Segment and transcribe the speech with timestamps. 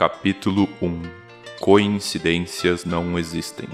[0.00, 1.02] Capítulo 1
[1.60, 3.68] Coincidências não existem.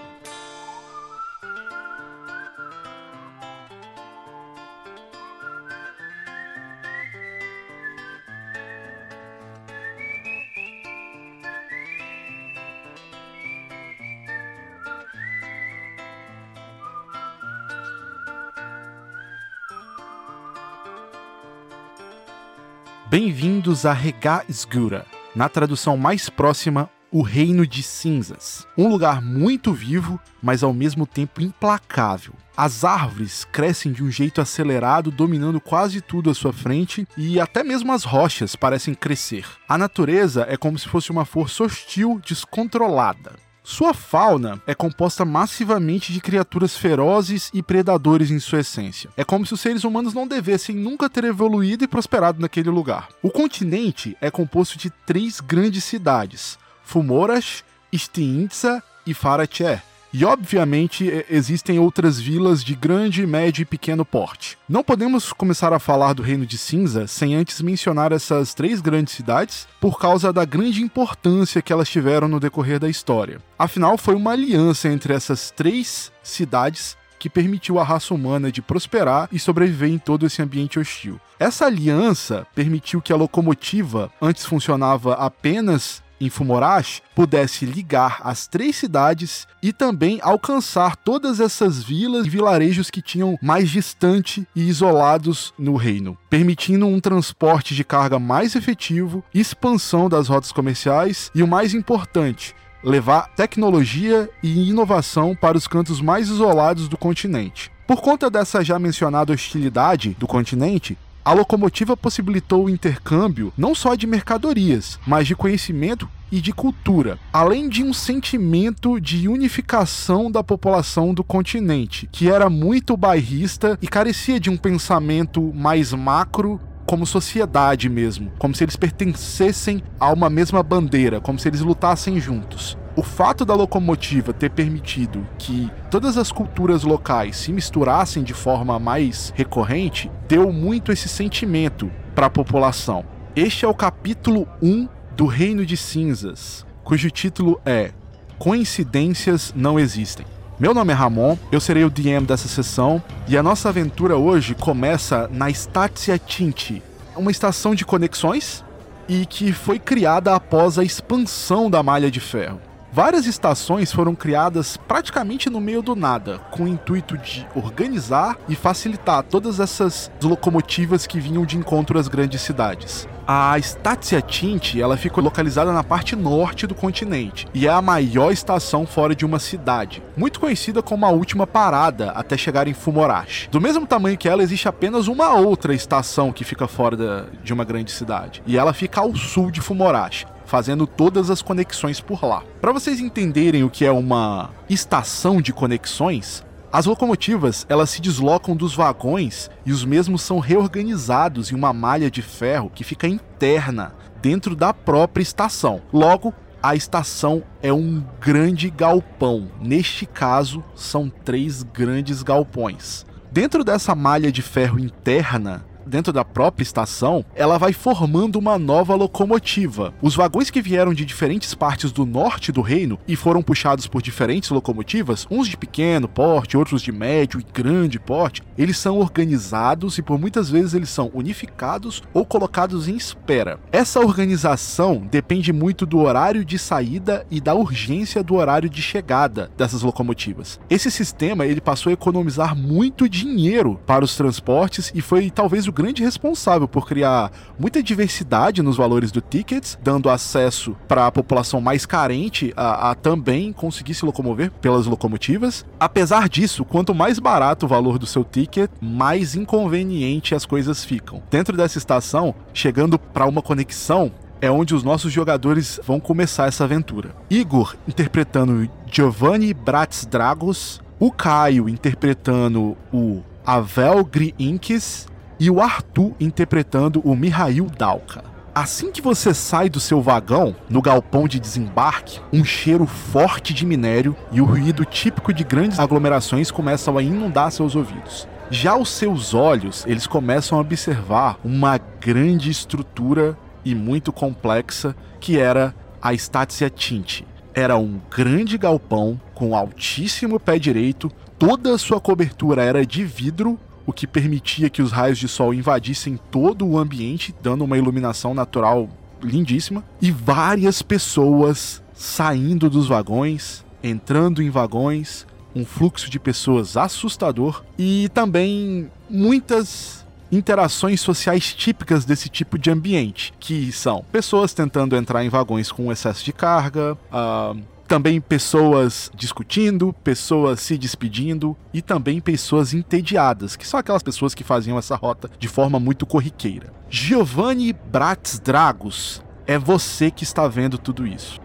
[23.09, 28.67] Bem-vindos a Rega Esgura, na tradução mais próxima, o Reino de Cinzas.
[28.77, 32.33] Um lugar muito vivo, mas ao mesmo tempo implacável.
[32.57, 37.63] As árvores crescem de um jeito acelerado, dominando quase tudo à sua frente, e até
[37.63, 39.45] mesmo as rochas parecem crescer.
[39.69, 43.46] A natureza é como se fosse uma força hostil descontrolada.
[43.69, 49.11] Sua fauna é composta massivamente de criaturas ferozes e predadores em sua essência.
[49.17, 53.09] É como se os seres humanos não devessem nunca ter evoluído e prosperado naquele lugar.
[53.21, 59.83] O continente é composto de três grandes cidades: Fumorash, Stiintsa e Faracher
[60.19, 64.57] e obviamente existem outras vilas de grande, médio e pequeno porte.
[64.67, 69.13] Não podemos começar a falar do Reino de Cinza sem antes mencionar essas três grandes
[69.13, 73.43] cidades por causa da grande importância que elas tiveram no decorrer da história.
[73.59, 79.29] Afinal, foi uma aliança entre essas três cidades que permitiu à raça humana de prosperar
[79.31, 81.21] e sobreviver em todo esse ambiente hostil.
[81.39, 88.77] Essa aliança permitiu que a locomotiva antes funcionava apenas em Fumorash pudesse ligar as três
[88.77, 95.53] cidades e também alcançar todas essas vilas e vilarejos que tinham mais distante e isolados
[95.59, 101.49] no reino, permitindo um transporte de carga mais efetivo, expansão das rotas comerciais e o
[101.49, 107.71] mais importante, levar tecnologia e inovação para os cantos mais isolados do continente.
[107.87, 113.97] Por conta dessa já mencionada hostilidade do continente, a locomotiva possibilitou o intercâmbio não só
[113.97, 120.45] de mercadorias, mas de conhecimento e de cultura, além de um sentimento de unificação da
[120.45, 127.05] população do continente, que era muito bairrista e carecia de um pensamento mais macro como
[127.05, 132.79] sociedade mesmo, como se eles pertencessem a uma mesma bandeira, como se eles lutassem juntos.
[132.99, 138.79] O fato da locomotiva ter permitido que todas as culturas locais se misturassem de forma
[138.79, 143.05] mais recorrente deu muito esse sentimento para a população.
[143.37, 147.93] Este é o capítulo 1 do Reino de Cinzas, cujo título é
[148.39, 150.25] Coincidências Não Existem.
[150.59, 154.55] Meu nome é Ramon, eu serei o DM dessa sessão e a nossa aventura hoje
[154.55, 156.83] começa na Statia Tinti,
[157.15, 158.65] uma estação de conexões
[159.07, 162.59] e que foi criada após a expansão da malha de ferro.
[162.93, 168.55] Várias estações foram criadas praticamente no meio do nada, com o intuito de organizar e
[168.55, 173.07] facilitar todas essas locomotivas que vinham de encontro às grandes cidades.
[173.29, 178.31] A Statia Tint, ela fica localizada na parte norte do continente e é a maior
[178.31, 183.49] estação fora de uma cidade, muito conhecida como a última parada até chegar em Fumorash.
[183.51, 187.53] Do mesmo tamanho que ela, existe apenas uma outra estação que fica fora da, de
[187.53, 192.25] uma grande cidade, e ela fica ao sul de Fumorash, fazendo todas as conexões por
[192.25, 192.43] lá.
[192.61, 198.57] Para vocês entenderem o que é uma estação de conexões, as locomotivas, elas se deslocam
[198.57, 203.95] dos vagões e os mesmos são reorganizados em uma malha de ferro que fica interna
[204.21, 205.81] dentro da própria estação.
[205.93, 209.49] Logo, a estação é um grande galpão.
[209.61, 213.07] Neste caso, são três grandes galpões.
[213.31, 218.95] Dentro dessa malha de ferro interna, dentro da própria estação, ela vai formando uma nova
[218.95, 219.95] locomotiva.
[220.03, 224.03] Os vagões que vieram de diferentes partes do norte do reino e foram puxados por
[224.03, 229.99] diferentes locomotivas, uns de pequeno porte, outros de médio e grande porte, eles são organizados
[229.99, 233.59] e por muitas vezes eles são unificados ou colocados em espera.
[233.71, 239.51] Essa organização depende muito do horário de saída e da urgência do horário de chegada
[239.57, 240.59] dessas locomotivas.
[240.69, 245.73] Esse sistema ele passou a economizar muito dinheiro para os transportes e foi talvez o
[245.77, 251.61] grande responsável por criar muita diversidade nos valores do tickets, dando acesso para a população
[251.61, 255.67] mais carente a, a também conseguir se locomover pelas locomotivas.
[255.79, 261.23] Apesar disso, quanto mais barato o valor do seu ticket, mais inconveniente as coisas ficam.
[261.31, 266.65] Dentro dessa estação, chegando para uma conexão, é onde os nossos jogadores vão começar essa
[266.65, 267.15] aventura.
[267.29, 275.07] Igor interpretando Giovanni Bratz Dragos, o Caio interpretando o Avel Griinkes
[275.39, 278.37] e o Arthur interpretando o Mihail Dalka.
[278.55, 283.67] Assim que você sai do seu vagão, no galpão de desembarque, um cheiro forte de
[283.67, 288.27] minério e o ruído típico de grandes aglomerações começam a inundar seus ouvidos.
[288.51, 295.39] Já os seus olhos, eles começam a observar uma grande estrutura e muito complexa que
[295.39, 297.27] era a Statsia Tinte.
[297.53, 303.59] Era um grande galpão com altíssimo pé direito, toda a sua cobertura era de vidro,
[303.87, 308.35] o que permitia que os raios de sol invadissem todo o ambiente, dando uma iluminação
[308.35, 308.89] natural
[309.23, 317.65] lindíssima, e várias pessoas saindo dos vagões, entrando em vagões, um fluxo de pessoas assustador
[317.79, 325.25] e também muitas interações sociais típicas desse tipo de ambiente, que são pessoas tentando entrar
[325.25, 332.21] em vagões com excesso de carga, uh, também pessoas discutindo, pessoas se despedindo e também
[332.21, 336.73] pessoas entediadas, que são aquelas pessoas que faziam essa rota de forma muito corriqueira.
[336.91, 341.41] Giovanni Bratz Dragos, é você que está vendo tudo isso.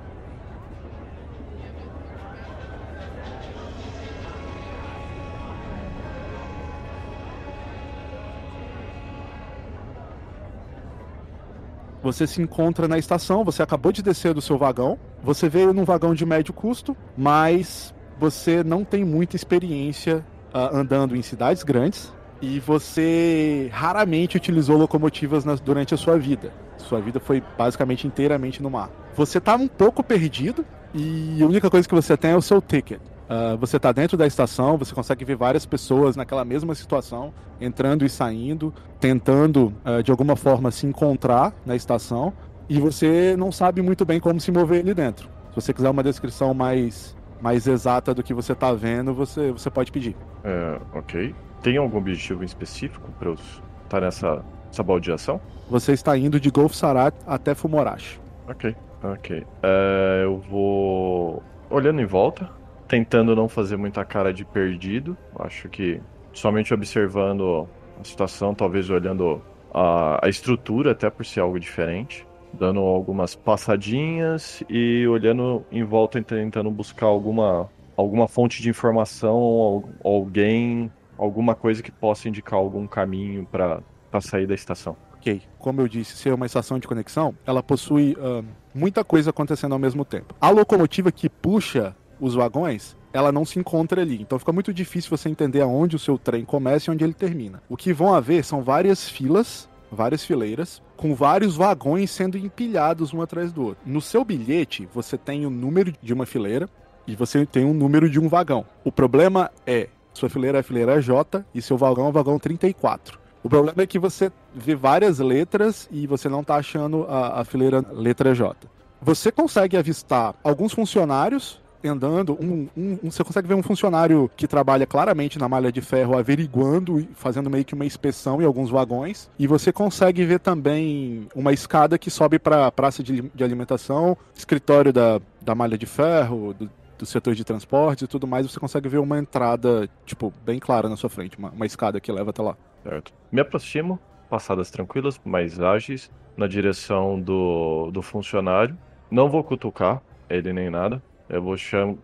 [12.03, 15.85] Você se encontra na estação, você acabou de descer do seu vagão, você veio num
[15.85, 22.13] vagão de médio custo, mas você não tem muita experiência uh, andando em cidades grandes
[22.41, 26.51] e você raramente utilizou locomotivas nas, durante a sua vida.
[26.77, 28.89] Sua vida foi basicamente inteiramente no mar.
[29.15, 32.61] Você está um pouco perdido e a única coisa que você tem é o seu
[32.61, 32.99] ticket.
[32.99, 38.05] Uh, você está dentro da estação, você consegue ver várias pessoas naquela mesma situação, entrando
[38.05, 42.33] e saindo, tentando uh, de alguma forma se encontrar na estação,
[42.71, 45.27] e você não sabe muito bem como se mover ali dentro.
[45.49, 49.69] Se você quiser uma descrição mais, mais exata do que você está vendo, você, você
[49.69, 50.15] pode pedir.
[50.41, 51.35] É, ok.
[51.61, 53.59] Tem algum objetivo específico para eu estar
[53.89, 54.41] tá nessa
[54.71, 55.41] essa baldeação?
[55.69, 58.21] Você está indo de Golf Sarat até Fumorashi.
[58.47, 59.45] Ok, ok.
[59.61, 62.49] É, eu vou olhando em volta,
[62.87, 65.17] tentando não fazer muita cara de perdido.
[65.37, 65.99] Acho que
[66.31, 67.67] somente observando
[67.99, 69.41] a situação, talvez olhando
[69.73, 72.25] a, a estrutura, até por ser algo diferente.
[72.53, 79.83] Dando algumas passadinhas e olhando em volta e tentando buscar alguma, alguma fonte de informação,
[80.03, 83.81] alguém, alguma coisa que possa indicar algum caminho para
[84.21, 84.95] sair da estação.
[85.15, 88.43] Ok, como eu disse, ser uma estação de conexão, ela possui uh,
[88.73, 90.33] muita coisa acontecendo ao mesmo tempo.
[90.41, 94.21] A locomotiva que puxa os vagões, ela não se encontra ali.
[94.21, 97.61] Então fica muito difícil você entender aonde o seu trem começa e onde ele termina.
[97.69, 103.21] O que vão haver são várias filas, várias fileiras, com vários vagões sendo empilhados um
[103.23, 103.81] atrás do outro.
[103.83, 106.69] No seu bilhete, você tem o número de uma fileira
[107.07, 108.63] e você tem o número de um vagão.
[108.85, 112.37] O problema é, sua fileira é a fileira J e seu vagão é o vagão
[112.37, 113.19] 34.
[113.43, 117.45] O problema é que você vê várias letras e você não está achando a, a
[117.45, 118.55] fileira letra J.
[119.01, 124.47] Você consegue avistar alguns funcionários andando, um, um, um, você consegue ver um funcionário que
[124.47, 128.69] trabalha claramente na malha de ferro averiguando e fazendo meio que uma inspeção em alguns
[128.69, 129.29] vagões.
[129.37, 134.17] E você consegue ver também uma escada que sobe para a praça de, de, alimentação,
[134.35, 136.69] escritório da, da malha de ferro, do,
[136.99, 138.49] do setor de transporte e tudo mais.
[138.49, 142.11] Você consegue ver uma entrada, tipo, bem clara na sua frente, uma, uma escada que
[142.11, 142.55] leva até lá.
[142.83, 143.13] Certo.
[143.31, 143.99] Me aproximo,
[144.29, 148.77] passadas tranquilas, mais ágeis, na direção do, do funcionário.
[149.09, 151.01] Não vou cutucar ele nem nada
[151.31, 151.55] eu vou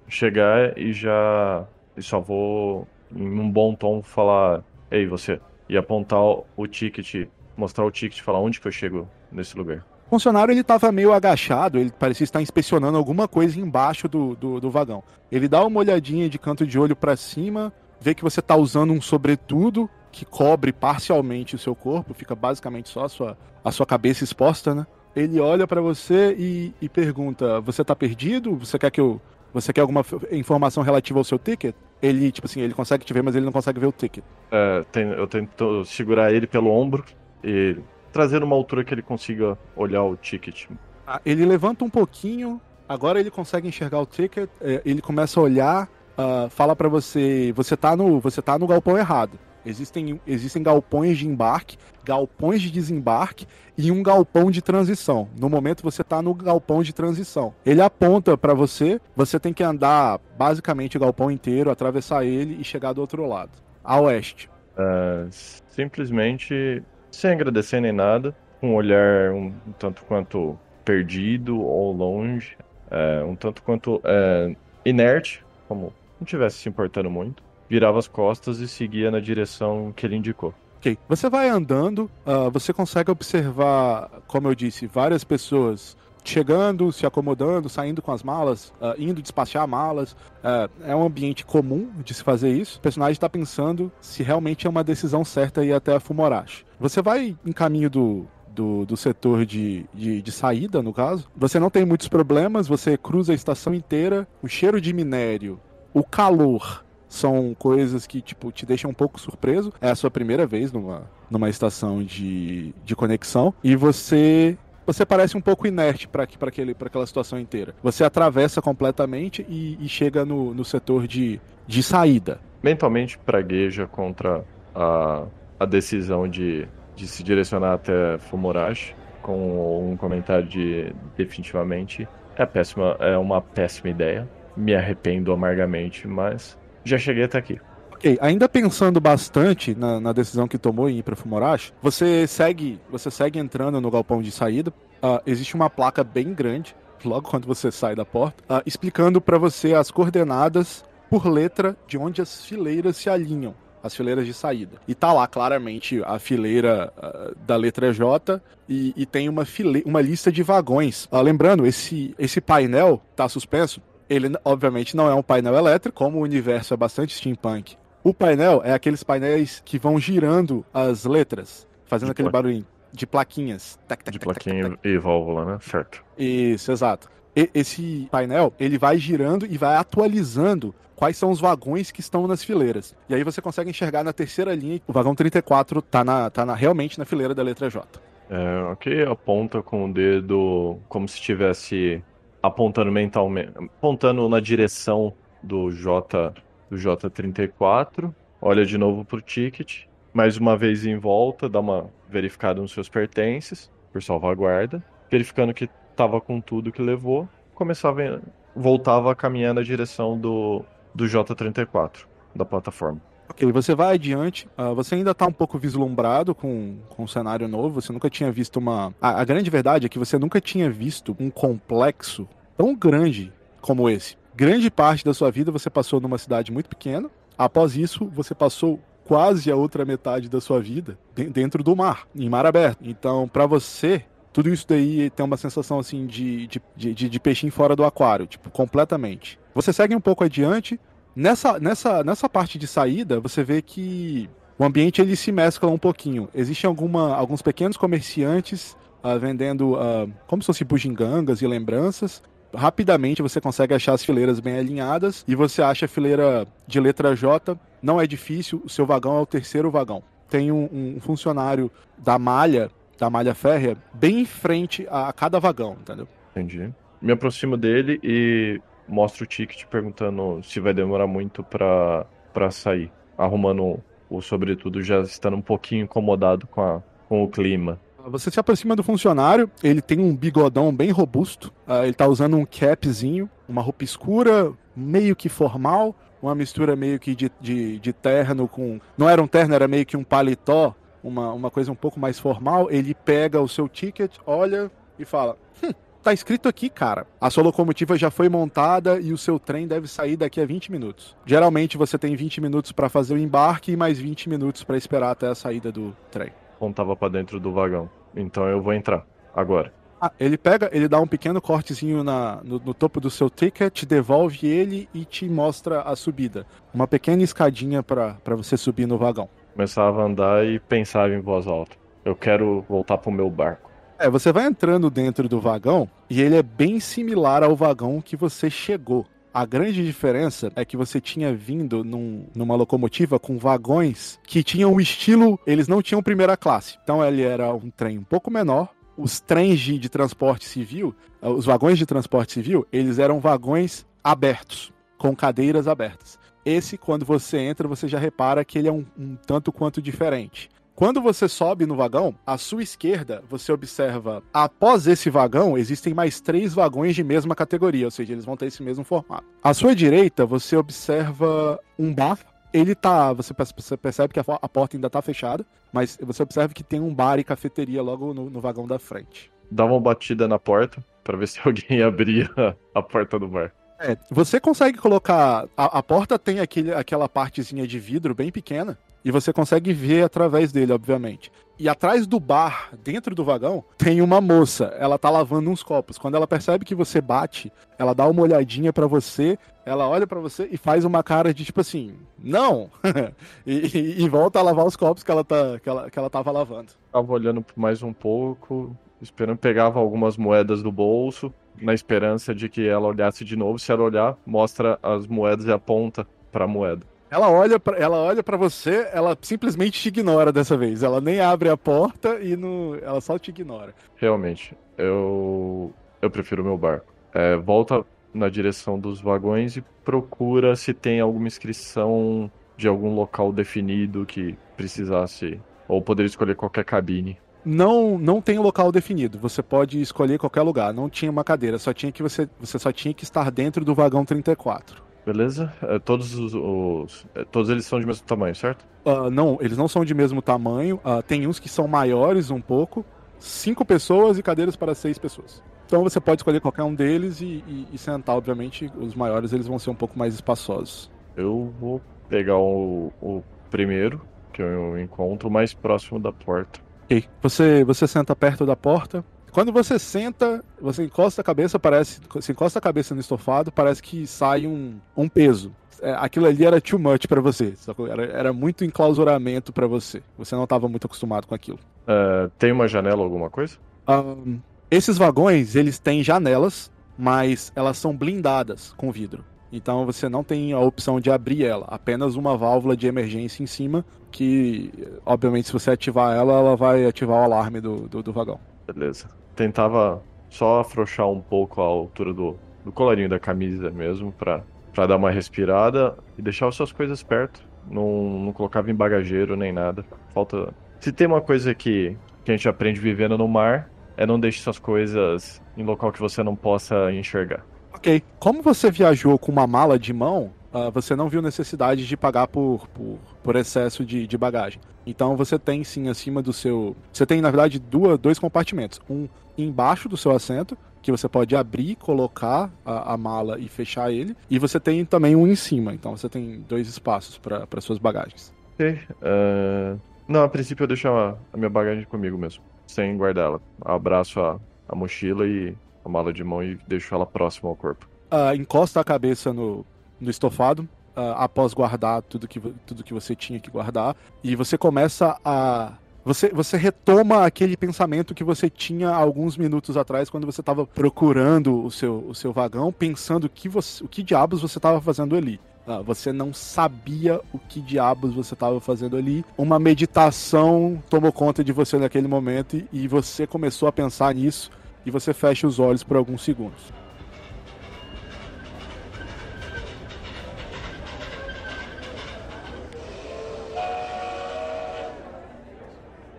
[0.07, 1.65] chegar e já.
[1.95, 5.39] E só vou, em um bom tom, falar: Ei, você.
[5.67, 9.85] E apontar o ticket, mostrar o ticket, falar onde que eu chego nesse lugar.
[10.05, 14.61] O funcionário ele estava meio agachado, ele parecia estar inspecionando alguma coisa embaixo do, do,
[14.61, 15.03] do vagão.
[15.29, 18.93] Ele dá uma olhadinha de canto de olho para cima, vê que você está usando
[18.93, 23.85] um sobretudo que cobre parcialmente o seu corpo, fica basicamente só a sua, a sua
[23.85, 24.87] cabeça exposta, né?
[25.17, 28.55] Ele olha para você e, e, pergunta: Você tá perdido?
[28.55, 29.19] Você quer que eu.
[29.53, 31.73] Você quer alguma informação relativa ao seu ticket?
[32.01, 34.23] Ele, tipo assim, ele consegue te ver, mas ele não consegue ver o ticket.
[34.51, 37.03] É, tem, eu tento segurar ele pelo ombro
[37.43, 37.75] e
[38.11, 40.67] trazer uma altura que ele consiga olhar o ticket.
[41.07, 45.43] Ah, ele levanta um pouquinho, agora ele consegue enxergar o ticket, é, ele começa a
[45.43, 49.39] olhar, uh, fala para você, você tá no, você tá no galpão errado.
[49.67, 53.45] Existem, existem galpões de embarque, galpões de desembarque
[53.77, 55.27] e um galpão de transição.
[55.37, 57.53] No momento você está no galpão de transição.
[57.65, 62.63] Ele aponta para você, você tem que andar basicamente o galpão inteiro, atravessar ele e
[62.63, 63.51] chegar do outro lado,
[63.83, 64.49] a oeste.
[64.77, 65.27] Uh,
[65.67, 66.81] simplesmente
[67.11, 68.33] sem agradecer nem nada,
[68.63, 72.55] um olhar um, tanto quanto perdido ou longe,
[72.89, 74.55] é, um tanto quanto é,
[74.85, 80.05] inerte, como não tivesse se importando muito virava as costas e seguia na direção que
[80.05, 80.53] ele indicou.
[80.77, 80.97] Ok.
[81.09, 87.69] Você vai andando, uh, você consegue observar, como eu disse, várias pessoas chegando, se acomodando,
[87.69, 90.11] saindo com as malas, uh, indo despachar malas.
[90.11, 92.77] Uh, é um ambiente comum de se fazer isso.
[92.77, 96.65] O personagem está pensando se realmente é uma decisão certa ir até a Fumorashi.
[96.79, 101.29] Você vai em caminho do, do, do setor de, de, de, saída, no caso.
[101.35, 105.59] Você não tem muitos problemas, você cruza a estação inteira, o cheiro de minério,
[105.93, 106.83] o calor.
[107.07, 109.73] São coisas que, tipo, te deixam um pouco surpreso.
[109.81, 113.53] É a sua primeira vez numa, numa estação de, de conexão.
[113.63, 117.75] E você você parece um pouco inerte para aquela situação inteira.
[117.83, 122.39] Você atravessa completamente e, e chega no, no setor de, de saída.
[122.63, 125.25] Mentalmente pragueja contra a,
[125.59, 132.95] a decisão de, de se direcionar até Fumorashi com um comentário de definitivamente é péssima,
[133.01, 134.27] é uma péssima ideia.
[134.55, 136.57] Me arrependo amargamente, mas
[136.89, 137.59] já cheguei até aqui.
[137.91, 142.79] Ok, ainda pensando bastante na, na decisão que tomou em ir para Fumorashi, você segue,
[142.91, 144.71] você segue entrando no galpão de saída.
[145.01, 149.39] Uh, existe uma placa bem grande, logo quando você sai da porta, uh, explicando para
[149.39, 153.55] você as coordenadas por letra de onde as fileiras se alinham
[153.87, 154.77] as fileiras de saída.
[154.87, 159.81] E tá lá claramente a fileira uh, da letra J e, e tem uma, file
[159.85, 161.05] uma lista de vagões.
[161.11, 163.81] Uh, lembrando, esse, esse painel tá suspenso.
[164.09, 167.75] Ele, obviamente, não é um painel elétrico, como o universo é bastante steampunk.
[168.03, 172.41] O painel é aqueles painéis que vão girando as letras, fazendo de aquele pla...
[172.41, 173.79] barulhinho de plaquinhas.
[173.87, 175.57] Tac, tac, de tac, plaquinha e válvula, né?
[175.61, 176.03] Certo.
[176.17, 177.09] Isso, exato.
[177.35, 182.27] E, esse painel, ele vai girando e vai atualizando quais são os vagões que estão
[182.27, 182.95] nas fileiras.
[183.07, 186.55] E aí você consegue enxergar na terceira linha, o vagão 34 tá, na, tá na,
[186.55, 187.87] realmente na fileira da letra J.
[188.29, 192.03] É, ok, aponta com o dedo como se estivesse
[192.47, 196.33] apontando mentalmente, apontando na direção do J
[196.69, 202.61] do J34, olha de novo pro ticket, mais uma vez em volta, dá uma verificada
[202.61, 208.21] nos seus pertences, por salvaguarda, verificando que tava com tudo que levou, começava
[208.55, 210.63] voltava a caminhar na direção do,
[210.93, 213.01] do J34, da plataforma.
[213.29, 217.47] Ok, você vai adiante, uh, você ainda está um pouco vislumbrado com, com um cenário
[217.47, 218.93] novo, você nunca tinha visto uma...
[219.01, 222.27] A, a grande verdade é que você nunca tinha visto um complexo
[222.57, 227.09] tão grande como esse grande parte da sua vida você passou numa cidade muito pequena.
[227.35, 232.29] Após isso, você passou quase a outra metade da sua vida dentro do mar, em
[232.29, 232.79] mar aberto.
[232.83, 237.51] Então, para você, tudo isso daí tem uma sensação assim de, de, de, de, peixinho
[237.51, 239.39] fora do aquário, tipo, completamente.
[239.55, 240.79] Você segue um pouco adiante.
[241.15, 245.79] Nessa, nessa, nessa parte de saída, você vê que o ambiente ele se mescla um
[245.79, 246.29] pouquinho.
[246.35, 252.21] Existem alguma, alguns pequenos comerciantes uh, vendendo uh, como se fossem bugigangas e lembranças
[252.57, 257.15] rapidamente você consegue achar as fileiras bem alinhadas e você acha a fileira de letra
[257.15, 257.57] J.
[257.81, 260.01] Não é difícil, o seu vagão é o terceiro vagão.
[260.27, 265.39] Tem um, um funcionário da malha, da malha férrea, bem em frente a, a cada
[265.39, 266.07] vagão, entendeu?
[266.31, 266.73] Entendi.
[266.99, 272.91] Me aproximo dele e mostro o ticket perguntando se vai demorar muito para pra sair.
[273.17, 277.79] Arrumando o sobretudo, já estando um pouquinho incomodado com, a, com o clima.
[278.09, 282.37] Você se aproxima do funcionário, ele tem um bigodão bem robusto, uh, ele tá usando
[282.37, 287.93] um capzinho, uma roupa escura, meio que formal, uma mistura meio que de, de, de
[287.93, 288.79] terno com.
[288.97, 290.73] Não era um terno, era meio que um paletó,
[291.03, 292.71] uma, uma coisa um pouco mais formal.
[292.71, 295.71] Ele pega o seu ticket, olha e fala: hum,
[296.01, 297.05] tá escrito aqui, cara.
[297.19, 300.71] A sua locomotiva já foi montada e o seu trem deve sair daqui a 20
[300.71, 301.13] minutos.
[301.25, 305.11] Geralmente você tem 20 minutos para fazer o embarque e mais 20 minutos para esperar
[305.11, 306.31] até a saída do trem.
[306.55, 307.89] Apontava para dentro do vagão.
[308.19, 309.71] Então eu vou entrar agora.
[309.99, 313.83] Ah, ele pega, ele dá um pequeno cortezinho na, no, no, topo do seu ticket,
[313.83, 316.45] devolve ele e te mostra a subida.
[316.71, 319.27] Uma pequena escadinha para você subir no vagão.
[319.53, 321.75] Começava a andar e pensava em voz alta.
[322.05, 323.71] Eu quero voltar pro meu barco.
[323.97, 328.15] É, você vai entrando dentro do vagão e ele é bem similar ao vagão que
[328.15, 329.03] você chegou.
[329.37, 334.73] A grande diferença é que você tinha vindo num, numa locomotiva com vagões que tinham
[334.73, 335.39] o estilo.
[335.45, 336.75] Eles não tinham primeira classe.
[336.81, 338.69] Então ele era um trem um pouco menor.
[338.97, 344.73] Os trens de, transporte civil, eh, os vagões de transporte civil, eles eram vagões abertos,
[344.97, 346.17] com cadeiras abertas.
[346.43, 350.49] Esse, quando você entra, você já repara que ele é um, um tanto quanto diferente.
[350.77, 356.21] Quando você sobe no vagão, à sua esquerda, você observa, após esse vagão, existem mais
[356.21, 359.25] três vagões de mesma categoria, ou seja, eles vão ter esse mesmo formato.
[359.43, 362.19] À sua direita, você observa um bar.
[362.53, 363.11] Ele tá.
[363.11, 363.33] Você
[363.75, 365.43] percebe que a porta ainda tá fechada,
[365.73, 369.31] mas você observa que tem um bar e cafeteria logo no, no vagão da frente.
[369.49, 372.29] Dá uma batida na porta para ver se alguém abria
[372.75, 373.51] a porta do bar.
[373.79, 375.47] É, você consegue colocar.
[375.57, 380.03] A, a porta tem aquele, aquela partezinha de vidro bem pequena e você consegue ver
[380.03, 381.31] através dele, obviamente.
[381.59, 384.65] E atrás do bar, dentro do vagão, tem uma moça.
[384.77, 385.97] Ela tá lavando uns copos.
[385.97, 390.19] Quando ela percebe que você bate, ela dá uma olhadinha para você, ela olha para
[390.19, 392.69] você e faz uma cara de tipo assim, não!
[393.45, 396.09] e, e, e, volta a lavar os copos que ela, tá, que ela, que ela
[396.09, 396.73] tava lavando.
[396.91, 402.67] Tava olhando mais um pouco, esperando, pegava algumas moedas do bolso, na esperança de que
[402.67, 403.57] ela olhasse de novo.
[403.57, 406.85] Se ela olhar, mostra as moedas e aponta pra moeda.
[407.09, 410.83] Ela olha pra, ela olha para você, ela simplesmente te ignora dessa vez.
[410.83, 413.73] Ela nem abre a porta e no, ela só te ignora.
[413.95, 416.93] Realmente, eu eu prefiro meu barco.
[417.13, 417.83] É, volta
[418.13, 424.37] na direção dos vagões e procura se tem alguma inscrição de algum local definido que
[424.55, 427.17] precisasse ou poderia escolher qualquer cabine.
[427.45, 429.17] Não, não tem local definido.
[429.19, 430.73] Você pode escolher qualquer lugar.
[430.73, 431.57] Não tinha uma cadeira.
[431.57, 434.86] Só tinha que você, você só tinha que estar dentro do vagão 34.
[435.07, 435.53] Beleza?
[435.61, 438.65] É, todos os, os é, todos eles são de mesmo tamanho, certo?
[438.85, 440.81] Uh, não, eles não são de mesmo tamanho.
[440.83, 442.85] Uh, tem uns que são maiores um pouco.
[443.17, 445.41] Cinco pessoas e cadeiras para seis pessoas.
[445.65, 448.69] Então você pode escolher qualquer um deles e, e, e, sentar, obviamente.
[448.77, 450.91] Os maiores eles vão ser um pouco mais espaçosos.
[451.15, 454.01] Eu vou pegar o, o primeiro
[454.33, 456.59] que eu encontro mais próximo da porta.
[456.83, 457.05] Ok.
[457.21, 459.05] Você, você senta perto da porta.
[459.31, 461.99] Quando você senta, você encosta a cabeça, parece.
[462.13, 465.51] Você encosta a cabeça no estofado, parece que sai um, um peso.
[465.81, 467.53] É, aquilo ali era too much para você.
[467.89, 470.01] Era, era, muito enclausuramento para você.
[470.17, 471.59] Você não estava muito acostumado com aquilo.
[471.83, 473.57] Uh, tem uma janela ou alguma coisa?
[473.87, 474.39] Um,
[474.71, 479.23] esses vagões, eles têm janelas, mas elas são blindadas com vidro.
[479.51, 483.45] Então você não tem a opção de abrir ela, apenas uma válvula de emergência em
[483.45, 484.71] cima, que
[485.05, 488.39] obviamente se você ativar ela, ela vai ativar o alarme do, do, do vagão.
[488.67, 489.07] Beleza.
[489.35, 494.43] Tentava só afrouxar um pouco a altura do, do colarinho da camisa mesmo, pra,
[494.73, 497.41] pra dar uma respirada e deixar as suas coisas perto.
[497.69, 499.85] Não, não colocava em bagageiro nem nada.
[500.13, 500.53] Falta.
[500.79, 504.41] Se tem uma coisa que, que a gente aprende vivendo no mar, é não deixe
[504.41, 507.45] suas coisas em local que você não possa enxergar.
[507.73, 508.01] Ok.
[508.19, 512.27] Como você viajou com uma mala de mão, uh, você não viu necessidade de pagar
[512.27, 514.61] por, por, por excesso de, de, bagagem.
[514.85, 516.75] Então você tem sim acima do seu.
[516.91, 518.79] Você tem, na verdade, duas, dois compartimentos.
[518.89, 519.07] Um
[519.37, 524.15] embaixo do seu assento, que você pode abrir, colocar a, a, mala e fechar ele.
[524.29, 525.73] E você tem também um em cima.
[525.73, 528.33] Então você tem dois espaços para suas bagagens.
[528.53, 528.79] Ok.
[529.01, 529.79] Uh...
[530.07, 533.41] Não, a princípio eu deixo a, a minha bagagem comigo mesmo, sem guardá-la.
[533.61, 537.89] Abraço a, a mochila e a mala de mão e deixo ela próxima ao corpo.
[538.09, 539.65] Uh, encosta a cabeça no,
[539.99, 544.57] no estofado, uh, após guardar tudo que, tudo que você tinha que guardar, e você
[544.57, 545.73] começa a.
[546.03, 551.65] Você, você retoma aquele pensamento que você tinha alguns minutos atrás, quando você estava procurando
[551.65, 555.37] o seu, o seu vagão, pensando que você, o que diabos você estava fazendo ali.
[555.67, 559.25] Uh, você não sabia o que diabos você estava fazendo ali.
[559.37, 564.49] Uma meditação tomou conta de você naquele momento e, e você começou a pensar nisso
[564.85, 566.71] e você fecha os olhos por alguns segundos.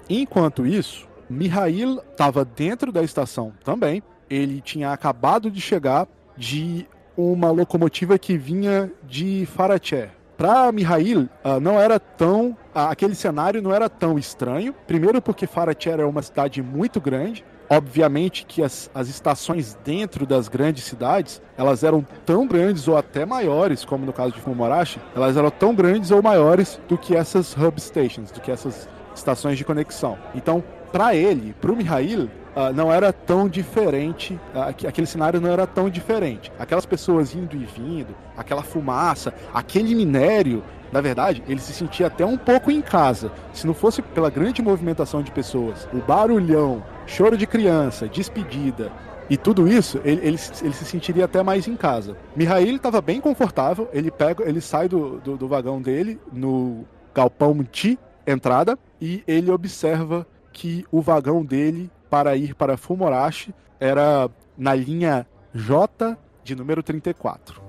[0.08, 4.02] Enquanto isso, Mihail estava dentro da estação também.
[4.30, 10.10] Ele tinha acabado de chegar de uma locomotiva que vinha de Faraché.
[10.36, 12.50] Para Mihail, uh, não era tão.
[12.50, 12.56] Uh,
[12.88, 14.72] aquele cenário não era tão estranho.
[14.86, 17.44] Primeiro, porque Faraché era uma cidade muito grande.
[17.70, 23.26] Obviamente que as, as estações dentro das grandes cidades, elas eram tão grandes ou até
[23.26, 27.54] maiores, como no caso de Fumorashi, elas eram tão grandes ou maiores do que essas
[27.54, 28.88] hub stations, do que essas
[29.18, 30.18] estações de conexão.
[30.34, 35.50] Então, para ele, para o Mihail, uh, não era tão diferente, uh, aquele cenário não
[35.50, 36.50] era tão diferente.
[36.58, 42.24] Aquelas pessoas indo e vindo, aquela fumaça, aquele minério, na verdade, ele se sentia até
[42.24, 43.30] um pouco em casa.
[43.52, 48.90] Se não fosse pela grande movimentação de pessoas, o barulhão, choro de criança, despedida
[49.30, 52.16] e tudo isso, ele, ele, ele se sentiria até mais em casa.
[52.34, 57.62] Mihail estava bem confortável, ele pega, ele sai do, do, do vagão dele no galpão
[57.64, 57.98] Ti,
[58.30, 65.26] entrada, e ele observa que o vagão dele para ir para Fumorashi era na linha
[65.54, 67.62] J de número 34.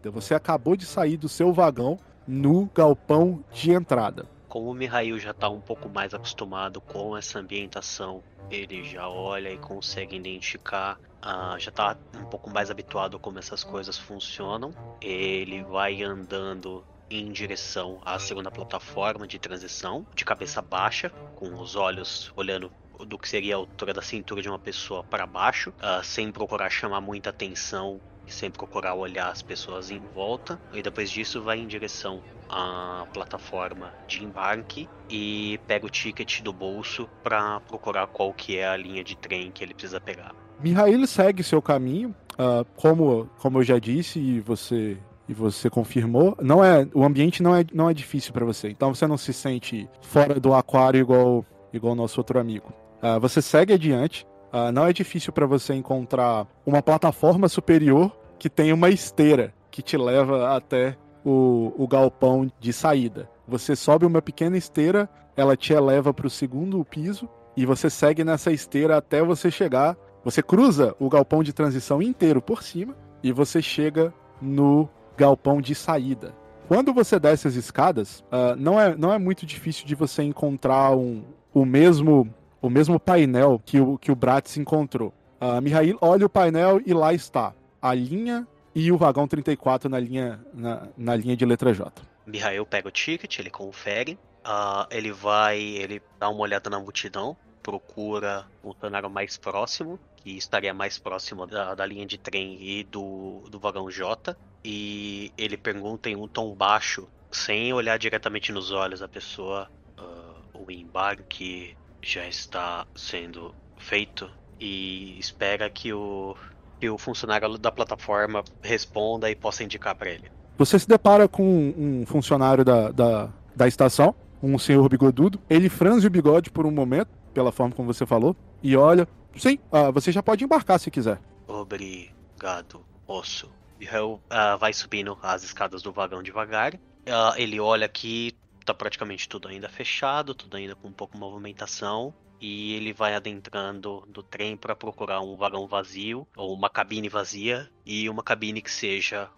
[0.00, 4.26] Então você acabou de sair do seu vagão no galpão de entrada.
[4.48, 9.52] Como o Mihail já está um pouco mais acostumado com essa ambientação, ele já olha
[9.52, 14.72] e consegue identificar, uh, já está um pouco mais habituado a como essas coisas funcionam.
[15.00, 21.74] Ele vai andando em direção à segunda plataforma de transição, de cabeça baixa, com os
[21.74, 22.70] olhos olhando
[23.06, 26.70] do que seria a altura da cintura de uma pessoa para baixo, uh, sem procurar
[26.70, 30.60] chamar muita atenção sem procurar olhar as pessoas em volta.
[30.72, 36.52] E depois disso vai em direção à plataforma de embarque e pega o ticket do
[36.52, 40.34] bolso para procurar qual que é a linha de trem que ele precisa pegar.
[40.58, 44.98] Mihail segue seu caminho, uh, como, como eu já disse e você
[45.30, 48.68] e você confirmou, não é o ambiente não é, não é difícil para você.
[48.68, 52.72] Então você não se sente fora do aquário igual igual nosso outro amigo.
[53.00, 54.26] Uh, você segue adiante.
[54.52, 59.80] Uh, não é difícil para você encontrar uma plataforma superior que tem uma esteira que
[59.82, 63.30] te leva até o, o galpão de saída.
[63.46, 68.24] Você sobe uma pequena esteira, ela te eleva para o segundo piso e você segue
[68.24, 69.96] nessa esteira até você chegar.
[70.24, 74.12] Você cruza o galpão de transição inteiro por cima e você chega
[74.42, 74.88] no
[75.20, 76.34] galpão de saída.
[76.66, 80.96] Quando você desce as escadas, uh, não, é, não é muito difícil de você encontrar
[80.96, 85.14] um, o mesmo o mesmo painel que o, que o Bratz encontrou.
[85.40, 89.98] Uh, Mihail olha o painel e lá está a linha e o vagão 34 na
[89.98, 91.90] linha, na, na linha de letra J.
[92.26, 97.36] Mihail pega o ticket, ele confere, uh, ele vai, ele dá uma olhada na multidão,
[97.62, 102.84] procura o funcionário mais próximo, que estaria mais próximo da, da linha de trem e
[102.84, 108.70] do, do vagão J, e ele pergunta em um tom baixo, sem olhar diretamente nos
[108.70, 116.36] olhos da pessoa, uh, o embarque já está sendo feito e espera que o,
[116.78, 120.30] que o funcionário da plataforma responda e possa indicar para ele.
[120.58, 121.42] Você se depara com
[121.76, 125.40] um funcionário da, da, da estação, um senhor bigodudo.
[125.48, 129.06] Ele franze o bigode por um momento, pela forma como você falou, e olha.
[129.36, 131.20] Sim, uh, você já pode embarcar se quiser.
[131.46, 133.50] Obrigado, moço.
[133.80, 136.74] Hell uh, vai subindo as escadas do vagão devagar.
[136.74, 141.20] Uh, ele olha aqui, tá praticamente tudo ainda fechado, tudo ainda com um pouco de
[141.20, 142.12] movimentação.
[142.40, 147.70] E ele vai adentrando do trem para procurar um vagão vazio, ou uma cabine vazia,
[147.84, 149.28] e uma cabine que seja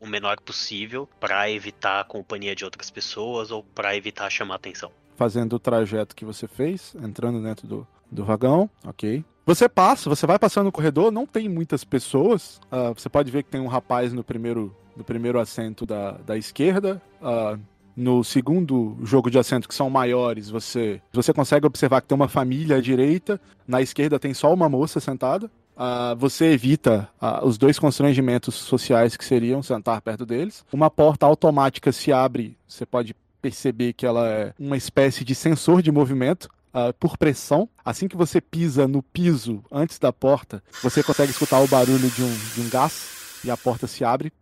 [0.00, 4.92] o menor possível para evitar a companhia de outras pessoas ou para evitar chamar atenção.
[5.16, 9.24] Fazendo o trajeto que você fez, entrando dentro do, do vagão, ok.
[9.46, 12.60] Você passa, você vai passando no corredor, não tem muitas pessoas.
[12.66, 16.36] Uh, você pode ver que tem um rapaz no primeiro, no primeiro assento da, da
[16.36, 17.00] esquerda.
[17.22, 17.58] Uh,
[17.96, 22.28] no segundo jogo de assento, que são maiores, você, você consegue observar que tem uma
[22.28, 23.40] família à direita.
[23.66, 25.50] Na esquerda tem só uma moça sentada.
[25.76, 30.64] Uh, você evita uh, os dois constrangimentos sociais que seriam sentar perto deles.
[30.72, 33.14] Uma porta automática se abre, você pode
[33.46, 37.68] perceber que ela é uma espécie de sensor de movimento uh, por pressão.
[37.84, 42.22] Assim que você pisa no piso antes da porta, você consegue escutar o barulho de
[42.24, 44.32] um, de um gás e a porta se abre.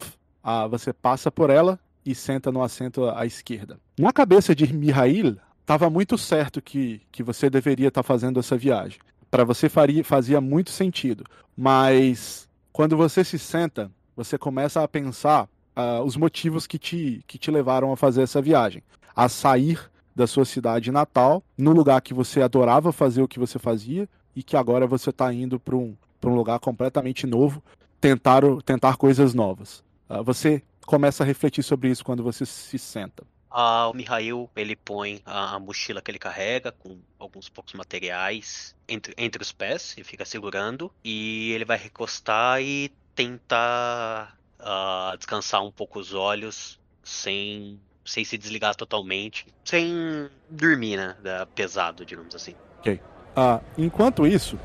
[0.42, 3.78] Uh, você passa por ela e senta no assento à esquerda.
[3.98, 8.56] Na cabeça de Mihail, estava muito certo que, que você deveria estar tá fazendo essa
[8.56, 8.98] viagem.
[9.30, 11.24] Para você faria, fazia muito sentido.
[11.54, 17.38] Mas quando você se senta, você começa a pensar uh, os motivos que te, que
[17.38, 18.82] te levaram a fazer essa viagem.
[19.14, 23.58] A sair da sua cidade natal, no lugar que você adorava fazer o que você
[23.58, 27.62] fazia e que agora você está indo para um, um lugar completamente novo,
[28.00, 29.82] tentar, tentar coisas novas.
[30.08, 33.24] Uh, você começa a refletir sobre isso quando você se senta.
[33.56, 39.14] Ah, o Mihail, ele põe a, mochila que ele carrega com alguns poucos materiais entre,
[39.16, 40.92] entre os pés e fica segurando.
[41.04, 48.36] E ele vai recostar e tentar uh, descansar um pouco os olhos sem sem se
[48.36, 51.16] desligar totalmente, sem dormir, né?
[51.54, 52.54] Pesado, digamos assim.
[52.80, 53.00] Ok.
[53.34, 54.58] Ah, enquanto isso.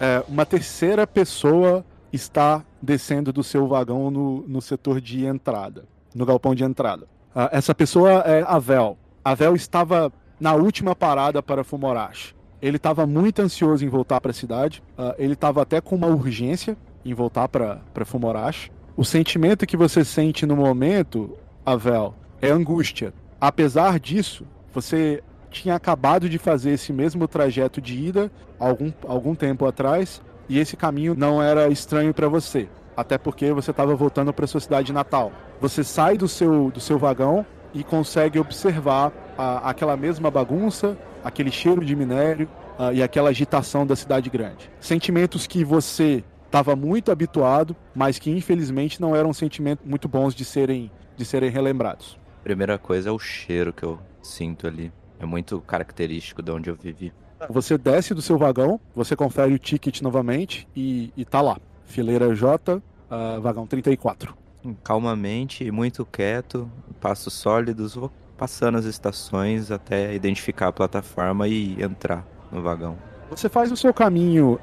[0.00, 5.84] É, uma terceira pessoa está descendo do seu vagão no, no setor de entrada,
[6.14, 7.06] no galpão de entrada.
[7.34, 8.98] Ah, essa pessoa é a Vel.
[9.24, 12.34] A Vel estava na última parada para Fumorashi.
[12.60, 14.82] Ele estava muito ansioso em voltar para a cidade.
[14.98, 18.72] Uh, ele estava até com uma urgência em voltar para Fumorashi.
[18.96, 23.14] O sentimento que você sente no momento, Avel, é angústia.
[23.40, 29.66] Apesar disso, você tinha acabado de fazer esse mesmo trajeto de ida algum, algum tempo
[29.66, 34.46] atrás e esse caminho não era estranho para você, até porque você estava voltando para
[34.46, 35.32] sua cidade natal.
[35.60, 41.50] Você sai do seu, do seu vagão e consegue observar a, aquela mesma bagunça, aquele
[41.50, 44.70] cheiro de minério uh, e aquela agitação da cidade grande.
[44.80, 50.44] Sentimentos que você estava muito habituado, mas que infelizmente não eram sentimentos muito bons de
[50.44, 52.18] serem, de serem relembrados.
[52.44, 54.92] Primeira coisa é o cheiro que eu sinto ali.
[55.18, 57.12] É muito característico de onde eu vivi.
[57.48, 61.58] Você desce do seu vagão, você confere o ticket novamente e, e tá lá.
[61.84, 64.41] Fileira J, uh, vagão 34.
[64.84, 66.70] Calmamente e muito quieto,
[67.00, 72.96] passos sólidos, vou passando as estações até identificar a plataforma e entrar no vagão.
[73.30, 74.58] Você faz o seu caminho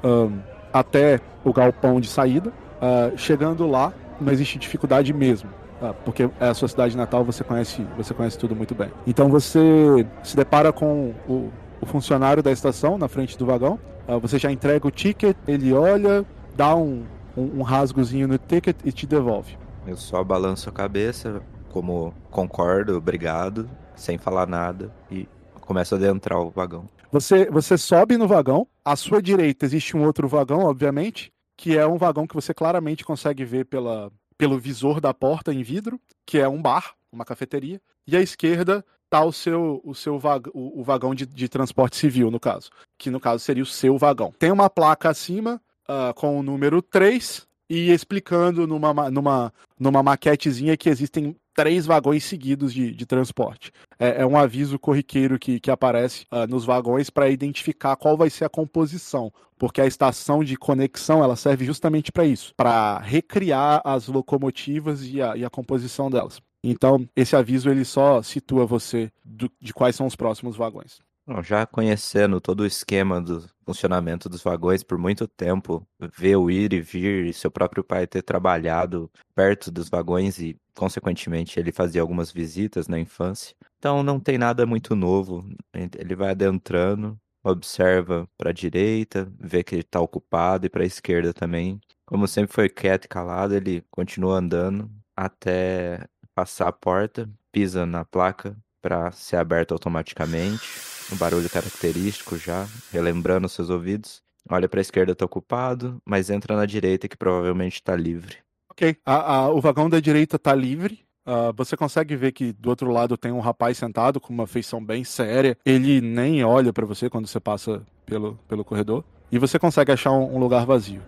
[0.72, 2.52] até o galpão de saída.
[2.80, 5.50] Ah, chegando lá, não existe dificuldade mesmo.
[5.82, 8.90] ah, porque é a sua cidade natal, você conhece, você conhece tudo muito bem.
[9.06, 13.78] Então você se depara com o, o funcionário da estação na frente do vagão.
[14.06, 16.24] Ah, você já entrega o ticket, ele olha,
[16.56, 17.04] dá um,
[17.36, 19.56] um, um rasgozinho no ticket e te devolve.
[19.90, 25.28] Eu só balanço a cabeça, como concordo, obrigado, sem falar nada, e
[25.60, 26.88] começo a adentrar o vagão.
[27.10, 31.84] Você, você sobe no vagão, à sua direita existe um outro vagão, obviamente, que é
[31.84, 36.38] um vagão que você claramente consegue ver pela, pelo visor da porta em vidro, que
[36.38, 40.80] é um bar, uma cafeteria, e à esquerda tá o seu, o seu vag, o,
[40.80, 44.32] o vagão de, de transporte civil, no caso, que no caso seria o seu vagão.
[44.38, 50.02] Tem uma placa acima ah, com o número 3 e explicando numa, ma- numa, numa
[50.02, 53.72] maquetezinha que existem três vagões seguidos de, de transporte.
[53.98, 58.28] É, é um aviso corriqueiro que, que aparece ah, nos vagões para identificar qual vai
[58.30, 63.80] ser a composição, porque a estação de conexão ela serve justamente para isso, para recriar
[63.84, 66.40] as locomotivas e a, e a composição delas.
[66.62, 70.98] Então, esse aviso ele só situa você do- de quais são os próximos vagões.
[71.42, 75.86] Já conhecendo todo o esquema do funcionamento dos vagões por muito tempo,
[76.18, 80.56] ver o ir e vir e seu próprio pai ter trabalhado perto dos vagões e,
[80.74, 83.54] consequentemente, ele fazia algumas visitas na infância.
[83.78, 85.48] Então não tem nada muito novo.
[85.72, 90.86] Ele vai adentrando, observa para a direita, vê que ele está ocupado e para a
[90.86, 91.80] esquerda também.
[92.04, 98.04] Como sempre foi quieto e calado, ele continua andando até passar a porta, pisa na
[98.04, 104.20] placa para ser aberta automaticamente um barulho característico já, relembrando seus ouvidos.
[104.48, 108.36] Olha para a esquerda, tá ocupado, mas entra na direita que provavelmente está livre.
[108.70, 108.96] Ok.
[109.04, 111.00] A- a- o vagão da direita tá livre.
[111.26, 114.82] Ah, você consegue ver que do outro lado tem um rapaz sentado com uma feição
[114.82, 115.56] bem séria.
[115.64, 119.04] Ele nem olha pra você quando você passa pelo, pelo corredor.
[119.30, 121.02] E você consegue achar um, um lugar vazio.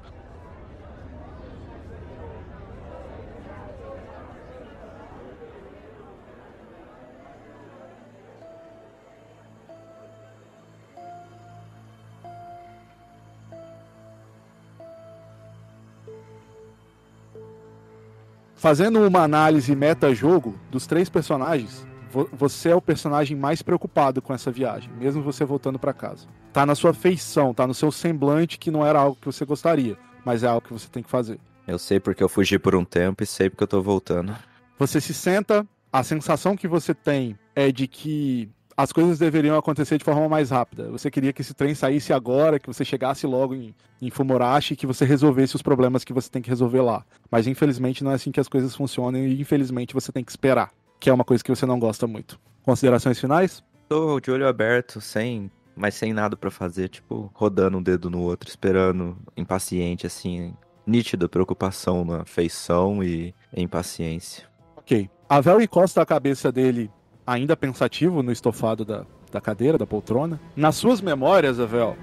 [18.63, 24.33] Fazendo uma análise meta-jogo dos três personagens, vo- você é o personagem mais preocupado com
[24.33, 26.29] essa viagem, mesmo você voltando pra casa.
[26.53, 29.99] Tá na sua feição, tá no seu semblante que não era algo que você gostaria,
[30.25, 31.41] mas é algo que você tem que fazer.
[31.67, 34.33] Eu sei porque eu fugi por um tempo e sei porque eu tô voltando.
[34.79, 39.99] Você se senta, a sensação que você tem é de que as coisas deveriam acontecer
[39.99, 40.91] de forma mais rápida.
[40.91, 44.77] Você queria que esse trem saísse agora, que você chegasse logo em, em Fumorashi e
[44.77, 47.05] que você resolvesse os problemas que você tem que resolver lá.
[47.31, 50.71] Mas infelizmente não é assim que as coisas funcionam e infelizmente você tem que esperar,
[50.99, 52.39] que é uma coisa que você não gosta muito.
[52.63, 53.63] Considerações finais?
[53.89, 58.21] Tô de olho aberto, sem, mas sem nada pra fazer, tipo, rodando um dedo no
[58.23, 60.55] outro, esperando, impaciente, assim,
[60.87, 64.45] nítida preocupação na feição e impaciência.
[64.77, 65.11] Ok.
[65.29, 66.91] Avel encosta a cabeça dele,
[67.27, 70.41] ainda pensativo, no estofado da, da cadeira, da poltrona.
[70.57, 71.97] Nas suas memórias, Avel,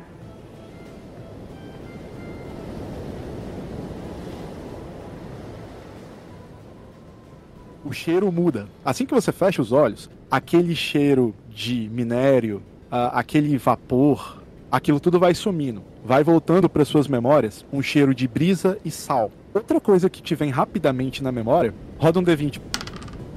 [7.90, 8.68] o cheiro muda.
[8.86, 15.34] Assim que você fecha os olhos, aquele cheiro de minério, aquele vapor, aquilo tudo vai
[15.34, 15.82] sumindo.
[16.06, 19.32] Vai voltando para suas memórias um cheiro de brisa e sal.
[19.54, 22.62] Outra coisa que te vem rapidamente na memória, roda um D20.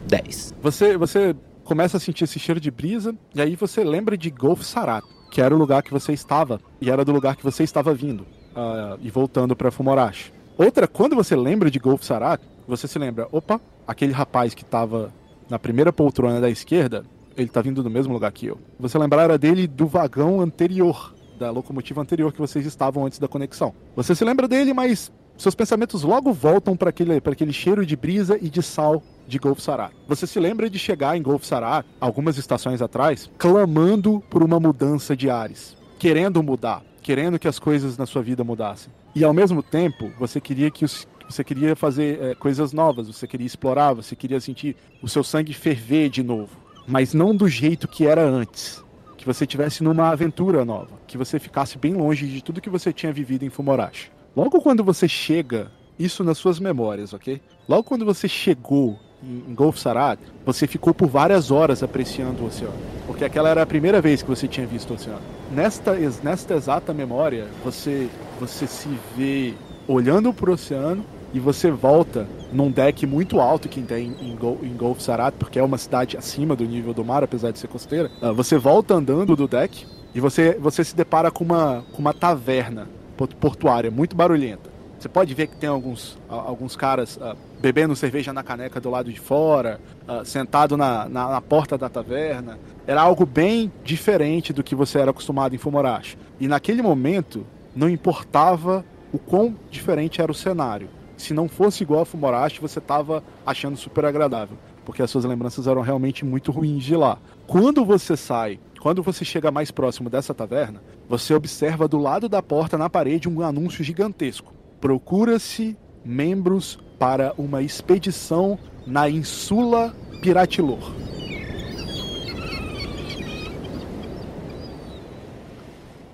[0.07, 0.55] 10.
[0.63, 4.63] Você, você começa a sentir esse cheiro de brisa, e aí você lembra de Golf
[4.63, 7.95] Sarat, que era o lugar que você estava, e era do lugar que você estava
[7.95, 10.33] vindo, ah, e voltando para Fumorashi.
[10.59, 15.13] Outra, quando você lembra de Golf Sarat, você se lembra, opa, aquele rapaz que estava
[15.49, 17.05] na primeira poltrona da esquerda,
[17.37, 18.59] ele tá vindo do mesmo lugar que eu.
[18.79, 23.75] Você lembrara dele do vagão anterior, da locomotiva anterior que vocês estavam antes da conexão.
[23.97, 28.39] Você se lembra dele, mas seus pensamentos logo voltam para aquele, aquele cheiro de brisa
[28.41, 29.93] e de sal de Golf Sarat.
[30.07, 35.17] Você se lembra de chegar em Golf Sarat, algumas estações atrás, clamando por uma mudança
[35.17, 38.93] de ares, querendo mudar, querendo que as coisas na sua vida mudassem.
[39.15, 43.27] E ao mesmo tempo, você queria que os você queria fazer é, coisas novas, você
[43.27, 47.89] queria explorar, você queria sentir o seu sangue ferver de novo, mas não do jeito
[47.89, 48.85] que era antes.
[49.17, 52.93] Que você tivesse numa aventura nova, que você ficasse bem longe de tudo que você
[52.93, 54.11] tinha vivido em Fumorashi.
[54.35, 57.39] Logo quando você chega, isso nas suas memórias, ok?
[57.69, 62.73] Logo quando você chegou em, Golf Sarat, você ficou por várias horas apreciando o oceano,
[63.07, 65.21] porque aquela era a primeira vez que você tinha visto o oceano.
[65.53, 68.09] Nesta, nesta exata memória, você,
[68.41, 69.53] você se vê
[69.87, 74.59] olhando para o oceano e você volta num deck muito alto que tem em, Gol
[74.63, 77.69] em Golf Sarat, porque é uma cidade acima do nível do mar, apesar de ser
[77.69, 78.11] costeira.
[78.23, 82.15] Uh, você volta andando do deck e você, você se depara com uma, com uma
[82.15, 84.73] taverna portuária muito barulhenta.
[85.03, 89.13] Você pode ver que tem alguns, alguns caras uh, bebendo cerveja na caneca do lado
[89.13, 92.57] de fora, uh, sentado na, na, na, porta da taverna.
[92.87, 96.17] Era algo bem diferente do que você era acostumado em Fumorashi.
[96.39, 97.45] E naquele momento,
[97.75, 100.89] não importava o quão diferente era o cenário.
[101.17, 105.67] Se não fosse igual a Fumorashi, você estava achando super agradável, porque as suas lembranças
[105.67, 107.19] eram realmente muito ruins de lá.
[107.49, 112.43] Quando você sai, quando você chega mais próximo dessa taverna, você observa do lado da
[112.43, 114.53] porta na parede um anúncio gigantesco.
[114.81, 120.81] Procura-se membros para uma expedição na Insula Piratilor.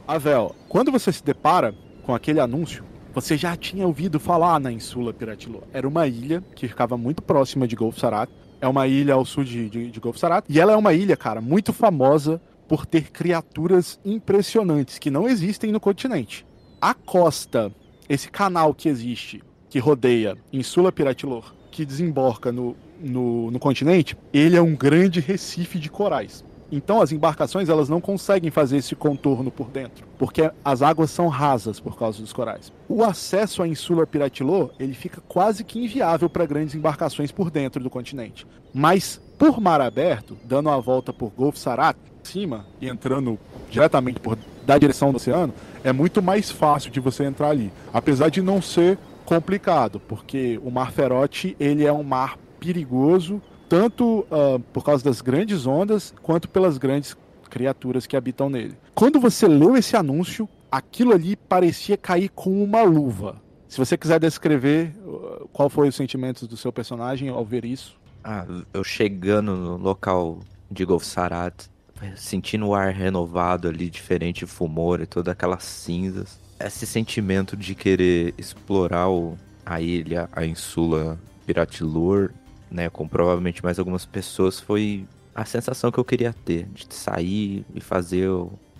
[0.07, 5.15] Avel, quando você se depara com aquele anúncio, você já tinha ouvido falar na Insula
[5.15, 5.63] Piratilor.
[5.73, 8.29] Era uma ilha que ficava muito próxima de Golfo Sarat.
[8.61, 10.45] É uma ilha ao sul de, de, de Golfo Sarat.
[10.51, 15.73] E ela é uma ilha, cara, muito famosa por ter criaturas impressionantes que não existem
[15.73, 16.47] no continente.
[16.81, 17.73] A costa,
[18.09, 24.57] esse canal que existe, que rodeia Insula Piratilor, que desemboca no, no, no continente, ele
[24.57, 26.45] é um grande recife de corais.
[26.71, 31.27] Então as embarcações elas não conseguem fazer esse contorno por dentro, porque as águas são
[31.29, 32.71] rasas por causa dos corais.
[32.87, 37.83] O acesso à Insula Piratilô ele fica quase que inviável para grandes embarcações por dentro
[37.83, 38.47] do continente.
[38.75, 41.97] Mas por mar aberto, dando a volta por Golfo Sarat,
[42.29, 43.39] cima e entrando
[43.71, 48.29] diretamente por da direção do oceano, é muito mais fácil de você entrar ali, apesar
[48.29, 54.59] de não ser complicado, porque o Mar Ferote ele é um mar perigoso tanto uh,
[54.73, 57.17] por causa das grandes ondas quanto pelas grandes
[57.49, 58.75] criaturas que habitam nele.
[58.95, 63.41] Quando você leu esse anúncio, aquilo ali parecia cair com uma luva.
[63.69, 67.99] Se você quiser descrever uh, qual foi os sentimentos do seu personagem ao ver isso.
[68.25, 71.69] Ah, eu chegando no local de Golfsarat,
[72.17, 76.39] sentindo o ar renovado ali, diferente fumor e todas aquelas cinzas.
[76.59, 82.31] Esse sentimento de querer explorar o, a ilha, a insula Piratilur,
[82.71, 87.65] né, com provavelmente mais algumas pessoas, foi a sensação que eu queria ter de sair
[87.75, 88.29] e fazer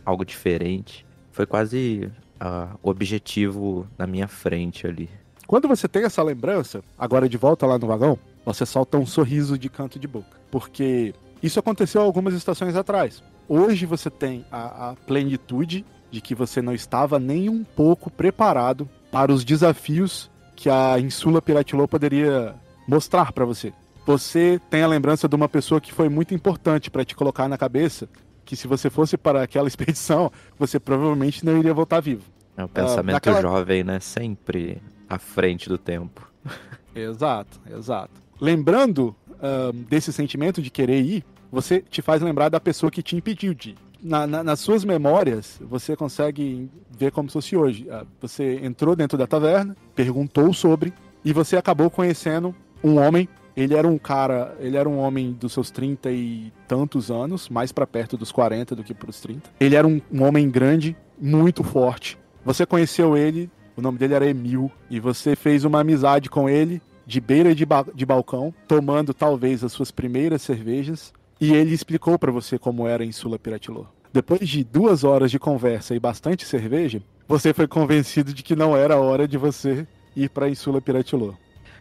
[0.05, 1.07] algo diferente.
[1.31, 5.09] Foi quase uh, o objetivo na minha frente ali.
[5.47, 9.57] Quando você tem essa lembrança, agora de volta lá no vagão, você solta um sorriso
[9.57, 10.37] de canto de boca.
[10.51, 13.23] Porque isso aconteceu algumas estações atrás.
[13.49, 18.89] Hoje você tem a, a plenitude de que você não estava nem um pouco preparado
[19.11, 22.55] para os desafios que a Insula Piratilô poderia
[22.87, 23.73] mostrar para você.
[24.07, 27.59] Você tem a lembrança de uma pessoa que foi muito importante para te colocar na
[27.59, 28.09] cabeça
[28.45, 32.25] que se você fosse para aquela expedição, você provavelmente não iria voltar vivo.
[32.57, 33.43] É o pensamento uh, daquela...
[33.43, 34.01] jovem, né?
[34.01, 36.27] Sempre à frente do tempo.
[36.95, 38.21] exato, exato.
[38.41, 43.17] Lembrando uh, desse sentimento de querer ir, você te faz lembrar da pessoa que te
[43.17, 43.77] impediu de ir.
[44.01, 47.89] Na, na, nas suas memórias, você consegue ver como se fosse hoje.
[47.89, 50.93] Uh, você entrou dentro da taverna, perguntou sobre,
[51.25, 53.29] e você acabou conhecendo um homem.
[53.57, 57.73] Ele era um cara, ele era um homem dos seus 30 e tantos anos, mais
[57.73, 59.51] para perto dos 40 do que pros 30.
[59.59, 62.17] Ele era um, um homem grande, muito forte.
[62.45, 66.81] Você conheceu ele, o nome dele era Emil, e você fez uma amizade com ele
[67.09, 72.19] de beira de, ba de balcão, tomando talvez as suas primeiras cervejas, e ele explicou
[72.19, 73.87] para você como era em Sula Piratilô.
[74.13, 78.77] Depois de duas horas de conversa e bastante cerveja, você foi convencido de que não
[78.77, 81.35] era hora de você ir para Insula Piratilô.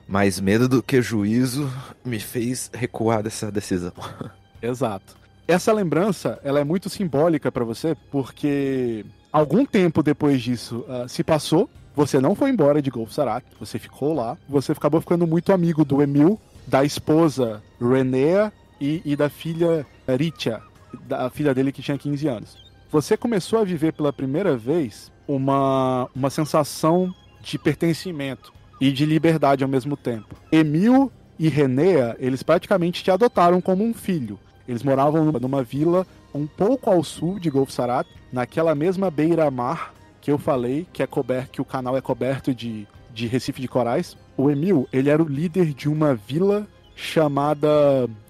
[0.07, 1.69] Mais medo do que juízo
[2.05, 3.91] me fez recuar dessa decisão.
[4.61, 5.17] Exato.
[5.45, 11.21] Essa lembrança, ela é muito simbólica para você, porque algum tempo depois disso uh, se
[11.21, 15.51] passou, você não foi embora de Golf Sarat, você ficou lá, você acabou ficando muito
[15.51, 20.61] amigo do Emil, da esposa Renea e, e da filha Richa,
[21.07, 22.71] da filha dele que tinha 15 anos.
[22.91, 29.63] Você começou a viver pela primeira vez uma, uma sensação de pertencimento e de liberdade
[29.63, 30.35] ao mesmo tempo.
[30.51, 34.37] Emil e Renea, eles praticamente te adotaram como um filho.
[34.67, 39.96] Eles moravam numa vila um pouco ao sul de Golfo Sarat, naquela mesma beira-mar
[40.27, 43.67] que eu falei, que é coberto, que o canal é coberto de, de recife de
[43.69, 44.17] corais.
[44.35, 46.67] O Emil, ele era o líder de uma vila
[46.97, 47.69] chamada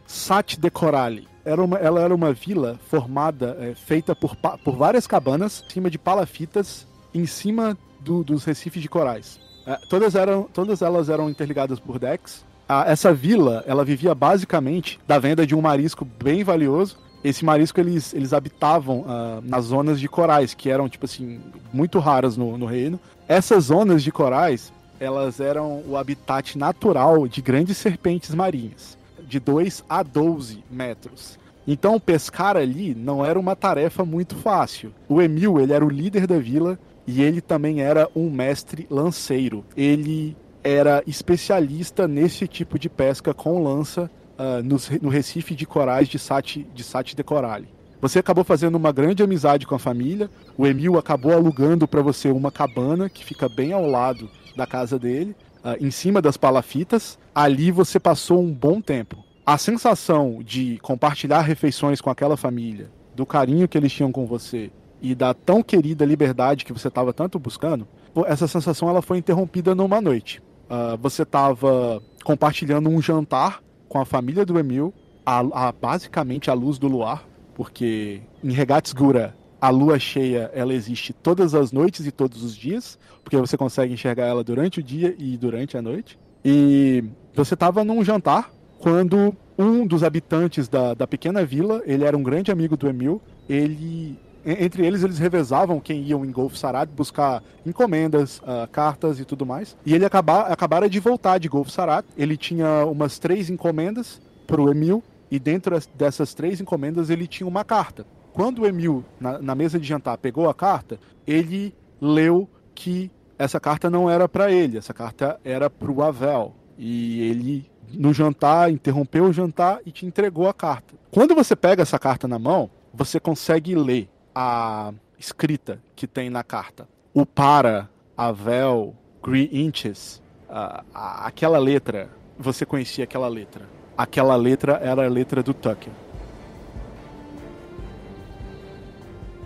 [0.05, 1.27] Sat de Corali.
[1.43, 5.89] Era uma, ela era uma vila formada, é, feita por, por várias cabanas, em cima
[5.89, 6.85] de palafitas,
[7.15, 9.39] em cima do, dos recifes de corais.
[9.65, 12.45] É, todas, eram, todas elas eram interligadas por decks.
[12.85, 16.95] Essa vila, ela vivia basicamente da venda de um marisco bem valioso.
[17.23, 21.39] Esse marisco, eles, eles habitavam uh, nas zonas de corais, que eram, tipo assim,
[21.73, 22.99] muito raras no, no reino.
[23.27, 28.97] Essas zonas de corais, elas eram o habitat natural de grandes serpentes marinhas,
[29.27, 31.37] de 2 a 12 metros.
[31.67, 34.93] Então pescar ali não era uma tarefa muito fácil.
[35.09, 39.65] O Emil, ele era o líder da vila e ele também era um mestre lanceiro.
[39.75, 46.07] Ele era especialista nesse tipo de pesca com lança uh, no, no, Recife de Corais
[46.07, 47.67] de Sati, de Sati de Corale.
[47.99, 50.29] Você acabou fazendo uma grande amizade com a família.
[50.57, 54.99] O Emil acabou alugando para você uma cabana que fica bem ao lado da casa
[54.99, 57.17] dele, uh, em cima das palafitas.
[57.33, 63.25] Ali você passou um bom tempo a sensação de compartilhar refeições com aquela família, do
[63.25, 64.69] carinho que eles tinham com você
[65.01, 67.87] e da tão querida liberdade que você estava tanto buscando,
[68.25, 70.41] essa sensação ela foi interrompida numa noite.
[70.69, 74.93] Uh, você estava compartilhando um jantar com a família do Emil,
[75.25, 81.13] a, a, basicamente à luz do luar, porque em Regatsgura a lua cheia ela existe
[81.13, 85.15] todas as noites e todos os dias, porque você consegue enxergar ela durante o dia
[85.17, 86.17] e durante a noite.
[86.45, 92.15] E você estava num jantar quando um dos habitantes da, da pequena vila, ele era
[92.15, 94.17] um grande amigo do Emil, ele
[94.47, 99.45] entre eles eles revezavam quem iam em Golf Sarad buscar encomendas, uh, cartas e tudo
[99.45, 99.75] mais.
[99.85, 102.05] E ele acaba, acabara de voltar de Golf Sarad.
[102.17, 107.47] Ele tinha umas três encomendas para o Emil e dentro dessas três encomendas ele tinha
[107.47, 108.05] uma carta.
[108.31, 113.59] Quando o Emil na, na mesa de jantar pegou a carta, ele leu que essa
[113.59, 116.55] carta não era para ele, essa carta era para o Avel.
[116.77, 120.95] E ele no jantar, interrompeu o jantar e te entregou a carta.
[121.11, 124.09] Quando você pega essa carta na mão, você consegue ler
[124.39, 126.87] a escrita que tem na carta.
[127.11, 132.07] O para, Avel, Green Inches, a, a, aquela letra,
[132.37, 133.65] você conhecia aquela letra.
[133.97, 135.91] Aquela letra era a letra do Tucker.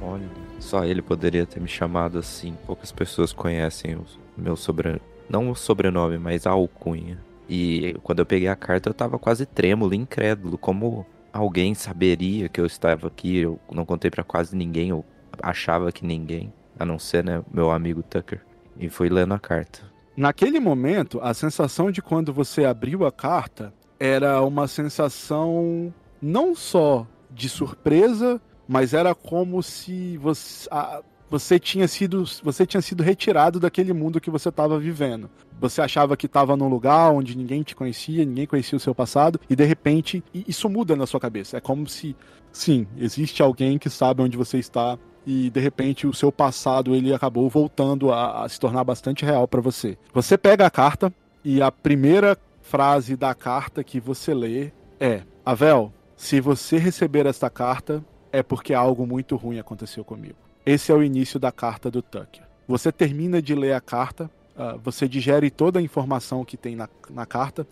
[0.01, 0.27] Olha,
[0.59, 2.57] só ele poderia ter me chamado assim.
[2.65, 5.01] Poucas pessoas conhecem o meu sobrenome.
[5.29, 7.17] Não o sobrenome, mas a alcunha.
[7.47, 10.57] E quando eu peguei a carta, eu tava quase trêmulo, incrédulo.
[10.57, 13.37] Como alguém saberia que eu estava aqui?
[13.37, 15.05] Eu não contei para quase ninguém, eu
[15.41, 18.41] achava que ninguém, a não ser, né, meu amigo Tucker.
[18.77, 19.81] E fui lendo a carta.
[20.15, 27.07] Naquele momento, a sensação de quando você abriu a carta era uma sensação não só
[27.29, 31.01] de surpresa, mas era como se você, a,
[31.31, 35.29] você tinha sido você tinha sido retirado daquele mundo que você estava vivendo.
[35.61, 39.39] Você achava que estava num lugar onde ninguém te conhecia, ninguém conhecia o seu passado
[39.49, 41.55] e de repente isso muda na sua cabeça.
[41.55, 42.17] É como se
[42.51, 47.13] sim, existe alguém que sabe onde você está e de repente o seu passado ele
[47.13, 49.97] acabou voltando a, a se tornar bastante real para você.
[50.13, 51.13] Você pega a carta
[51.45, 57.49] e a primeira frase da carta que você lê é: Avel, se você receber esta
[57.49, 58.03] carta,
[58.33, 60.50] é porque algo muito ruim aconteceu comigo.
[60.65, 62.43] Esse é o início da carta do Tucker.
[62.67, 66.87] Você termina de ler a carta, uh, você digere toda a informação que tem na,
[67.09, 67.67] na carta.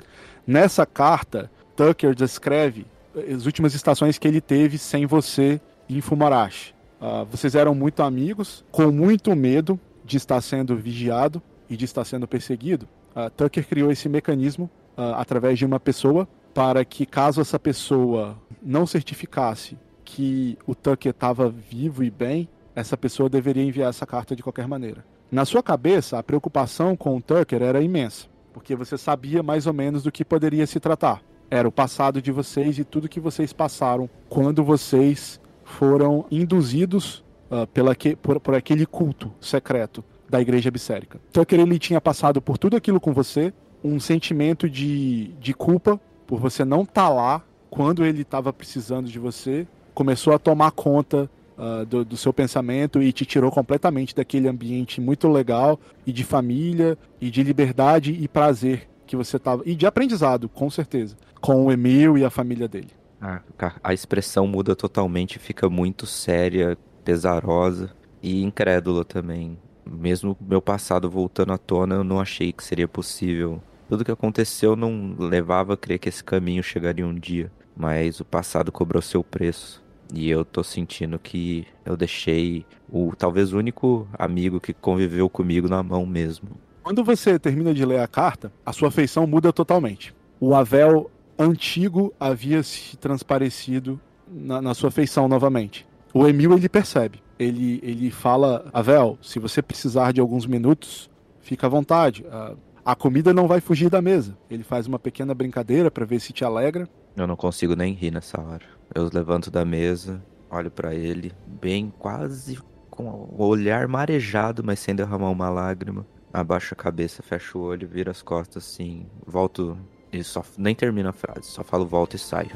[0.46, 2.86] Nessa carta, Tucker descreve
[3.16, 6.74] as últimas estações que ele teve sem você em Fumarashi.
[7.00, 12.04] Uh, vocês eram muito amigos, com muito medo de estar sendo vigiado e de estar
[12.04, 12.88] sendo perseguido.
[13.16, 14.70] Uh, Tucker criou esse mecanismo
[15.16, 21.50] através de uma pessoa para que, caso essa pessoa não certificasse que o Tucker estava
[21.50, 25.06] vivo e bem, essa pessoa deveria enviar essa carta de qualquer maneira.
[25.32, 29.74] Na sua cabeça, a preocupação com o Tucker era imensa, porque você sabia mais ou
[29.74, 31.22] menos do que poderia se tratar.
[31.52, 37.68] Era o passado de vocês e tudo que vocês passaram quando vocês foram induzidos uh,
[37.68, 41.20] pela que, por, por aquele culto secreto da igreja bissérica.
[41.32, 43.54] Tucker ele tinha passado por tudo aquilo com você,
[43.84, 49.08] um sentimento de, de culpa por você não estar tá lá quando ele estava precisando
[49.08, 51.30] de você, começou a tomar conta
[51.60, 56.24] uh, do, do, seu pensamento e te tirou completamente daquele ambiente muito legal e de
[56.24, 61.66] família e de liberdade e prazer que você estava e de aprendizado, com certeza, com
[61.66, 62.90] o Emil e a família dele.
[63.22, 63.42] Ah,
[63.84, 67.92] a expressão muda totalmente, fica muito séria, pesarosa
[68.24, 69.58] e incrédula também.
[69.86, 73.62] Mesmo meu passado voltando à tona, eu não achei que seria possível.
[73.90, 78.26] Tudo que aconteceu não levava a crer que esse caminho chegaria um dia, mas o
[78.26, 79.84] passado cobrou seu preço.
[80.14, 85.70] E eu tô sentindo que eu deixei o talvez o único amigo que conviveu comigo
[85.70, 86.50] na mão mesmo.
[86.84, 90.16] Quando você termina de ler a carta, a sua feição muda totalmente.
[90.40, 95.86] O Avel antigo havia se transparecido na, na sua feição novamente.
[96.14, 97.22] O Emil ele percebe.
[97.38, 102.26] Ele, ele fala: Avel, se você precisar de alguns minutos, fica à vontade.
[102.32, 104.36] A, a comida não vai fugir da mesa.
[104.50, 106.90] Ele faz uma pequena brincadeira para ver se te alegra.
[107.16, 108.79] Eu não consigo nem rir nessa hora.
[108.94, 112.60] Eu levanto da mesa, olho para ele, bem quase
[112.90, 116.06] com o olhar marejado, mas sem derramar uma lágrima.
[116.34, 119.78] Abaixo a cabeça, fecho o olho, viro as costas assim, volto
[120.12, 122.52] e só nem termino a frase, só falo volto e saio.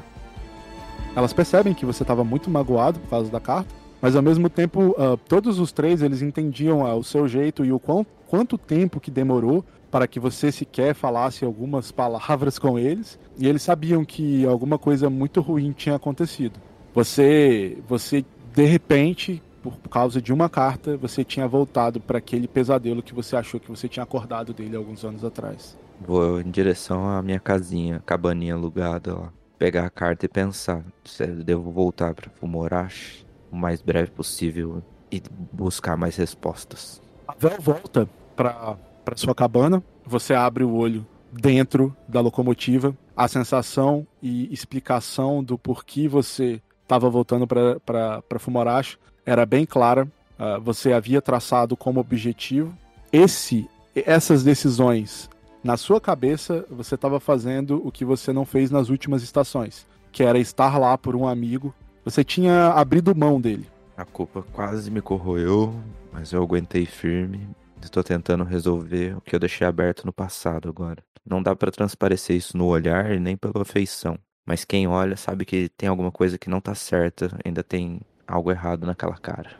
[1.15, 4.95] Elas percebem que você estava muito magoado por causa da carta, mas ao mesmo tempo
[4.97, 8.99] uh, todos os três eles entendiam uh, o seu jeito e o quão, quanto tempo
[8.99, 9.63] que demorou
[9.93, 15.07] para que você sequer falasse algumas palavras com eles, e eles sabiam que alguma coisa
[15.07, 16.59] muito ruim tinha acontecido.
[16.95, 18.25] Você, você
[18.55, 23.35] de repente, por causa de uma carta, você tinha voltado para aquele pesadelo que você
[23.35, 25.77] achou que você tinha acordado dele alguns anos atrás.
[26.01, 29.27] Vou em direção à minha casinha, cabaninha alugada, ó.
[29.59, 34.81] Pegar a carta e pensar se eu devo voltar para Fumorashi o mais breve possível
[35.11, 35.21] e
[35.51, 36.99] buscar mais respostas.
[37.27, 43.27] A Vel volta para para sua cabana, você abre o olho dentro da locomotiva, a
[43.27, 50.07] sensação e explicação do porquê você estava voltando para Fumorashi era bem clara.
[50.37, 52.75] Uh, você havia traçado como objetivo
[53.11, 55.29] esse, essas decisões
[55.63, 56.65] na sua cabeça.
[56.69, 60.97] Você estava fazendo o que você não fez nas últimas estações, que era estar lá
[60.97, 61.73] por um amigo.
[62.03, 63.67] Você tinha abrido mão dele.
[63.95, 65.73] A culpa quase me corroeu,
[66.11, 67.47] mas eu aguentei firme
[67.83, 71.03] Estou tentando resolver o que eu deixei aberto no passado agora.
[71.25, 74.17] Não dá para transparecer isso no olhar nem pela feição.
[74.45, 78.51] Mas quem olha sabe que tem alguma coisa que não tá certa, ainda tem algo
[78.51, 79.51] errado naquela cara.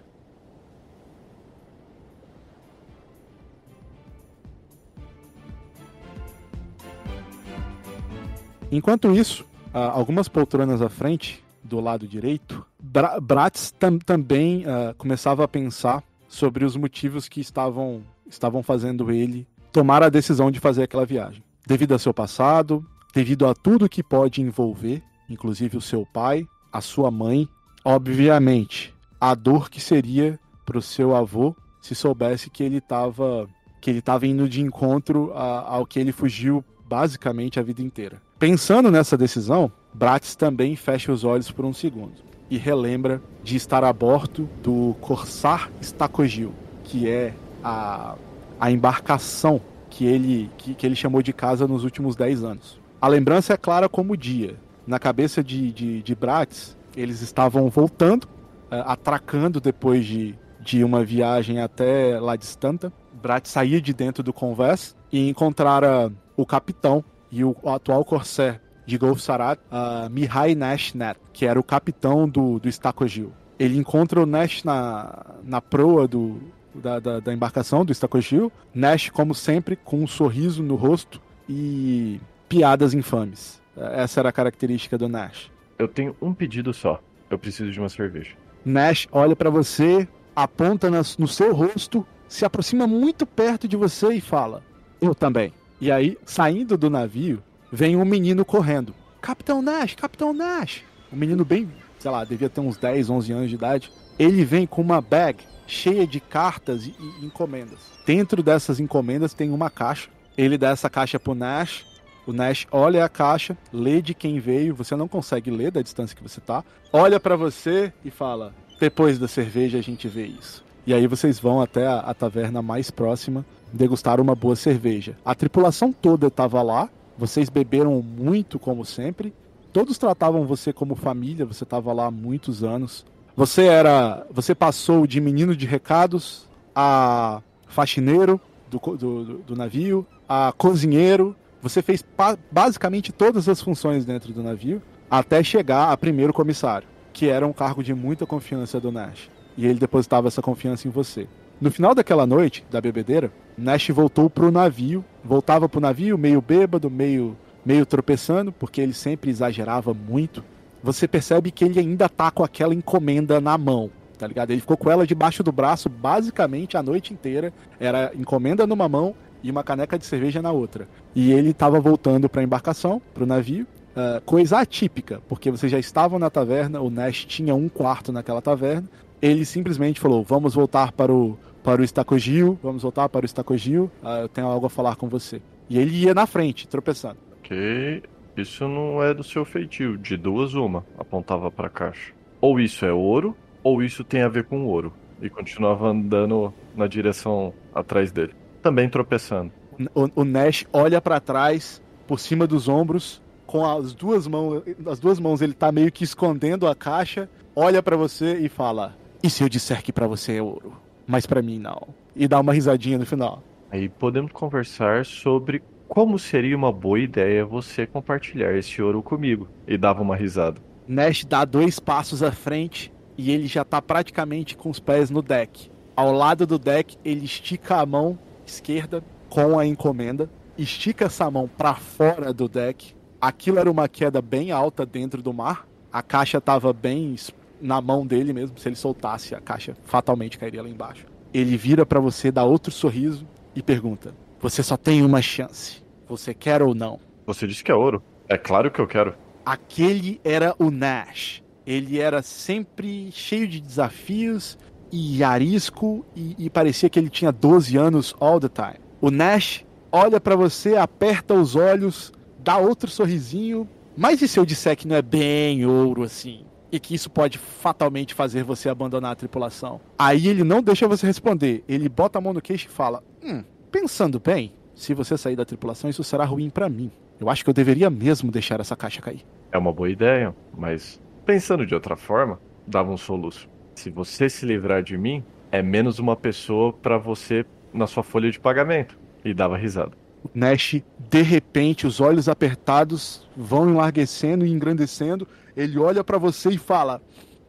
[8.72, 15.44] Enquanto isso, algumas poltronas à frente, do lado direito, Bra Bratz tam também uh, começava
[15.44, 20.84] a pensar sobre os motivos que estavam estavam fazendo ele tomar a decisão de fazer
[20.84, 21.44] aquela viagem.
[21.66, 26.82] Devido ao seu passado, devido a tudo que pode envolver, inclusive o seu pai, a
[26.82, 27.48] sua mãe,
[27.84, 33.48] obviamente, a dor que seria para o seu avô se soubesse que ele estava
[33.82, 38.22] que ele estava indo de encontro a, ao que ele fugiu basicamente a vida inteira.
[38.40, 42.14] Pensando nessa decisão, Bratz também fecha os olhos por um segundo
[42.50, 46.54] e relembra de estar a bordo do Corsar Stacogil,
[46.86, 47.34] que é
[47.64, 48.16] a,
[48.60, 52.80] a embarcação que ele, que, que ele chamou de casa nos últimos 10 anos.
[53.00, 54.56] A lembrança é clara como o dia.
[54.88, 61.04] Na cabeça de, de, de Bratz, eles estavam voltando, uh, atracando depois de, de uma
[61.04, 62.92] viagem até lá distante.
[63.22, 68.98] Bratz saía de dentro do convés e encontrara o capitão e o, atual corsair de
[68.98, 73.32] Golf Sarat, uh, Mihai Nashnet, que era o capitão do, do Stacogil.
[73.58, 76.42] Ele encontra o Nash na, na proa do,
[76.76, 78.52] da, da, da embarcação do Stacogil.
[78.74, 83.62] Nash, como sempre, com um sorriso no rosto e piadas infames.
[83.76, 85.52] Essa era a característica do Nash.
[85.78, 87.02] Eu tenho um pedido só.
[87.30, 88.32] Eu preciso de uma cerveja.
[88.64, 94.22] Nash olha para você, aponta no seu rosto, se aproxima muito perto de você e
[94.22, 94.64] fala:
[95.02, 95.52] Eu também.
[95.82, 98.94] E aí, saindo do navio, vem um menino correndo.
[99.22, 100.84] Capitão Nash, Capitão Nash.
[101.12, 101.68] Um menino bem,
[102.00, 103.92] sei lá, devia ter uns 10, 11 anos de idade.
[104.18, 107.80] Ele vem com uma bag cheia de cartas e, e encomendas.
[108.06, 110.10] Dentro dessas encomendas tem uma caixa.
[110.38, 111.86] Ele dá essa caixa pro Nash.
[112.26, 116.16] O Nash olha a caixa, lê de quem veio, você não consegue ler da distância
[116.16, 116.64] que você tá.
[116.92, 120.64] Olha para você e fala: "Depois da cerveja a gente vê isso".
[120.86, 125.18] E aí vocês vão até a, a taverna mais próxima degustar uma boa cerveja.
[125.26, 129.34] A tripulação toda estava lá, vocês beberam muito como sempre.
[129.72, 133.06] Todos tratavam você como família, você estava lá há muitos anos.
[133.36, 134.26] Você era.
[134.32, 141.36] Você passou de menino de recados a faxineiro do, do, do navio, a cozinheiro.
[141.62, 142.04] Você fez
[142.52, 147.54] basicamente todas as funções dentro do navio até chegar a primeiro comissário, que era um
[147.54, 149.30] cargo de muita confiança do Nash.
[149.58, 151.28] E ele depositava essa confiança em você.
[151.62, 156.90] No final daquela noite, da bebedeira, Nash voltou pro navio, voltava pro navio meio bêbado,
[156.90, 160.44] meio, meio tropeçando, porque ele sempre exagerava muito
[160.84, 164.52] você percebe que ele ainda tá com aquela encomenda na mão, tá ligado?
[164.52, 167.54] Ele ficou com ela debaixo do braço basicamente a noite inteira.
[167.80, 170.88] Era encomenda numa mão e uma caneca de cerveja na outra.
[171.16, 173.66] E ele estava voltando para a embarcação, para o navio.
[173.96, 178.42] Uh, coisa atípica, porque vocês já estavam na taverna, o Nash tinha um quarto naquela
[178.42, 178.90] taverna.
[179.22, 183.92] Ele simplesmente falou: Vamos voltar para o, para o Estacogil, vamos voltar para o Estacogil,
[184.02, 185.42] uh, eu tenho algo a falar com você.
[185.70, 187.18] E ele ia na frente, tropeçando.
[187.40, 188.02] Ok,
[188.36, 192.14] isso não é do seu feitio, de duas uma, apontava para a caixa.
[192.42, 194.92] Ou isso é ouro, ou isso tem a ver com ouro.
[195.22, 199.52] E continuava andando na direção atrás dele, também tropeçando.
[199.96, 205.00] O, o Nash olha para trás, por cima dos ombros, com as duas mãos, as
[205.00, 209.30] duas mãos ele tá meio que escondendo a caixa, olha para você e fala: "E
[209.30, 210.74] se eu disser que para você é ouro,
[211.08, 213.44] mas para mim não?" E dá uma risadinha no final.
[213.72, 219.48] Aí podemos conversar sobre como seria uma boa ideia você compartilhar esse ouro comigo.
[219.68, 220.60] E dava uma risada.
[220.88, 225.22] Nash dá dois passos à frente e ele já tá praticamente com os pés no
[225.22, 225.70] deck.
[225.96, 231.48] Ao lado do deck, ele estica a mão esquerda com a encomenda, estica essa mão
[231.48, 232.96] para fora do deck.
[233.22, 235.68] Aquilo era uma queda bem alta dentro do mar.
[235.92, 237.16] A caixa estava bem
[237.62, 238.58] na mão dele mesmo.
[238.58, 241.06] Se ele soltasse, a caixa fatalmente cairia lá embaixo.
[241.34, 243.26] Ele vira para você, dá outro sorriso
[243.56, 244.14] e pergunta:
[244.44, 245.82] Você só tem uma chance.
[246.06, 247.00] Você quer ou não?
[247.26, 248.04] Você disse que é ouro.
[248.28, 249.16] É claro que eu quero.
[249.46, 251.42] Aquele era o Nash.
[251.66, 254.58] Ele era sempre cheio de desafios
[254.92, 258.84] e arisco e, e parecia que ele tinha 12 anos all the time.
[259.00, 263.66] O Nash olha para você, aperta os olhos, dá outro sorrisinho.
[263.96, 266.44] Mas e se eu disser que não é bem ouro assim?
[266.70, 269.80] E que isso pode fatalmente fazer você abandonar a tripulação?
[269.98, 271.64] Aí ele não deixa você responder.
[271.66, 275.44] Ele bota a mão no queixo e fala: Hum, pensando bem, se você sair da
[275.44, 276.92] tripulação, isso será ruim para mim.
[277.20, 279.26] Eu acho que eu deveria mesmo deixar essa caixa cair.
[279.52, 283.50] É uma boa ideia, mas pensando de outra forma, dava um soluço.
[283.74, 287.44] Se você se livrar de mim, é menos uma pessoa para você
[287.74, 288.96] na sua folha de pagamento.
[289.26, 289.94] E dava risada.
[290.24, 295.28] O Nash, de repente, os olhos apertados vão enlarguecendo e engrandecendo.
[295.58, 297.02] Ele olha para você e fala: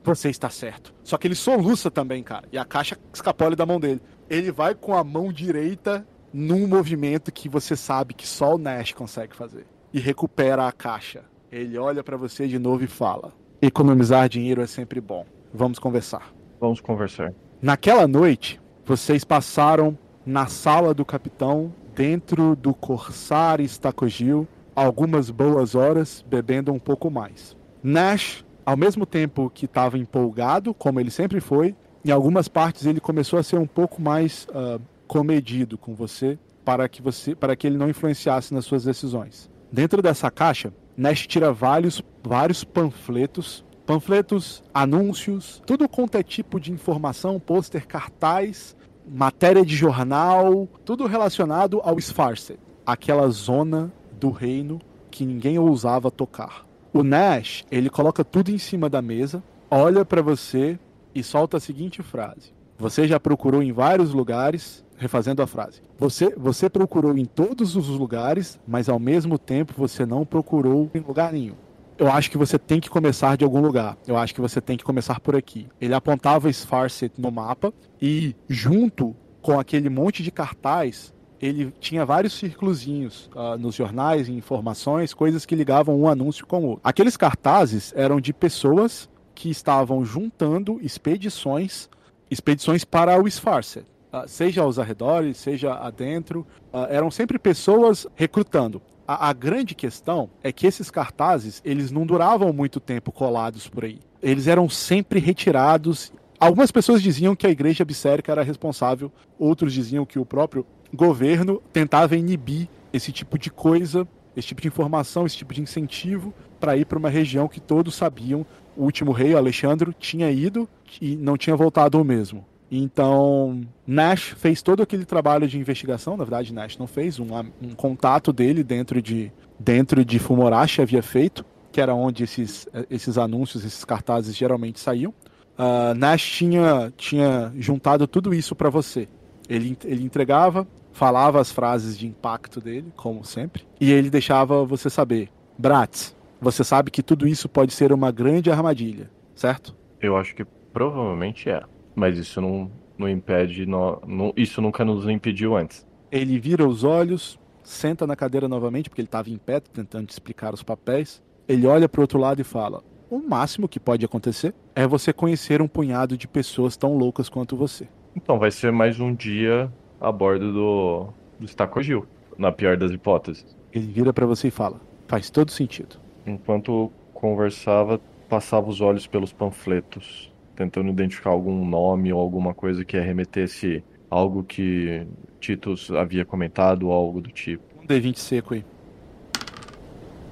[0.03, 0.95] Você está certo.
[1.03, 2.49] Só que ele soluça também, cara.
[2.51, 4.01] E a caixa escapole da mão dele.
[4.31, 8.93] Ele vai com a mão direita num movimento que você sabe que só o Nash
[8.93, 9.64] consegue fazer.
[9.93, 11.22] E recupera a caixa.
[11.53, 13.32] Ele olha para você de novo e fala:
[13.62, 15.24] Economizar dinheiro é sempre bom.
[15.53, 16.35] Vamos conversar.
[16.61, 17.32] Vamos conversar.
[17.62, 26.24] Naquela noite, vocês passaram na sala do capitão, dentro do Corsar Stacogil, algumas boas horas
[26.28, 27.57] bebendo um pouco mais.
[27.80, 33.01] Nash, ao mesmo tempo que estava empolgado, como ele sempre foi, em algumas partes ele
[33.01, 37.67] começou a ser um pouco mais uh, comedido com você para que você para que
[37.67, 39.51] ele não influenciasse nas suas decisões.
[39.71, 46.73] Dentro dessa caixa, Nash tira vários, vários panfletos panfletos, anúncios, tudo quanto é tipo de
[46.73, 48.75] informação, pôster, cartaz
[49.07, 54.81] matéria de jornal, tudo relacionado ao Sfarset, aquela zona do reino
[55.11, 56.67] que ninguém ousava tocar.
[56.93, 60.79] O Nash, ele coloca tudo em cima da mesa, olha para você
[61.15, 65.83] e solta a seguinte frase: Você já procurou em vários lugares, refazendo a frase.
[65.99, 71.01] Você, você procurou em todos os lugares, mas ao mesmo tempo você não procurou em
[71.01, 71.55] lugar nenhum
[71.99, 73.97] eu acho que você tem que começar de algum lugar.
[74.07, 75.69] Eu acho que você tem que começar por aqui.
[75.81, 82.33] Ele apontava Sfarset no mapa e, junto com aquele monte de cartaz, ele tinha vários
[82.33, 86.81] círculozinhos uh, nos jornais, em informações, coisas que ligavam um anúncio com o outro.
[86.83, 91.89] Aqueles cartazes eram de pessoas que estavam juntando expedições,
[92.31, 93.87] expedições para o Sfarset.
[94.15, 98.81] Uh, seja aos arredores, seja adentro, uh, eram sempre pessoas recrutando.
[99.09, 103.85] A, a, grande questão é que esses cartazes, eles não duravam muito tempo colados por
[103.85, 103.99] aí.
[104.23, 106.12] Eles eram sempre retirados.
[106.39, 111.61] Algumas pessoas diziam que a igreja bissérica era responsável, outros diziam que o próprio governo
[111.73, 114.07] tentava inibir esse tipo de coisa,
[114.37, 117.97] esse tipo de informação, esse tipo de incentivo para ir para uma região que todos
[117.97, 118.47] sabiam
[118.77, 120.69] o último rei, Alexandre, tinha ido
[121.01, 122.45] e não tinha voltado o mesmo.
[122.77, 127.27] Então, Nash fez todo aquele trabalho de investigação, na verdade, Nash não fez, um,
[127.62, 133.16] um contato dele dentro de, dentro de Fumorashi havia feito, que era onde esses, esses
[133.16, 135.14] anúncios, esses cartazes geralmente saíam.
[135.57, 139.09] Uh, Nash tinha, tinha juntado tudo isso para você.
[139.49, 144.91] Ele, ele entregava, falava as frases de impacto dele, como sempre, e ele deixava você
[144.91, 149.77] saber: Bratz, você sabe que tudo isso pode ser uma grande armadilha, certo?
[150.01, 151.62] Eu acho que provavelmente é.
[151.95, 155.87] Mas isso não, não impede, não, não, isso nunca nos impediu antes.
[156.11, 160.55] Ele vira os olhos, senta na cadeira novamente, porque ele estava em pé tentando explicar
[160.55, 161.23] os papéis.
[161.49, 165.13] Ele olha para o outro lado e fala: O máximo que pode acontecer é você
[165.13, 167.89] conhecer um punhado de pessoas tão loucas quanto você.
[168.17, 172.07] Então vai ser mais um dia a bordo do, do Stacogil,
[172.39, 173.57] na pior das hipóteses.
[173.73, 175.97] Ele vira para você e fala: Faz todo sentido.
[176.27, 182.97] Enquanto conversava, passava os olhos pelos panfletos tentando identificar algum nome ou alguma coisa que
[182.97, 185.07] arremetesse algo que
[185.41, 187.63] Titus havia comentado ou algo do tipo.
[187.83, 188.65] Um D20 seco aí.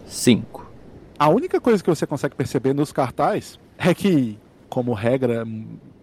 [0.07, 0.71] 5.
[1.19, 5.47] A única coisa que você consegue perceber nos cartazes é que, como regra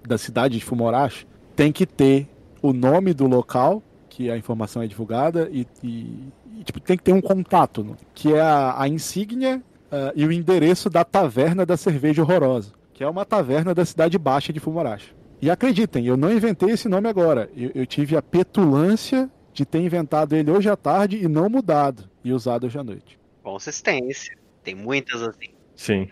[0.08, 2.28] da cidade de Fumorashi, tem que ter
[2.62, 7.04] o nome do local que a informação é divulgada e, e, e tipo, tem que
[7.04, 7.94] ter um contato, né?
[8.14, 9.62] que é a, a insígnia
[9.92, 14.18] uh, e o endereço da taverna da cerveja horrorosa que é uma taverna da cidade
[14.18, 15.16] baixa de Fumorashi.
[15.42, 17.50] E acreditem, eu não inventei esse nome agora.
[17.56, 22.10] Eu, eu tive a petulância de ter inventado ele hoje à tarde e não mudado
[22.26, 23.18] e usado hoje à noite.
[23.42, 24.38] Consistência.
[24.66, 25.48] Tem muitas assim.
[25.78, 26.10] Sim.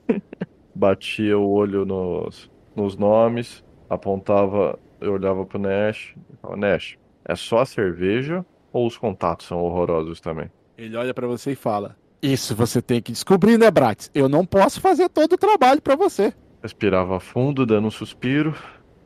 [0.74, 6.96] Batia o olho nos, nos nomes, apontava, eu olhava pro Nash e falava, Nash,
[7.26, 8.42] é só a cerveja
[8.72, 10.50] ou os contatos são horrorosos também?
[10.78, 14.10] Ele olha pra você e fala: Isso você tem que descobrir, né, Bratis?
[14.14, 16.32] Eu não posso fazer todo o trabalho pra você.
[16.62, 18.54] Respirava fundo, dando um suspiro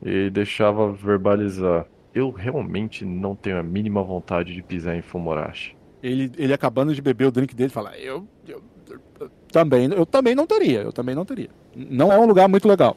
[0.02, 1.86] e deixava verbalizar.
[2.14, 5.76] Eu realmente não tenho a mínima vontade de pisar em Fumorashi.
[6.02, 8.62] Ele, ele acabando de beber o drink dele fala: eu, eu,
[9.20, 11.50] eu também, eu também não teria, eu também não teria.
[11.76, 12.96] Não é um lugar muito legal.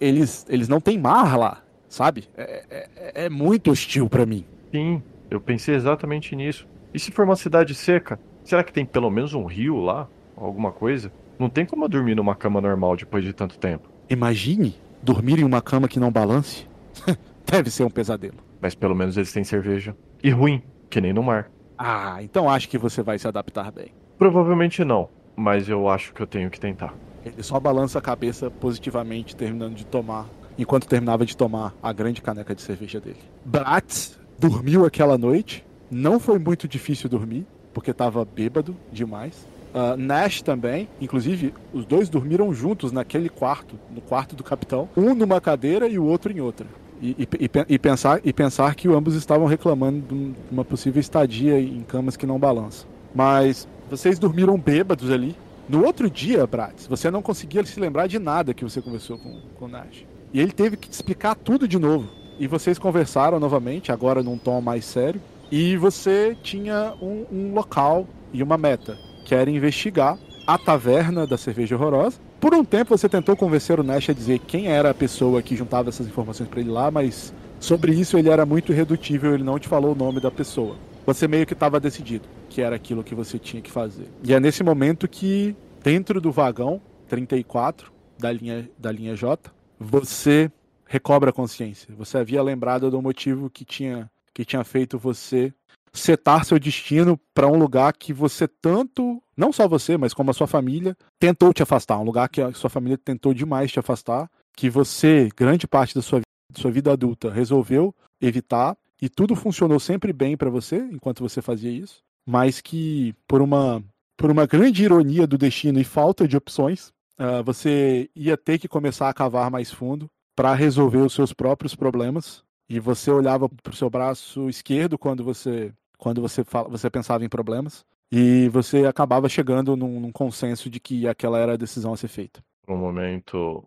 [0.00, 2.28] Eles, eles não têm mar lá, sabe?
[2.36, 4.44] É, é- é muito hostil pra mim.
[4.72, 6.68] Sim, eu pensei exatamente nisso.
[6.94, 8.18] E se for uma cidade seca?
[8.46, 10.06] Será que tem pelo menos um rio lá?
[10.36, 11.10] Alguma coisa?
[11.36, 13.88] Não tem como eu dormir numa cama normal depois de tanto tempo.
[14.08, 14.72] Imagine
[15.02, 16.64] dormir em uma cama que não balance.
[17.44, 18.36] Deve ser um pesadelo.
[18.60, 19.96] Mas pelo menos eles têm cerveja.
[20.22, 21.50] E ruim, que nem no mar.
[21.76, 23.88] Ah, então acho que você vai se adaptar bem.
[24.16, 26.94] Provavelmente não, mas eu acho que eu tenho que tentar.
[27.24, 30.24] Ele só balança a cabeça positivamente, terminando de tomar,
[30.56, 33.18] enquanto terminava de tomar a grande caneca de cerveja dele.
[33.44, 35.66] Bratz dormiu aquela noite.
[35.90, 37.44] Não foi muito difícil dormir,
[37.76, 39.46] porque estava bêbado demais.
[39.74, 45.14] Ah, Nash também, inclusive, os dois dormiram juntos naquele quarto, no quarto do capitão, um
[45.14, 46.66] numa cadeira e o outro em outra.
[47.02, 50.98] E, e- e pe- pensar, e pensar que ambos estavam reclamando de um- uma possível
[50.98, 52.88] estadia em camas que não balançam.
[53.14, 55.36] Mas vocês dormiram bêbados ali,
[55.68, 59.38] no outro dia, Bratz, você não conseguia se lembrar de nada que você conversou com,
[59.58, 60.06] com o Nash.
[60.32, 62.08] E ele teve que te explicar tudo de novo.
[62.38, 65.20] E vocês conversaram novamente, agora num tom mais sério.
[65.50, 71.36] E você tinha um, um local e uma meta, que era investigar a taverna da
[71.36, 72.18] cerveja horrorosa.
[72.40, 75.56] Por um tempo você tentou convencer o Nash a dizer quem era a pessoa que
[75.56, 79.58] juntava essas informações pra ele lá, mas sobre isso ele era muito irredutível, ele não
[79.58, 80.76] te falou o nome da pessoa.
[81.06, 84.08] Você meio que estava decidido que era aquilo que você tinha que fazer.
[84.24, 90.50] E é nesse momento que, dentro do vagão 34 da linha, da linha J, você
[90.86, 91.94] recobra a consciência.
[91.96, 95.50] Você havia lembrado do motivo que tinha, que tinha feito você
[95.94, 100.34] setar seu destino para um lugar que você tanto, não só você, mas como a
[100.34, 101.98] sua família, tentou te afastar.
[101.98, 106.02] Um lugar que a sua família tentou demais te afastar, que você, grande parte da
[106.02, 108.76] sua, da sua vida adulta, resolveu evitar.
[109.00, 113.82] E tudo funcionou sempre bem para você enquanto você fazia isso, mas que por uma
[114.18, 118.68] por uma grande ironia do destino e falta de opções, ah, você ia ter que
[118.68, 122.44] começar a cavar mais fundo para resolver os seus próprios problemas.
[122.68, 127.24] E você olhava para o seu braço esquerdo quando você quando você fala, você pensava
[127.24, 131.92] em problemas e você acabava chegando num, num consenso de que aquela era a decisão
[131.92, 132.42] a ser feita.
[132.68, 133.64] Um momento,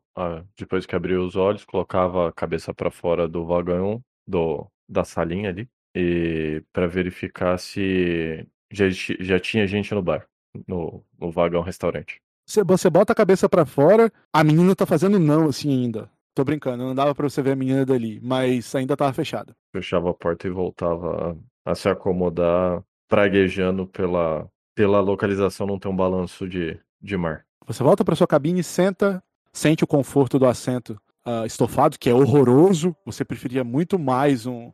[0.58, 5.50] depois que abriu os olhos, colocava a cabeça para fora do vagão, do, da salinha
[5.50, 10.28] ali, e para verificar se já, já tinha gente no bar,
[10.68, 12.22] no, no vagão restaurante.
[12.46, 16.10] Você, você bota a cabeça para fora, a menina tá fazendo não assim ainda.
[16.40, 19.54] Tô brincando, não dava para você ver a menina dali, mas ainda tava fechada.
[19.74, 21.36] Fechava a porta e voltava
[21.66, 27.44] a, a se acomodar, praguejando pela, pela localização não ter um balanço de, de mar.
[27.68, 29.22] Você volta para sua cabine, senta,
[29.52, 32.96] sente o conforto do assento ah, estofado, que é horroroso.
[33.06, 34.72] Você preferia muito mais um,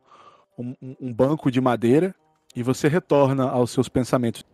[0.56, 2.14] um- um banco de madeira.
[2.54, 4.44] E você retorna aos seus pensamentos.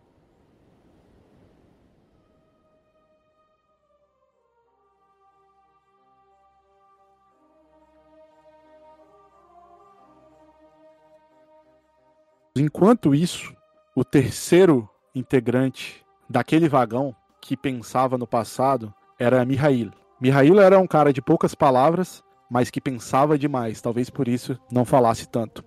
[12.55, 13.55] Enquanto isso,
[13.97, 19.91] o terceiro integrante daquele vagão que pensava no passado era Mihail.
[20.21, 24.85] Mihail era um cara de poucas palavras, mas que pensava demais, talvez por isso não
[24.85, 25.65] falasse tanto.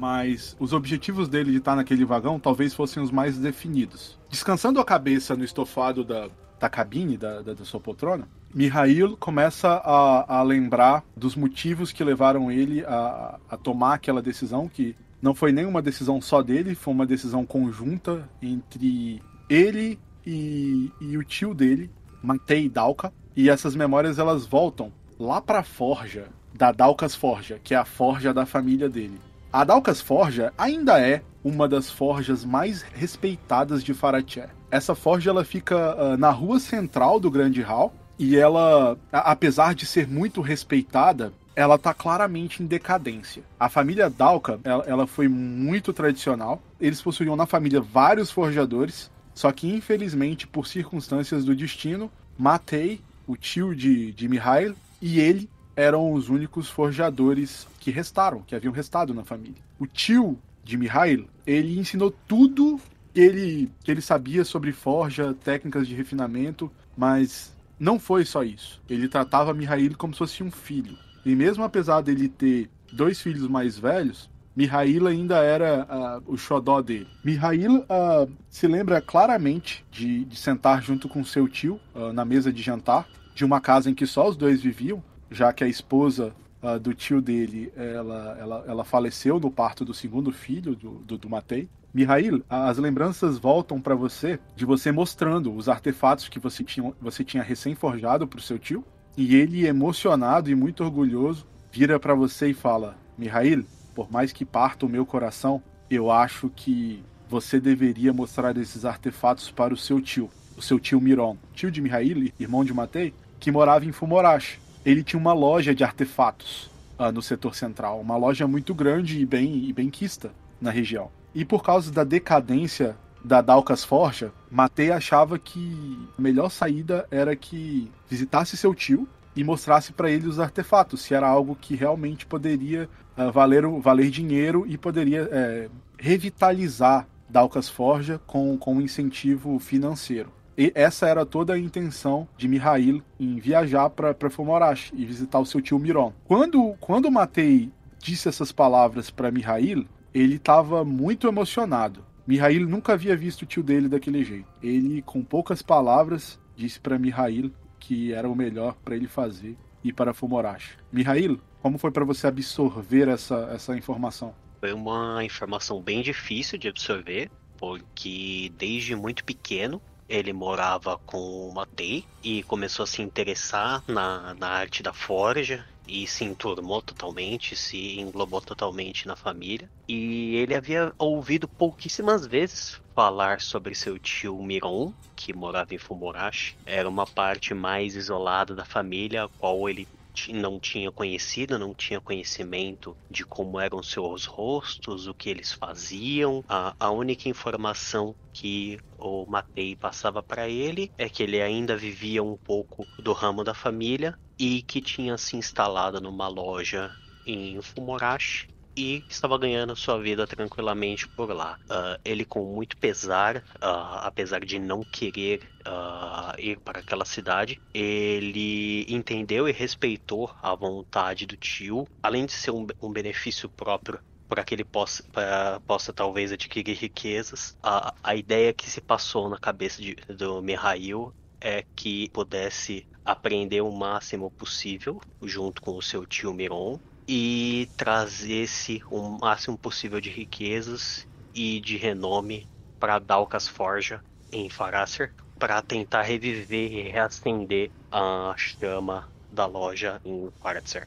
[0.00, 4.18] Mas os objetivos dele de estar naquele vagão talvez fossem os mais definidos.
[4.30, 9.68] Descansando a cabeça no estofado da, da cabine da, da, da sua poltrona, Mihail começa
[9.68, 15.34] a, a lembrar dos motivos que levaram ele a, a tomar aquela decisão, que não
[15.34, 21.52] foi nenhuma decisão só dele, foi uma decisão conjunta entre ele e, e o tio
[21.52, 21.90] dele,
[22.22, 23.12] Matei Dalka.
[23.36, 27.84] E essas memórias elas voltam lá para a forja da Dalkas Forja, que é a
[27.84, 29.20] forja da família dele.
[29.52, 34.48] A Dalkas Forja ainda é uma das forjas mais respeitadas de Faraché.
[34.70, 39.86] Essa forja ela fica ah, na rua central do Grande Hall e ela, apesar de
[39.86, 43.42] ser muito respeitada, ela tá claramente em decadência.
[43.58, 46.62] A família Dalka, ela, ela foi muito tradicional.
[46.80, 53.36] Eles possuíam na família vários forjadores Só que, infelizmente, por circunstâncias do destino, Matei, o
[53.36, 59.14] tio de, de Mihail, e ele eram os únicos forjadores que restaram, que haviam restado
[59.14, 59.62] na família.
[59.78, 62.80] O tio de Mihail, ele ensinou tudo
[63.12, 68.80] que ele, que ele sabia sobre forja, técnicas de refinamento, mas não foi só isso.
[68.88, 70.96] Ele tratava Mihail como se fosse um filho.
[71.24, 75.86] E mesmo apesar dele ter dois filhos mais velhos, Mihail ainda era
[76.26, 77.08] uh, o xodó dele.
[77.24, 82.52] Mihail uh, se lembra claramente de, de, sentar junto com seu tio uh, na mesa
[82.52, 86.34] de jantar de uma casa em que só os dois viviam, já que a esposa
[86.82, 91.30] do tio dele ela, ela, ela faleceu no parto do segundo filho do, do, do
[91.30, 91.68] Matei.
[91.92, 97.24] Mihail, as lembranças voltam para você de você mostrando os artefatos que você tinha, você
[97.24, 98.84] tinha recém-forjado para o seu tio,
[99.16, 103.64] e ele, emocionado e muito orgulhoso, vira para você e fala: Mihail,
[103.94, 109.50] por mais que parta o meu coração, eu acho que você deveria mostrar esses artefatos
[109.50, 113.50] para o seu tio, o seu tio Miron, tio de Mihail, irmão de Matei, que
[113.50, 114.60] morava em Fumorashi.
[114.84, 119.26] Ele tinha uma loja de artefatos uh, no setor central, uma loja muito grande e
[119.26, 121.10] bem, e bem quista na região.
[121.34, 127.36] E por causa da decadência da Dalcas Forja, Matei achava que a melhor saída era
[127.36, 129.06] que visitasse seu tio
[129.36, 134.10] e mostrasse para ele os artefatos, se era algo que realmente poderia uh, valer, valer
[134.10, 135.68] dinheiro e poderia é,
[135.98, 140.32] revitalizar Dalcas Forja com, com um incentivo financeiro.
[140.56, 145.46] E essa era toda a intenção de Mihail em viajar para Fumorashi e visitar o
[145.46, 146.12] seu tio Miron.
[146.24, 152.04] Quando, quando Matei disse essas palavras para Mihail, ele estava muito emocionado.
[152.26, 154.46] Mihail nunca havia visto o tio dele daquele jeito.
[154.62, 159.92] Ele, com poucas palavras, disse para Mihail que era o melhor para ele fazer e
[159.92, 160.76] para Fumorashi.
[160.92, 164.34] Mihail, como foi para você absorver essa, essa informação?
[164.60, 169.80] Foi uma informação bem difícil de absorver, porque desde muito pequeno
[170.10, 175.64] ele morava com o Matei e começou a se interessar na, na arte da forja
[175.86, 179.70] e se enturmou totalmente, se englobou totalmente na família.
[179.88, 186.56] E ele havia ouvido pouquíssimas vezes falar sobre seu tio Miron, que morava em Fumorashi.
[186.66, 189.86] Era uma parte mais isolada da família, a qual ele
[190.28, 196.44] não tinha conhecido, não tinha conhecimento de como eram seus rostos, o que eles faziam.
[196.48, 202.22] A, a única informação que o Matei passava para ele é que ele ainda vivia
[202.22, 208.46] um pouco do ramo da família e que tinha se instalado numa loja em Fumorashi
[208.76, 211.58] e estava ganhando sua vida tranquilamente por lá.
[211.64, 217.60] Uh, ele, com muito pesar, uh, apesar de não querer uh, ir para aquela cidade,
[217.74, 224.00] ele entendeu e respeitou a vontade do tio, além de ser um, um benefício próprio
[224.28, 227.56] para que ele possa, pra, possa talvez adquirir riquezas.
[227.62, 233.60] A, a ideia que se passou na cabeça de, do Mihail é que pudesse aprender
[233.60, 236.78] o máximo possível junto com o seu tio Miron
[237.12, 242.46] e trazesse o máximo possível de riquezas e de renome
[242.78, 244.00] para Dalkas Forja
[244.30, 250.86] em Farasser para tentar reviver e reacender a chama da loja em Farasser.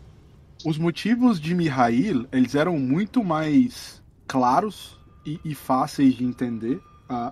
[0.63, 6.79] Os motivos de Mihail eles eram muito mais claros e, e fáceis de entender,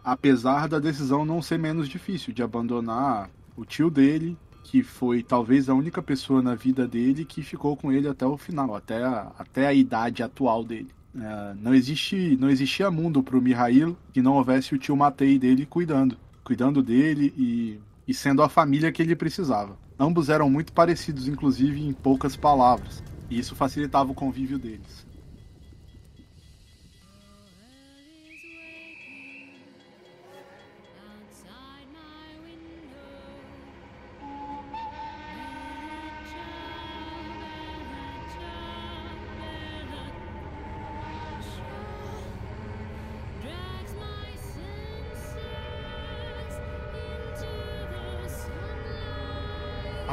[0.04, 4.38] apesar da decisão não ser menos difícil de abandonar o tio dele
[4.72, 8.38] que foi talvez a única pessoa na vida dele que ficou com ele até o
[8.38, 10.88] final, até a, até a idade atual dele.
[11.14, 15.38] É, não, existe, não existia mundo para o Mihail que não houvesse o tio Matei
[15.38, 19.78] dele cuidando, cuidando dele e, e sendo a família que ele precisava.
[20.00, 25.06] Ambos eram muito parecidos, inclusive em poucas palavras, e isso facilitava o convívio deles.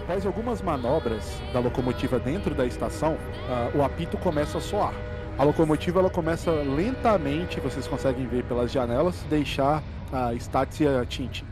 [0.08, 4.94] Após algumas manobras da locomotiva dentro da estação, uh, o apito começa a soar.
[5.36, 11.44] A locomotiva ela começa lentamente, vocês conseguem ver pelas janelas, deixar a Statia Tintin.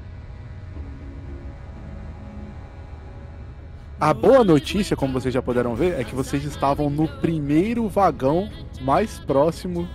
[4.01, 8.49] A boa notícia, como vocês já puderam ver, é que vocês estavam no primeiro vagão
[8.81, 9.87] mais próximo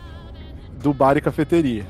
[0.79, 1.87] do bar e cafeteria.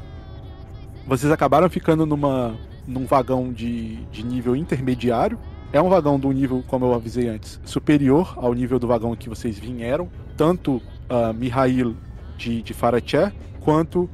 [1.06, 2.58] Vocês acabaram ficando numa,
[2.88, 5.38] num vagão de, de nível intermediário,
[5.74, 9.30] é um vagão do nível, como eu avisei antes, superior ao nível do vagão que
[9.30, 11.96] vocês vieram, tanto uh, Mihail
[12.38, 14.10] de, de Faraché, quanto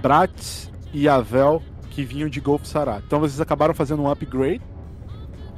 [0.00, 3.02] Bratz e Avel, que vinham de Golfo Sarat.
[3.06, 4.62] Então vocês acabaram fazendo um upgrade.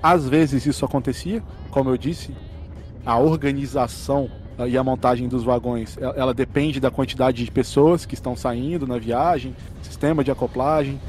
[0.03, 2.35] Às vezes isso acontecia, como eu disse,
[3.05, 4.29] a organização
[4.59, 8.87] ah, e a montagem dos vagões, ela depende da quantidade de pessoas que estão saindo
[8.87, 11.01] na viagem, sistema de acoplagem.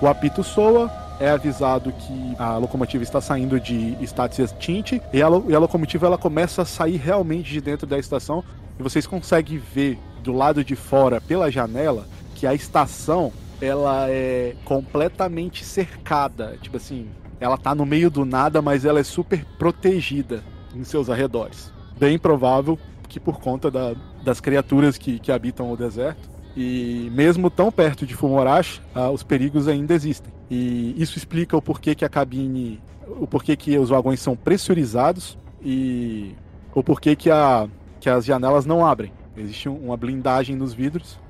[0.00, 0.90] O apito soa,
[1.20, 6.06] é avisado que a locomotiva está saindo de Statia Tinte e a, e a locomotiva
[6.06, 8.44] ela começa a sair realmente de dentro da estação
[8.78, 14.54] e vocês conseguem ver do lado de fora pela janela que a estação ela é
[14.64, 17.08] completamente cercada, tipo assim,
[17.40, 20.42] ela tá no meio do nada, mas ela é super protegida
[20.74, 21.72] em seus arredores.
[21.98, 26.28] Bem provável que por conta da, das criaturas que, que habitam o deserto,
[26.60, 30.32] e mesmo tão perto de Fumorashi, ah, os perigos ainda existem.
[30.50, 35.38] E isso explica o porquê que a cabine, o porquê que os vagões são pressurizados
[35.62, 36.34] e
[36.74, 37.68] o porquê que, a,
[38.00, 39.12] que as janelas não abrem.
[39.36, 41.20] Existe uma blindagem nos vidros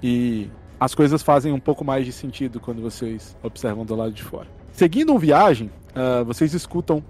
[0.00, 4.22] e as coisas fazem um pouco mais de sentido quando vocês observam do lado de
[4.22, 4.46] fora.
[4.70, 7.02] Seguindo a viagem, uh, vocês escutam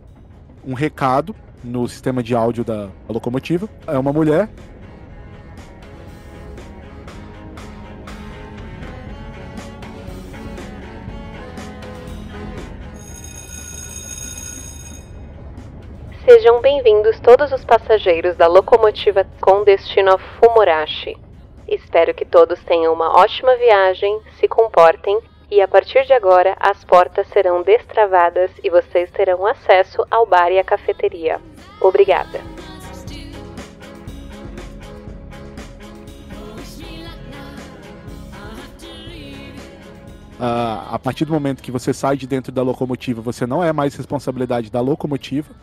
[0.66, 3.68] um recado no sistema de áudio da locomotiva.
[3.86, 4.48] É uma mulher
[16.30, 21.16] Sejam bem-vindos todos os passageiros da locomotiva com destino a Fumorashi.
[21.66, 25.18] Espero que todos tenham uma ótima viagem, se comportem
[25.50, 30.52] e a partir de agora as portas serão destravadas e vocês terão acesso ao bar
[30.52, 31.40] e à cafeteria.
[31.80, 32.40] Obrigada.
[40.38, 43.72] Uh, a partir do momento que você sai de dentro da locomotiva, você não é
[43.72, 45.54] mais responsabilidade da locomotiva.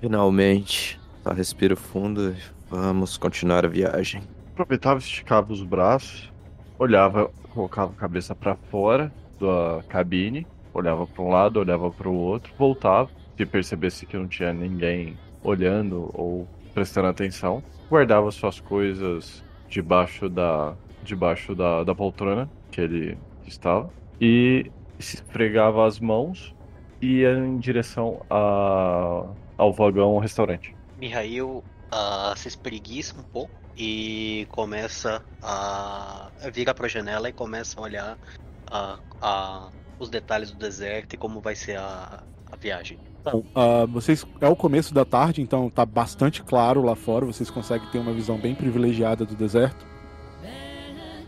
[0.00, 0.98] Finalmente.
[1.22, 2.34] Só respiro fundo
[2.70, 4.22] vamos continuar a viagem.
[4.52, 6.32] Aproveitava, esticava os braços,
[6.78, 12.14] olhava, colocava a cabeça para fora da cabine, olhava para um lado, olhava para o
[12.14, 13.10] outro, voltava.
[13.36, 20.74] Se percebesse que não tinha ninguém olhando ou prestando atenção, guardava suas coisas debaixo da
[21.02, 23.90] debaixo da, da poltrona que ele estava
[24.20, 26.54] e se esfregava as mãos
[27.00, 29.24] ia em direção a,
[29.56, 30.74] ao vagão restaurante.
[30.98, 37.80] Mihail uh, se espreguiça um pouco e começa a vira para a janela e começa
[37.80, 38.18] a olhar
[38.70, 42.98] uh, os detalhes do deserto e como vai ser a, a viagem.
[43.24, 47.26] Bom, uh, vocês é o começo da tarde, então tá bastante claro lá fora.
[47.26, 49.86] Vocês conseguem ter uma visão bem privilegiada do deserto.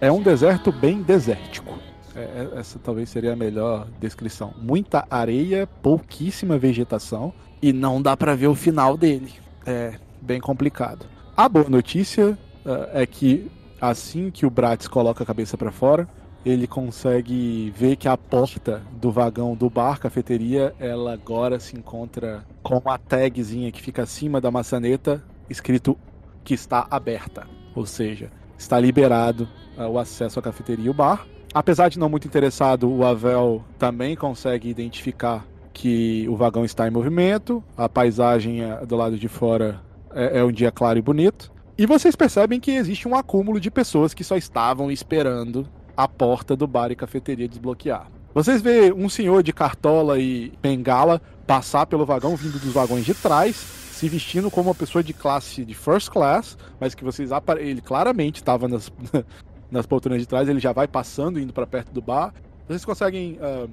[0.00, 1.78] É um deserto bem desértico.
[2.14, 4.52] É, é, essa talvez seria a melhor descrição.
[4.58, 9.32] Muita areia, pouquíssima vegetação e não dá para ver o final dele.
[9.64, 11.06] É bem complicado.
[11.36, 13.50] A boa notícia uh, é que
[13.80, 16.08] assim que o Bratz coloca a cabeça para fora,
[16.44, 22.44] ele consegue ver que a porta do vagão do bar cafeteria, ela agora se encontra
[22.62, 25.96] com a tagzinha que fica acima da maçaneta escrito
[26.44, 31.26] que está aberta, ou seja, está liberado uh, o acesso à cafeteria e o bar.
[31.54, 36.90] Apesar de não muito interessado, o Avel também consegue identificar que o vagão está em
[36.90, 39.80] movimento, a paisagem é, do lado de fora
[40.14, 41.52] é, é um dia claro e bonito.
[41.76, 46.56] E vocês percebem que existe um acúmulo de pessoas que só estavam esperando a porta
[46.56, 48.08] do bar e cafeteria desbloquear.
[48.34, 53.12] Vocês vê um senhor de cartola e bengala passar pelo vagão vindo dos vagões de
[53.12, 57.82] trás, se vestindo como uma pessoa de classe de first class, mas que vocês ele
[57.82, 58.90] claramente estava nas,
[59.72, 62.32] nas poltronas de trás, ele já vai passando, indo para perto do bar.
[62.68, 63.68] Vocês conseguem uh,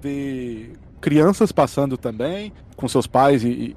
[0.00, 3.48] ver crianças passando também, com seus pais e.
[3.48, 3.76] e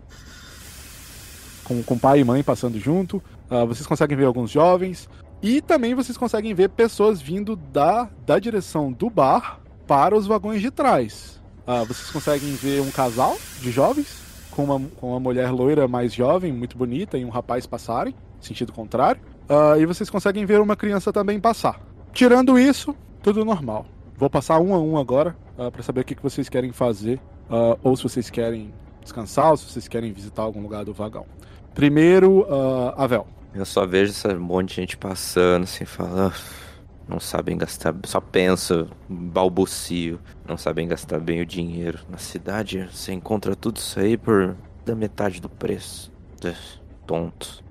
[1.64, 3.18] com, com pai e mãe passando junto.
[3.50, 5.10] Uh, vocês conseguem ver alguns jovens.
[5.42, 10.62] E também vocês conseguem ver pessoas vindo da, da direção do bar para os vagões
[10.62, 11.42] de trás.
[11.66, 14.22] Uh, vocês conseguem ver um casal de jovens
[14.52, 18.72] com uma, com uma mulher loira mais jovem, muito bonita, e um rapaz passarem, sentido
[18.72, 19.22] contrário.
[19.52, 21.82] Uh, e vocês conseguem ver uma criança também passar.
[22.14, 23.86] Tirando isso, tudo normal.
[24.16, 27.20] Vou passar um a um agora uh, para saber o que, que vocês querem fazer.
[27.50, 31.26] Uh, ou se vocês querem descansar, ou se vocês querem visitar algum lugar do vagão.
[31.74, 32.46] Primeiro,
[32.96, 33.28] Avel.
[33.54, 36.34] Eu só vejo esse monte de gente passando, assim, falando.
[37.08, 40.18] Não sabem gastar, só pensa, balbucio.
[40.48, 42.00] Não sabem gastar bem o dinheiro.
[42.10, 46.10] Na cidade você encontra tudo isso aí por da metade do preço.
[47.06, 47.62] Tonto.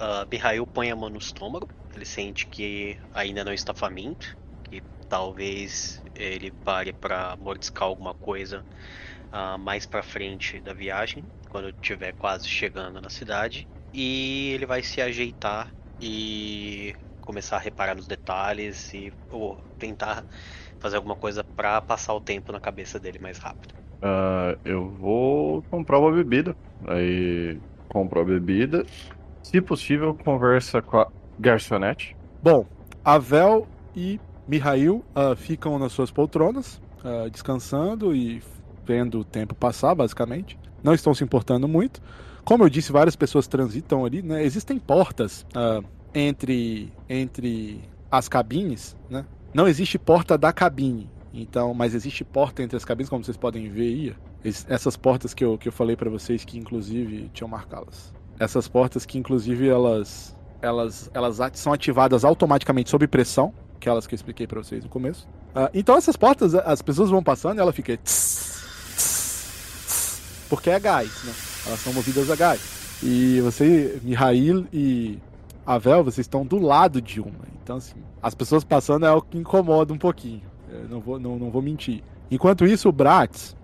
[0.00, 1.68] Uh, Mihail põe a mão no estômago.
[1.94, 4.36] Ele sente que ainda não está faminto.
[4.64, 8.64] Que talvez ele pare para mordiscar alguma coisa
[9.32, 13.66] uh, mais para frente da viagem, quando estiver quase chegando na cidade.
[13.92, 20.24] E ele vai se ajeitar e começar a reparar nos detalhes e ou tentar
[20.78, 23.74] fazer alguma coisa pra passar o tempo na cabeça dele mais rápido.
[24.00, 26.54] Ah, eu vou comprar uma bebida.
[26.86, 28.84] Aí compro a bebida.
[29.50, 32.14] Se possível, conversa com a garçonete.
[32.42, 32.66] Bom,
[33.02, 38.42] Avel e Mihail ah, ficam nas suas poltronas, ah, descansando e
[38.84, 40.58] vendo o tempo passar, basicamente.
[40.84, 42.02] Não estão se importando muito.
[42.44, 44.44] Como eu disse, várias pessoas transitam ali, né?
[44.44, 45.80] Existem portas ah,
[46.14, 47.80] entre, entre
[48.10, 49.24] as cabines, né?
[49.54, 53.70] Não existe porta da cabine, então, mas existe porta entre as cabines, como vocês podem
[53.70, 54.14] ver aí.
[54.44, 58.12] Es- Essas portas que eu, que eu falei pra vocês que inclusive tinham marcá-las.
[58.38, 64.16] Essas portas que inclusive elas elas elas são ativadas automaticamente sob pressão, aquelas que eu
[64.16, 65.28] expliquei pra vocês no começo.
[65.54, 68.64] Ah, então essas portas as pessoas vão passando e ela fica tss,
[68.96, 71.32] tss, porque é gás, né?
[71.66, 72.78] Elas são movidas a gás.
[73.02, 75.18] E você, Mihail e
[75.64, 77.46] Avel, vocês estão do lado de uma.
[77.62, 80.42] Então, assim, as pessoas passando é algo que incomoda um pouquinho.
[80.70, 82.02] Eu não vou, não, não vou mentir.
[82.30, 83.56] Enquanto isso, o Bratz,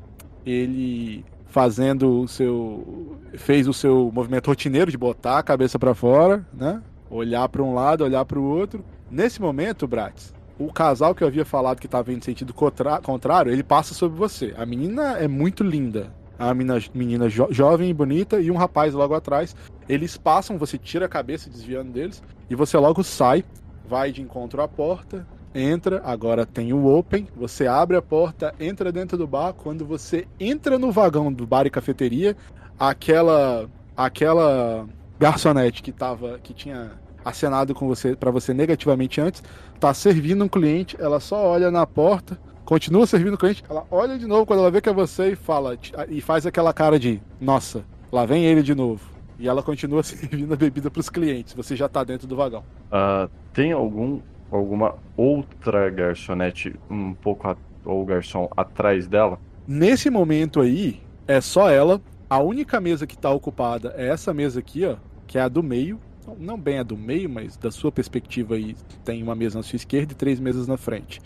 [0.45, 1.25] ele
[1.55, 3.17] fazendo o seu.
[3.35, 6.83] fez o seu movimento rotineiro de botar a cabeça pra fora, né?
[7.09, 8.85] Olhar pra um lado, olhar pro outro.
[9.09, 13.63] Nesse momento, Bratz, o casal que eu havia falado que estava indo sentido contrário, ele
[13.63, 14.53] passa sobre você.
[14.59, 16.13] A menina é muito linda.
[16.37, 19.55] A menina, menina jo- jovem e bonita e um rapaz logo atrás.
[19.89, 23.45] Eles passam, você tira a cabeça desviando deles e você logo sai,
[23.89, 25.25] vai de encontro à porta,
[25.55, 30.27] entra, agora tem o open, você abre a porta, entra dentro do bar, quando você
[30.41, 32.37] entra no vagão do bar e cafeteria,
[32.79, 34.87] aquela aquela
[35.19, 36.93] garçonete que tava que tinha
[37.25, 39.43] acenado com você para você negativamente antes,
[39.79, 44.19] tá servindo um cliente, ela só olha na porta, continua servindo o cliente, ela olha
[44.19, 45.79] de novo quando ela vê que é você e fala
[46.09, 49.15] e faz aquela cara de, nossa, lá vem ele de novo.
[49.39, 51.55] E ela continua servindo a bebida pros clientes.
[51.55, 52.63] Você já tá dentro do vagão.
[52.91, 54.21] Ah, tem algum
[54.57, 59.39] alguma outra garçonete um pouco a- ou garçom atrás dela?
[59.67, 62.01] Nesse momento aí, é só ela.
[62.29, 64.97] A única mesa que tá ocupada é essa mesa aqui, ó,
[65.27, 65.99] que é a do meio.
[66.27, 68.75] Não- Não bem a do meio, mas da sua perspectiva aí,
[69.05, 71.21] tem uma mesa na sua esquerda e três mesas na frente.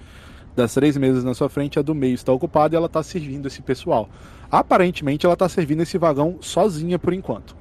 [0.56, 3.46] Das três mesas na sua frente, a do meio está ocupada e ela tá servindo
[3.46, 4.08] esse pessoal.
[4.50, 7.56] Aparentemente, ela tá servindo esse vagão sozinha por enquanto.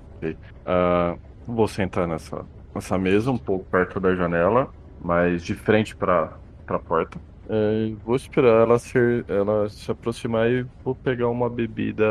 [0.66, 1.16] Ah,
[1.46, 2.44] vou sentar nessa,
[2.74, 4.68] nessa mesa, um pouco perto da janela,
[5.02, 6.34] mas de frente para
[6.68, 7.20] a porta.
[7.50, 12.06] É, vou esperar ela, ser, ela se aproximar e vou pegar uma bebida,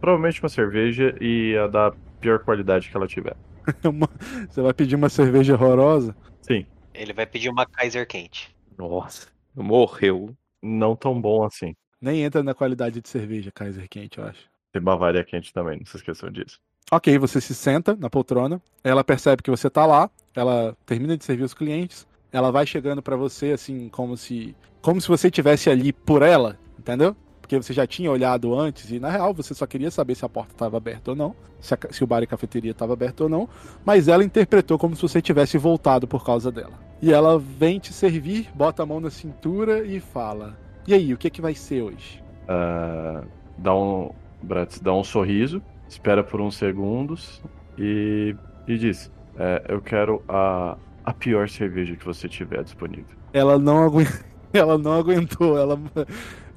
[0.00, 3.36] provavelmente uma cerveja e a da pior qualidade que ela tiver.
[4.50, 6.14] Você vai pedir uma cerveja horrorosa?
[6.42, 8.54] Sim, Ele vai pedir uma Kaiser quente.
[8.76, 10.34] Nossa, morreu.
[10.62, 11.74] não tão bom assim.
[12.00, 14.46] Nem entra na qualidade de cerveja, Kaiser Quente, eu acho.
[14.72, 16.58] Tem Bavária quente também, não se esqueçam disso.
[16.92, 21.24] Ok, você se senta na poltrona, ela percebe que você tá lá, ela termina de
[21.24, 25.70] servir os clientes, ela vai chegando pra você assim, como se como se você tivesse
[25.70, 27.16] ali por ela, entendeu?
[27.40, 30.28] Porque você já tinha olhado antes e na real você só queria saber se a
[30.28, 33.28] porta estava aberta ou não, se, a se o bar e cafeteria estava aberto ou
[33.28, 33.48] não,
[33.84, 36.74] mas ela interpretou como se você tivesse voltado por causa dela.
[37.00, 40.58] E ela vem te servir, bota a mão na cintura e fala:
[40.88, 43.22] "E aí, o que que vai ser hoje?" Ah,
[43.56, 44.10] dá um,
[44.42, 47.40] Bratz dá um sorriso, espera por uns segundos
[47.78, 48.34] e,
[48.66, 53.16] e diz: é, Eu quero a, a pior cerveja que você tiver disponível.
[53.32, 54.04] Ela não, agui...
[54.52, 55.78] ela não aguentou, ela,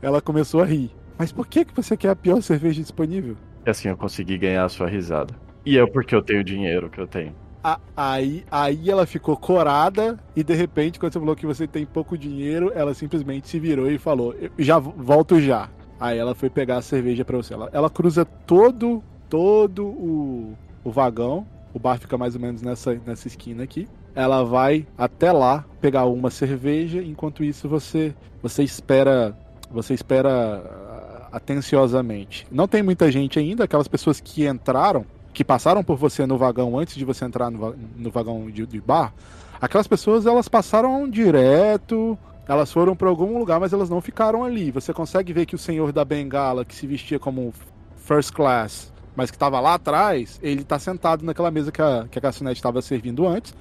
[0.01, 0.91] ela começou a rir.
[1.17, 3.35] Mas por que, que você quer a pior cerveja disponível?
[3.65, 5.33] E assim eu consegui ganhar a sua risada.
[5.65, 7.35] E é porque eu tenho dinheiro que eu tenho.
[7.63, 11.85] A- aí, aí ela ficou corada e de repente, quando você falou que você tem
[11.85, 15.69] pouco dinheiro, ela simplesmente se virou e falou: "Eu já vo- volto já.
[15.99, 17.53] Aí ela foi pegar a cerveja pra você.
[17.55, 21.45] Ela, ela cruza todo, todo o, o vagão.
[21.73, 23.88] O bar fica mais ou menos nessa, nessa esquina aqui.
[24.18, 27.03] Ela vai até lá pegar uma cerveja.
[27.03, 29.38] Enquanto isso, você você espera
[29.69, 32.48] você espera ah, atenciosamente.
[32.52, 33.65] Não tem muita gente ainda.
[33.65, 37.76] Aquelas pessoas que entraram que passaram por você no vagão antes de você entrar no,
[37.95, 39.14] no vagão de, de bar,
[39.61, 42.18] aquelas pessoas elas passaram direto,
[42.48, 44.72] elas foram para algum lugar, mas elas não ficaram ali.
[44.72, 47.53] Você consegue ver que o senhor da bengala, que se vestia como
[47.98, 52.18] first class, mas que estava lá atrás, ele está sentado naquela mesa que a, que
[52.18, 53.53] a garçonete estava servindo antes,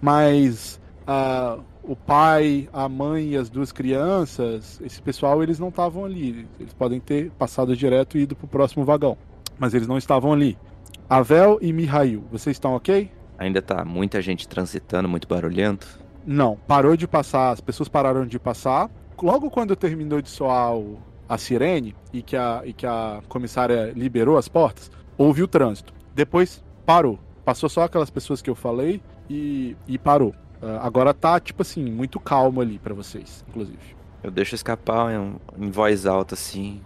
[0.00, 0.80] mas
[1.82, 6.46] o pai, a mãe e as duas crianças, esse pessoal, eles não estavam ali.
[6.58, 9.16] Eles podem ter passado direto e ido para o próximo vagão,
[9.58, 10.56] mas eles não estavam ali.
[11.08, 13.10] Avel e Mihail, vocês estão ok?
[13.38, 16.00] Ainda tá muita gente transitando, muito barulhento.
[16.26, 18.90] Não, parou de passar, as pessoas pararam de passar.
[19.22, 20.98] Logo quando terminou de soar o-
[21.28, 25.92] a sirene e que a, e que a comissária liberou as portas, houve o trânsito.
[26.14, 27.18] Depois parou.
[27.44, 30.34] Passou só aquelas pessoas que eu falei e, e parou.
[30.62, 33.94] Uh, agora tá, tipo assim, muito calmo ali para vocês, inclusive.
[34.22, 36.80] Eu deixo escapar em, em, voz alta assim.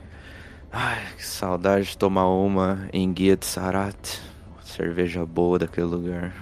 [0.73, 4.21] Ai, que saudade de tomar uma em Guia de Sarat.
[4.63, 6.35] Cerveja boa daquele lugar.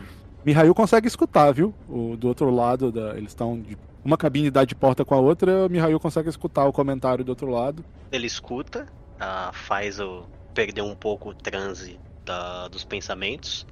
[0.45, 1.75] Mihail consegue escutar, viu?
[1.89, 5.19] O, do outro lado, da, eles estão de uma cabine dá de porta com a
[5.19, 7.85] outra, o Mihail consegue escutar o comentário do outro lado.
[8.13, 8.87] Ele escuta,
[9.17, 10.23] uh, faz o
[10.55, 13.67] perder um pouco o transe da, dos pensamentos.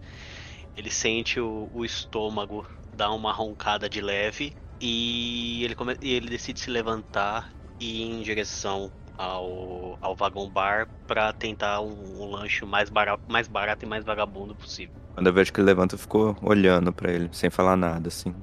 [0.77, 6.29] Ele sente o, o estômago dar uma roncada de leve e ele, come, e ele
[6.29, 12.31] decide se levantar e ir em direção ao, ao vagão bar para tentar um, um,
[12.31, 14.95] lanche mais barato, mais barato e mais vagabundo possível.
[15.15, 18.35] Quando eu vejo que ele levanta, eu fico olhando para ele, sem falar nada, assim.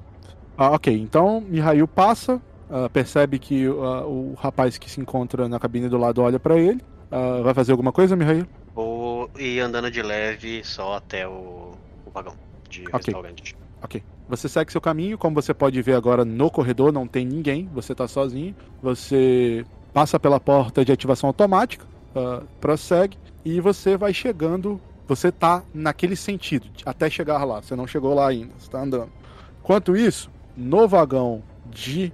[0.56, 2.36] Ah, ok, então Mihail passa,
[2.70, 6.56] uh, percebe que uh, o rapaz que se encontra na cabine do lado olha para
[6.58, 6.80] ele.
[7.10, 8.46] Uh, vai fazer alguma coisa, Mihail?
[8.74, 11.81] Vou ir andando de leve só até o, o
[12.12, 12.34] vagão
[12.68, 12.92] de okay.
[12.94, 13.56] restaurante.
[13.82, 14.02] Ok.
[14.28, 17.94] Você segue seu caminho, como você pode ver agora no corredor, não tem ninguém, você
[17.94, 18.54] tá sozinho.
[18.82, 21.84] Você passa pela porta de ativação automática,
[22.14, 24.80] uh, prossegue e você vai chegando.
[25.06, 27.60] Você tá naquele sentido, até chegar lá.
[27.60, 29.10] Você não chegou lá ainda, você tá andando.
[29.60, 32.12] Enquanto isso, no vagão de.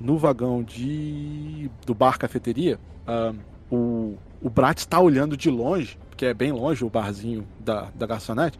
[0.00, 1.68] No vagão de.
[1.84, 3.36] do bar cafeteria, uh,
[3.70, 8.06] o, o Brat está olhando de longe, porque é bem longe o barzinho da, da
[8.06, 8.58] garçonete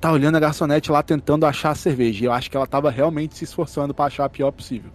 [0.00, 2.24] tá olhando a garçonete lá tentando achar a cerveja.
[2.24, 4.90] E eu acho que ela tava realmente se esforçando para achar a pior possível.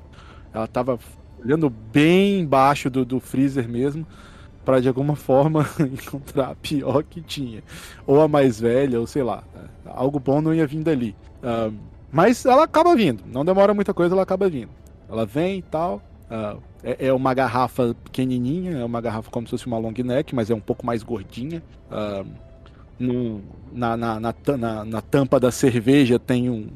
[0.54, 0.98] Ela tava
[1.44, 4.06] olhando bem embaixo do, do freezer mesmo,
[4.64, 7.64] para de alguma forma encontrar a pior que tinha.
[8.08, 9.44] Ou a mais velha, ou sei lá.
[9.86, 11.16] Algo bom não ia vir dali.
[11.44, 11.72] Uh,
[12.12, 13.24] mas ela acaba vindo.
[13.28, 14.72] Não demora muita coisa, ela acaba vindo.
[15.08, 16.02] Ela vem e tal.
[16.26, 20.34] Uh, é, é, uma garrafa pequenininha, é uma garrafa como se fosse uma long neck,
[20.34, 21.62] mas é um pouco mais gordinha.
[21.92, 22.26] Uh,
[23.00, 26.68] na, na, na, na, tampa da cerveja tem um,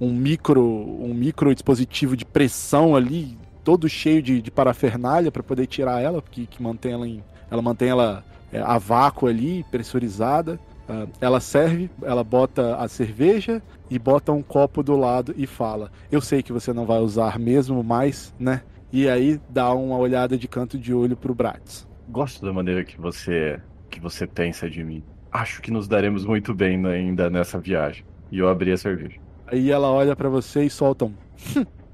[0.00, 5.66] um, micro um micro dispositivo de pressão ali, todo cheio de, de parafernália para poder
[5.66, 10.58] tirar ela, porque que mantém ela em, ela mantém ela é, a vácuo ali, pressurizada.
[10.88, 15.92] Uh, ela serve, ela bota a cerveja e bota um copo do lado e fala:
[16.10, 18.62] Eu sei que você não vai usar mesmo, mas, né?
[18.92, 21.86] E aí dá uma olhada de canto de olho pro Bratz.
[22.08, 25.02] Gosto da maneira que você que você pensa de mim
[25.32, 28.04] acho que nos daremos muito bem ainda nessa viagem.
[28.30, 29.18] E eu abri a cerveja.
[29.46, 31.14] Aí ela olha para você e solta um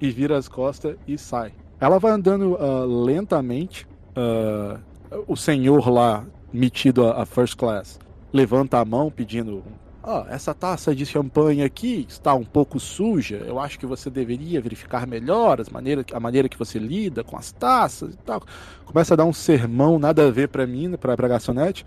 [0.01, 1.53] e vira as costas e sai.
[1.81, 3.87] Ela vai andando uh, lentamente.
[4.17, 4.79] Uh,
[5.27, 7.99] o senhor lá, metido a, a, first class,
[8.33, 9.63] levanta a mão pedindo:
[10.03, 13.37] oh, essa taça de champanhe aqui está um pouco suja.
[13.47, 17.37] Eu acho que você deveria verificar melhor as maneiras, a maneira que você lida com
[17.37, 18.43] as taças e tal.
[18.85, 21.87] Começa a dar um sermão nada a ver para mim, para a garçonete.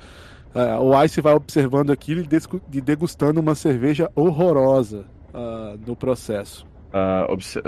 [0.54, 6.66] Uh, o Ice vai observando aquilo e degustando uma cerveja horrorosa uh, no processo.
[6.94, 7.60] Uh, obse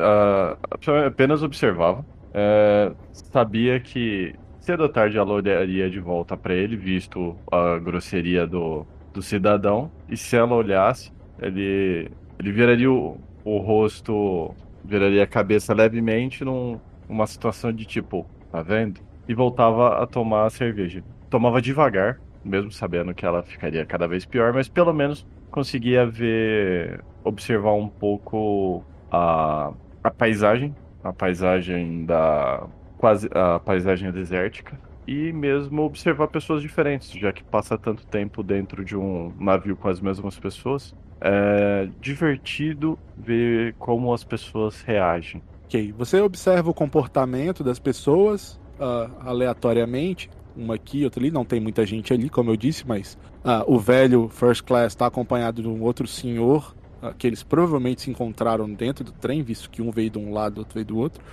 [1.08, 2.06] apenas observava.
[2.34, 8.48] É, sabia que cedo ou tarde ela olharia de volta para ele, visto a grosseria
[8.48, 9.92] do, do cidadão.
[10.10, 14.54] E se ela olhasse, ele, ele viraria o, o rosto,
[14.84, 19.00] viraria a cabeça levemente numa num, situação de tipo, tá vendo?
[19.28, 21.04] E voltava a tomar a cerveja.
[21.30, 27.04] Tomava devagar, mesmo sabendo que ela ficaria cada vez pior, mas pelo menos conseguia ver,
[27.24, 29.72] observar um pouco a,
[30.04, 32.68] a paisagem, a paisagem da
[32.98, 38.84] quase a paisagem desértica e mesmo observar pessoas diferentes, já que passa tanto tempo dentro
[38.84, 40.96] de um navio com as mesmas pessoas.
[41.20, 45.42] É divertido ver como as pessoas reagem.
[45.66, 51.32] Ok, você observa o comportamento das pessoas uh, aleatoriamente, uma aqui, outra ali.
[51.32, 55.08] Não tem muita gente ali, como eu disse, mas ah, o velho First Class está
[55.08, 59.70] acompanhado de um outro senhor ah, que eles provavelmente se encontraram dentro do trem, visto
[59.70, 61.24] que um veio de um lado, outro veio do outro.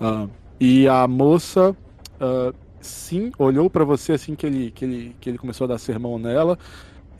[0.00, 0.26] Ah,
[0.60, 1.76] e a moça,
[2.80, 6.18] sim, olhou para você assim que ele, que, ele, que ele começou a dar sermão
[6.18, 6.58] nela.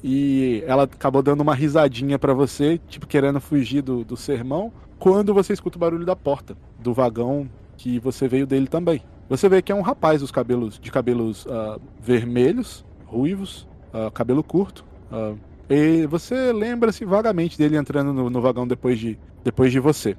[0.02, 5.32] E ela acabou dando uma risadinha para você, tipo querendo fugir do, do sermão, quando
[5.32, 9.00] você escuta o barulho da porta do vagão que você veio dele também.
[9.28, 14.42] Você vê que é um rapaz os cabelos, de cabelos uh, vermelhos, ruivos, uh, cabelo
[14.42, 14.84] curto.
[15.12, 15.38] Uh,
[15.68, 20.16] e você lembra-se vagamente dele entrando no, no, vagão depois de, depois de você.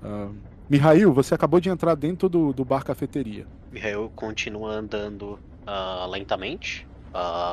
[0.00, 0.32] Uh,
[0.70, 3.46] Mihail, você acabou de entrar dentro do, do bar cafeteria.
[3.72, 5.38] Mihail continua andando
[6.08, 6.86] lentamente,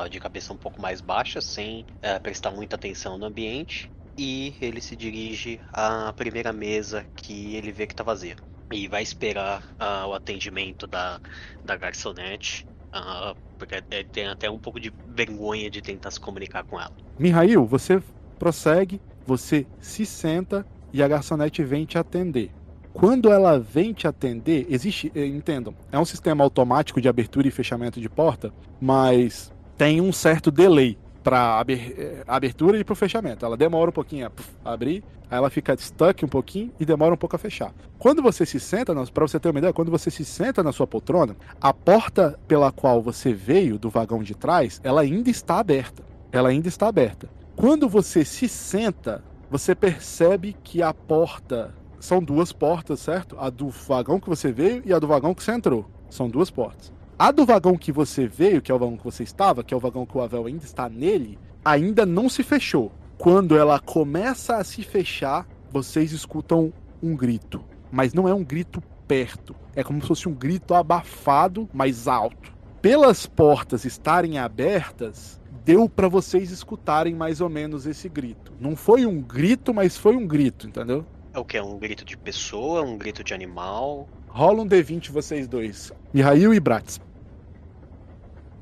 [0.10, 3.92] de cabeça um pouco mais baixa, sem eh, prestar muita atenção no ambiente.
[4.18, 8.36] E ele se dirige à primeira mesa que ele vê que está vazia
[8.72, 11.20] e vai esperar uh, o atendimento da,
[11.64, 16.80] da garçonete, uh, porque tem até um pouco de vergonha de tentar se comunicar com
[16.80, 16.94] ela.
[17.18, 18.02] Mihail, você
[18.38, 22.52] prossegue, você se senta e a garçonete vem te atender.
[22.94, 27.52] Quando ela vem te atender, existe, eh, entendam, é um sistema automático de abertura e
[27.52, 28.52] fechamento de porta,
[28.82, 30.98] mas tem um certo delay
[31.30, 33.46] para eh, abertura e para fechamento.
[33.46, 34.32] Ela demora um pouquinho
[34.66, 37.72] a abrir, aí ela fica stuck um pouquinho e demora um pouco a fechar.
[38.00, 40.88] Quando você se senta, para você ter uma ideia, quando você se senta na sua
[40.88, 46.04] poltrona, a porta pela qual você veio do vagão de trás, ela ainda está aberta.
[46.32, 47.30] Ela ainda está aberta.
[47.56, 53.36] Quando você se senta, você percebe que a porta são duas portas, certo?
[53.40, 55.86] A do vagão que você veio e a do vagão que você entrou.
[56.10, 56.92] São duas portas.
[57.20, 59.78] A do vagão que você veio, que é o vagão que você estava, que é
[59.78, 62.94] o vagão que o Avel ainda está nele, ainda não se fechou.
[63.18, 66.72] Quando ela começa a se fechar, vocês escutam
[67.04, 67.62] um grito.
[67.92, 69.54] Mas não é um grito perto.
[69.76, 72.54] É como se fosse um grito abafado, mais alto.
[72.82, 78.54] Pelas portas estarem abertas, deu para vocês escutarem mais ou menos esse grito.
[78.62, 81.06] Não foi um grito, mas foi um grito, entendeu?
[81.34, 81.58] É o que?
[81.58, 82.82] É um grito de pessoa?
[82.82, 84.08] Um grito de animal?
[84.30, 85.92] Rola um D20 vocês dois.
[86.14, 87.02] Mihail e Bratz.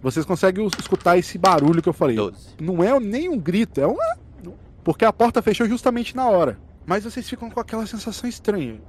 [0.01, 2.15] Vocês conseguem escutar esse barulho que eu falei.
[2.15, 2.49] Doze.
[2.59, 3.97] Não é nem um grito, é um.
[4.83, 6.57] Porque a porta fechou justamente na hora.
[6.85, 8.79] Mas vocês ficam com aquela sensação estranha.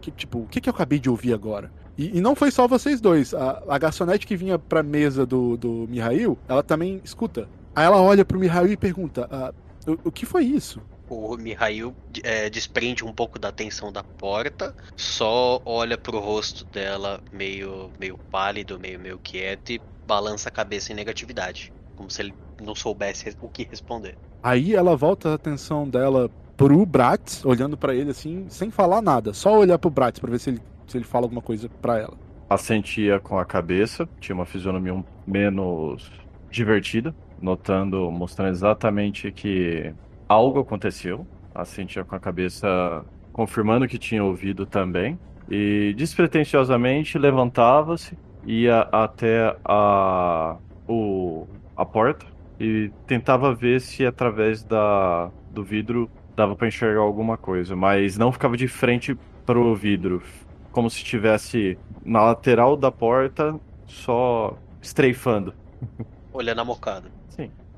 [0.00, 1.70] Que, tipo, o que, que eu acabei de ouvir agora?
[1.96, 3.32] E, e não foi só vocês dois.
[3.32, 7.48] A, a garçonete que vinha pra mesa do, do Mihail, ela também escuta.
[7.74, 9.52] Aí ela olha pro Mihail e pergunta: ah,
[9.86, 10.80] o, o que foi isso?
[11.08, 17.20] O Mihail é, desprende um pouco da atenção da porta, só olha pro rosto dela
[17.32, 21.72] meio, meio pálido, meio, meio quieto e balança a cabeça em negatividade.
[21.96, 24.16] Como se ele não soubesse o que responder.
[24.42, 29.32] Aí ela volta a atenção dela pro Bratz, olhando para ele assim, sem falar nada.
[29.32, 32.14] Só olhar pro Bratz pra ver se ele, se ele fala alguma coisa para ela.
[32.48, 36.10] Assentia com a cabeça, tinha uma fisionomia menos
[36.50, 39.92] divertida, notando, mostrando exatamente que
[40.28, 41.26] algo aconteceu.
[41.54, 45.18] Assentia com a cabeça, confirmando que tinha ouvido também.
[45.50, 48.16] E despretensiosamente levantava-se,
[48.46, 50.56] ia até a,
[50.88, 51.46] o,
[51.76, 52.24] a porta
[52.58, 58.30] e tentava ver se através da, do vidro dava para enxergar alguma coisa, mas não
[58.30, 60.22] ficava de frente para o vidro,
[60.70, 65.54] como se estivesse na lateral da porta, só estreifando.
[66.32, 67.15] Olhando a mocada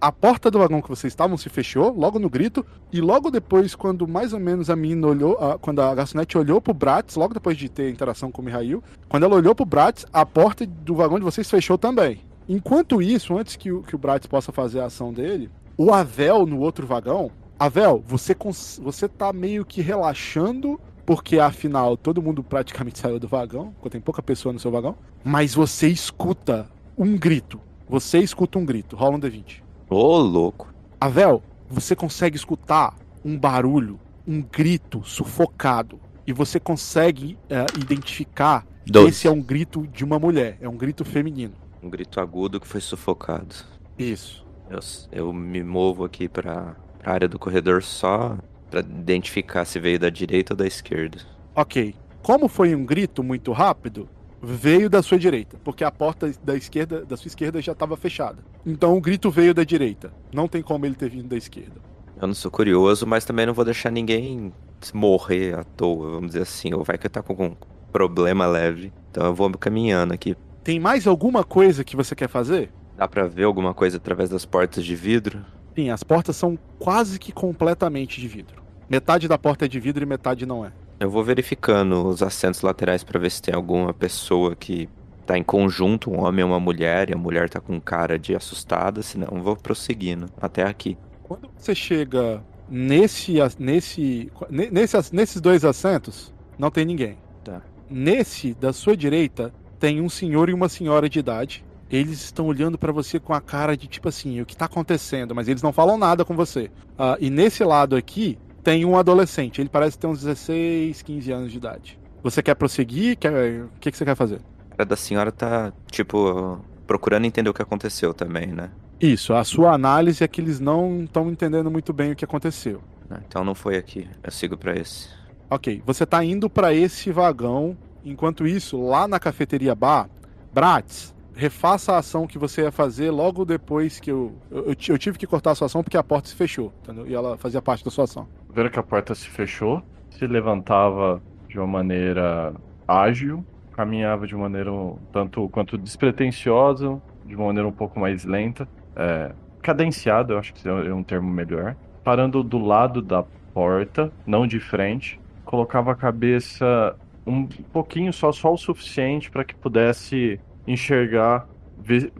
[0.01, 3.75] a porta do vagão que vocês estavam se fechou, logo no grito, e logo depois,
[3.75, 7.35] quando mais ou menos a menina olhou, a, quando a garçonete olhou pro Bratz, logo
[7.35, 10.95] depois de ter interação com o Mihail, quando ela olhou pro Bratz, a porta do
[10.95, 12.21] vagão de vocês fechou também.
[12.49, 16.47] Enquanto isso, antes que o, que o Bratz possa fazer a ação dele, o Avel
[16.47, 18.37] no outro vagão, Avel, você,
[18.81, 24.01] você tá meio que relaxando, porque afinal todo mundo praticamente saiu do vagão, porque tem
[24.01, 27.61] pouca pessoa no seu vagão, mas você escuta um grito.
[27.89, 28.95] Você escuta um grito.
[28.95, 29.63] Rola um D20.
[29.91, 30.73] Ô, louco.
[31.01, 32.95] Avel, você consegue escutar
[33.25, 35.99] um barulho, um grito sufocado.
[36.27, 40.77] E você consegue uh, identificar que esse é um grito de uma mulher, é um
[40.77, 41.55] grito feminino.
[41.83, 43.55] Um grito agudo que foi sufocado.
[43.99, 44.47] Isso.
[44.69, 48.37] Eu, eu me movo aqui pra, pra área do corredor só
[48.71, 51.19] para identificar se veio da direita ou da esquerda.
[51.55, 51.95] Ok.
[52.23, 54.07] Como foi um grito muito rápido,
[54.43, 58.39] veio da sua direita, porque a porta da esquerda, da sua esquerda já estava fechada.
[58.65, 60.13] Então o grito veio da direita.
[60.33, 61.81] Não tem como ele ter vindo da esquerda.
[62.21, 64.53] Eu não sou curioso, mas também não vou deixar ninguém
[64.93, 66.73] morrer à toa, vamos dizer assim.
[66.75, 67.57] Ou vai que tá com um
[67.93, 68.93] problema leve.
[69.11, 70.37] Então eu vou caminhando aqui.
[70.65, 72.71] Tem mais alguma coisa que você quer fazer?
[72.97, 75.45] Dá pra ver alguma coisa através das portas de vidro?
[75.75, 78.61] Sim, as portas são quase que completamente de vidro.
[78.91, 80.73] Metade da porta é de vidro e metade não é.
[81.01, 84.89] Eu vou verificando os assentos laterais para ver se tem alguma pessoa que
[85.25, 88.35] tá em conjunto, um homem e uma mulher, e a mulher tá com cara de
[88.35, 90.97] assustada, senão eu vou prosseguindo até aqui.
[91.23, 97.19] Quando você chega nesse, nesse, nesse, nesses dois assentos, não tem ninguém.
[97.45, 97.63] Tá.
[97.89, 101.65] Nesse, da sua direita, tem um senhor e uma senhora de idade.
[101.91, 105.35] Eles estão olhando para você com a cara de tipo assim, o que tá acontecendo,
[105.35, 106.71] mas eles não falam nada com você.
[106.99, 108.39] Uh, e nesse lado aqui,
[108.69, 109.63] tem um adolescente.
[109.63, 111.99] Ele parece ter uns 16, 15 anos de idade.
[112.23, 113.17] Você quer prosseguir?
[113.17, 113.63] Quer...
[113.63, 114.43] O que, que você quer fazer?
[114.77, 118.71] A da senhora tá, tipo, procurando entender o que aconteceu também, né?
[119.01, 122.83] Isso, a sua análise é que eles não estão entendendo muito bem o que aconteceu.
[123.09, 125.09] Ah, então não foi aqui, eu sigo para esse.
[125.49, 127.75] Ok, você tá indo para esse vagão.
[128.05, 130.11] Enquanto isso, lá na cafeteria bar,
[130.53, 135.17] Bratz, refaça a ação que você ia fazer logo depois que eu, eu, eu, tive
[135.17, 137.07] que cortar a sua ação porque a porta se fechou, entendeu?
[137.07, 138.29] E ela fazia parte da sua ação.
[138.59, 139.81] Vendo que a porta se fechou,
[140.11, 142.53] se levantava de uma maneira
[142.89, 144.73] ágil, caminhava de maneira
[145.13, 149.31] tanto quanto despretensiosa, de uma maneira um pouco mais lenta, é,
[149.63, 153.23] cadenciada, eu acho que é um termo melhor, parando do lado da
[153.55, 159.55] porta, não de frente, colocava a cabeça um pouquinho só, só o suficiente para que
[159.55, 161.47] pudesse enxergar,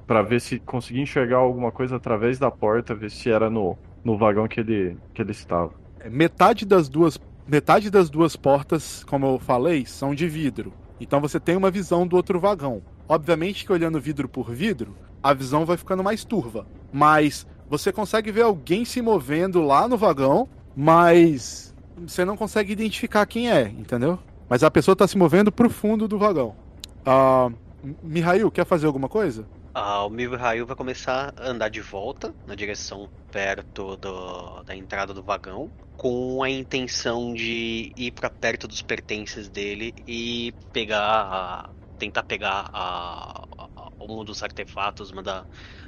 [0.07, 4.17] para ver se conseguia enxergar alguma coisa através da porta, ver se era no, no
[4.17, 5.88] vagão que ele, que ele estava.
[6.11, 7.19] Metade das duas
[7.49, 10.73] metade das duas portas, como eu falei, são de vidro.
[11.01, 12.83] Então você tem uma visão do outro vagão.
[13.09, 16.67] Obviamente que olhando vidro por vidro, a visão vai ficando mais turva.
[16.93, 20.47] Mas você consegue ver alguém se movendo lá no vagão,
[20.77, 24.19] mas você não consegue identificar quem é, entendeu?
[24.49, 26.55] Mas a pessoa está se movendo pro fundo do vagão.
[27.07, 27.53] Uh,
[28.03, 29.47] Mihail, quer fazer alguma coisa?
[29.81, 35.15] Ah, o Mihail vai começar a andar de volta na direção perto do, da entrada
[35.15, 42.25] do vagão, com a intenção de ir para perto dos pertences dele e pegar, tentar
[42.25, 45.47] pegar a, a, um dos artefatos, uma da,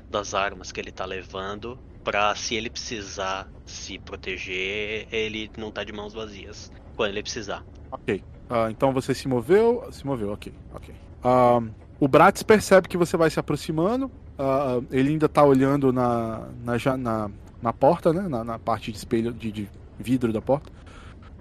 [0.09, 5.83] das armas que ele tá levando, para se ele precisar se proteger, ele não tá
[5.83, 7.65] de mãos vazias quando ele precisar.
[7.91, 8.23] Ok.
[8.49, 10.95] Uh, então você se moveu, se moveu, ok, ok.
[11.25, 14.07] Uh, o Bratz percebe que você vai se aproximando.
[14.39, 17.31] Uh, ele ainda tá olhando na, na, na,
[17.63, 18.27] na porta, né?
[18.27, 19.69] Na, na, parte de espelho de, de,
[19.99, 20.73] vidro da porta.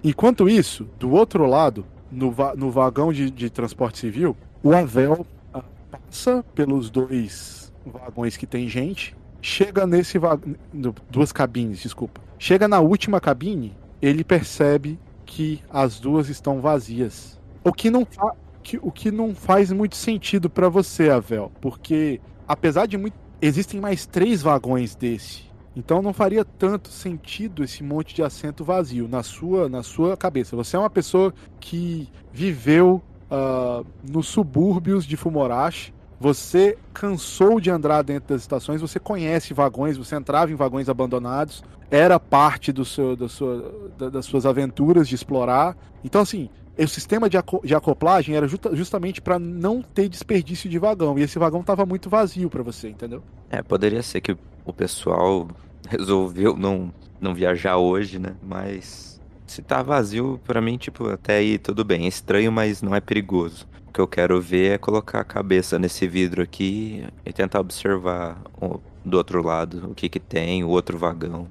[0.04, 5.26] Enquanto isso, do outro lado, no, va no vagão de, de, transporte civil, o Avel
[5.54, 9.16] uh, passa pelos dois vagões que tem gente.
[9.40, 10.54] Chega nesse vagão.
[11.08, 12.20] Duas cabines, desculpa.
[12.38, 17.40] Chega na última cabine, ele percebe que as duas estão vazias.
[17.64, 18.06] O que não,
[18.62, 23.14] que, o que não faz muito sentido para você, Avel, porque apesar de muito.
[23.42, 25.50] Existem mais três vagões desse.
[25.74, 30.54] Então não faria tanto sentido esse monte de assento vazio na sua, na sua cabeça.
[30.56, 35.94] Você é uma pessoa que viveu uh, nos subúrbios de Fumorashi.
[36.18, 41.64] Você cansou de andar dentro das estações, você conhece vagões, você entrava em vagões abandonados,
[41.90, 45.74] era parte do seu, da sua, das suas aventuras de explorar.
[46.04, 50.78] Então, assim, o sistema de, de acoplagem era justa, justamente para não ter desperdício de
[50.78, 51.18] vagão.
[51.18, 53.22] E esse vagão tava muito vazio para você, entendeu?
[53.50, 55.48] É, poderia ser que o pessoal
[55.88, 58.34] resolveu não, não viajar hoje, né?
[58.42, 62.04] Mas se tá vazio, para mim, tipo, até aí tudo bem.
[62.04, 63.66] É estranho, mas não é perigoso.
[63.88, 68.40] O que eu quero ver é colocar a cabeça nesse vidro aqui e tentar observar
[68.60, 71.48] o, do outro lado o que que tem, o outro vagão.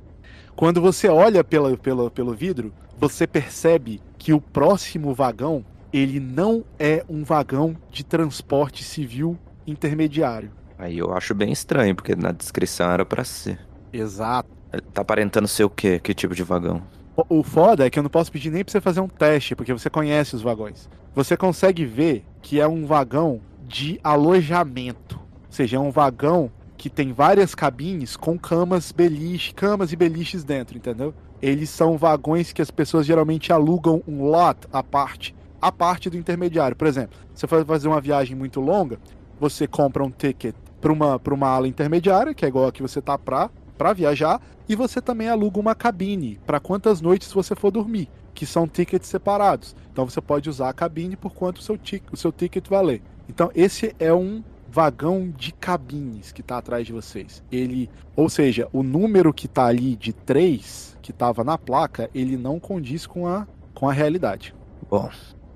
[0.55, 6.63] Quando você olha pela, pela, pelo vidro, você percebe que o próximo vagão ele não
[6.77, 9.35] é um vagão de transporte civil
[9.65, 10.51] intermediário.
[10.77, 13.59] Aí eu acho bem estranho, porque na descrição era para ser.
[13.91, 14.49] Exato.
[14.71, 15.99] Ele tá aparentando ser o quê?
[15.99, 16.83] Que tipo de vagão?
[17.17, 19.55] O, o foda é que eu não posso pedir nem pra você fazer um teste,
[19.55, 20.87] porque você conhece os vagões.
[21.15, 25.17] Você consegue ver que é um vagão de alojamento.
[25.17, 30.43] Ou seja, é um vagão que tem várias cabines com camas, beliche, camas e beliches
[30.43, 31.13] dentro, entendeu?
[31.41, 36.17] Eles são vagões que as pessoas geralmente alugam um lot à parte, a parte do
[36.17, 36.75] intermediário.
[36.75, 38.99] Por exemplo, você vai fazer uma viagem muito longa,
[39.39, 43.01] você compra um ticket para uma, uma ala intermediária, que é igual a que você
[43.01, 47.71] tá para para viajar, e você também aluga uma cabine para quantas noites você for
[47.71, 49.73] dormir, que são tickets separados.
[49.93, 51.79] Então você pode usar a cabine por quanto o seu,
[52.11, 53.01] o seu ticket valer.
[53.29, 57.41] Então esse é um vagão de cabines que está atrás de vocês.
[57.49, 62.37] Ele, ou seja, o número que está ali de 3, que estava na placa, ele
[62.37, 64.53] não condiz com a, com a realidade.
[64.87, 65.09] Bom,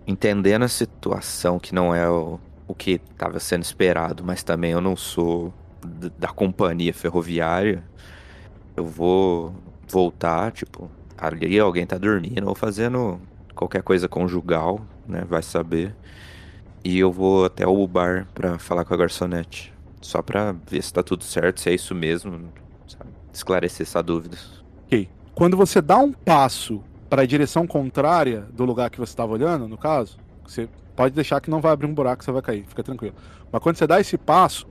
[0.08, 4.82] entendendo a situação que não é o, o que estava sendo esperado, mas também eu
[4.82, 5.54] não sou
[6.18, 7.84] da companhia ferroviária,
[8.76, 9.54] eu vou
[9.88, 13.22] voltar, tipo, ali alguém tá dormindo ou fazendo
[13.54, 15.24] qualquer coisa conjugal, né?
[15.30, 15.96] Vai saber.
[16.84, 19.72] E eu vou até o bar para falar com a garçonete.
[20.02, 22.52] Só pra ver se tá tudo certo, se é isso mesmo,
[22.88, 23.12] sabe?
[23.32, 24.38] Esclarecer essa dúvida.
[24.86, 25.08] Ok.
[25.36, 29.68] Quando você dá um passo para a direção contrária do lugar que você estava olhando,
[29.68, 32.84] no caso, você pode deixar que não vai abrir um buraco, você vai cair, fica
[32.84, 33.16] tranquilo.
[33.52, 34.68] Mas quando você dá esse passo,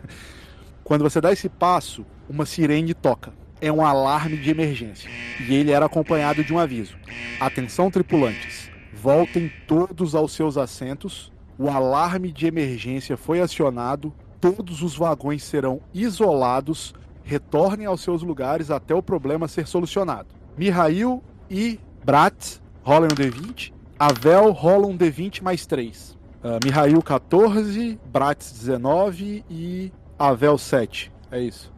[0.82, 3.32] quando você dá esse passo, uma sirene toca.
[3.60, 5.08] É um alarme de emergência.
[5.48, 6.96] E ele era acompanhado de um aviso:
[7.40, 8.74] Atenção, tripulantes
[9.04, 11.30] Voltem todos aos seus assentos.
[11.58, 14.14] O alarme de emergência foi acionado.
[14.40, 16.94] Todos os vagões serão isolados.
[17.24, 20.28] Retornem aos seus lugares até o problema ser solucionado.
[20.56, 23.72] Mihail e Brat rolam um D20.
[23.98, 26.10] Avel rola um D20 mais 3.
[26.10, 31.10] Uh, ah, Mihail 14, Bratz 19 e Avel 7.
[31.30, 31.74] É isso.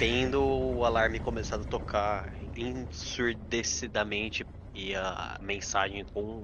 [0.00, 6.42] tendo o alarme começado a tocar ensurdecidamente e a mensagem com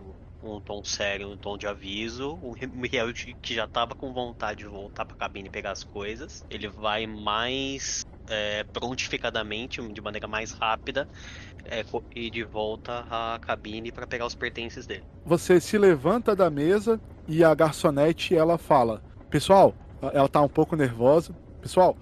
[0.55, 2.35] um tom sério, um tom de aviso.
[2.43, 6.45] O Miguel, que já tava com vontade de voltar pra cabine e pegar as coisas,
[6.51, 11.09] ele vai mais é, prontificadamente, de maneira mais rápida,
[11.65, 15.05] é, ir de volta à cabine para pegar os pertences dele.
[15.25, 19.75] Você se levanta da mesa e a garçonete ela fala: Pessoal,
[20.13, 21.35] ela tá um pouco nervosa.
[21.61, 21.97] Pessoal,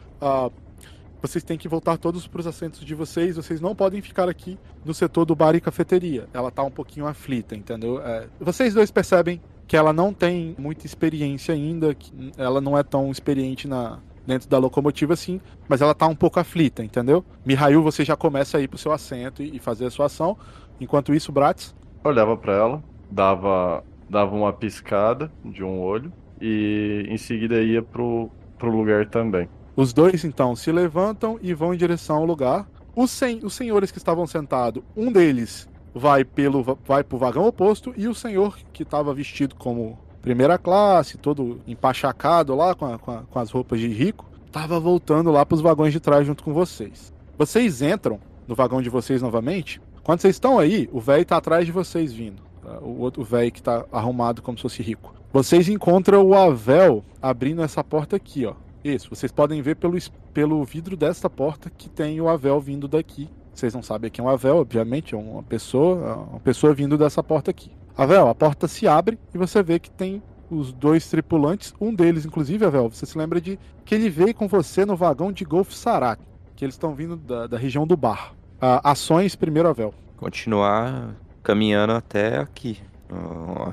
[1.26, 3.36] vocês têm que voltar todos para os assentos de vocês.
[3.36, 6.28] Vocês não podem ficar aqui no setor do bar e cafeteria.
[6.34, 7.98] Ela tá um pouquinho aflita, entendeu?
[8.04, 12.82] É, vocês dois percebem que ela não tem muita experiência ainda, que ela não é
[12.82, 17.24] tão experiente na, dentro da locomotiva, sim, mas ela tá um pouco aflita, entendeu?
[17.42, 20.36] Mihail, você já começa a ir pro seu assento e fazer a sua ação.
[20.78, 21.74] Enquanto isso, Bratz.
[22.04, 28.28] Olhava para ela, dava, dava uma piscada de um olho e em seguida ia pro,
[28.58, 29.48] pro lugar também.
[29.76, 32.68] Os dois então se levantam e vão em direção ao lugar.
[32.94, 37.92] Os, sen os senhores que estavam sentados, um deles vai pelo vai pro vagão oposto
[37.96, 43.10] e o senhor que estava vestido como primeira classe, todo empachacado lá com, a, com,
[43.10, 46.42] a, com as roupas de rico, estava voltando lá para os vagões de trás junto
[46.42, 47.12] com vocês.
[47.36, 49.80] Vocês entram no vagão de vocês novamente.
[50.02, 52.42] Quando vocês estão aí, o velho está atrás de vocês vindo.
[52.62, 52.78] Tá?
[52.78, 55.14] O outro velho que está arrumado como se fosse rico.
[55.32, 58.54] Vocês encontram o Avel abrindo essa porta aqui, ó.
[58.84, 59.96] Isso, vocês podem ver pelo,
[60.34, 63.30] pelo vidro desta porta que tem o Avel vindo daqui.
[63.54, 67.22] Vocês não sabem quem é o Avel, obviamente, é uma pessoa, uma pessoa vindo dessa
[67.22, 67.72] porta aqui.
[67.96, 72.26] Avel, a porta se abre e você vê que tem os dois tripulantes, um deles,
[72.26, 75.72] inclusive, Avel, você se lembra de que ele veio com você no vagão de Golf
[75.72, 76.20] Sarat,
[76.54, 78.34] que eles estão vindo da, da, região do bar.
[78.60, 79.94] Ah, ações primeiro, Avel.
[80.18, 82.78] Continuar caminhando até aqui,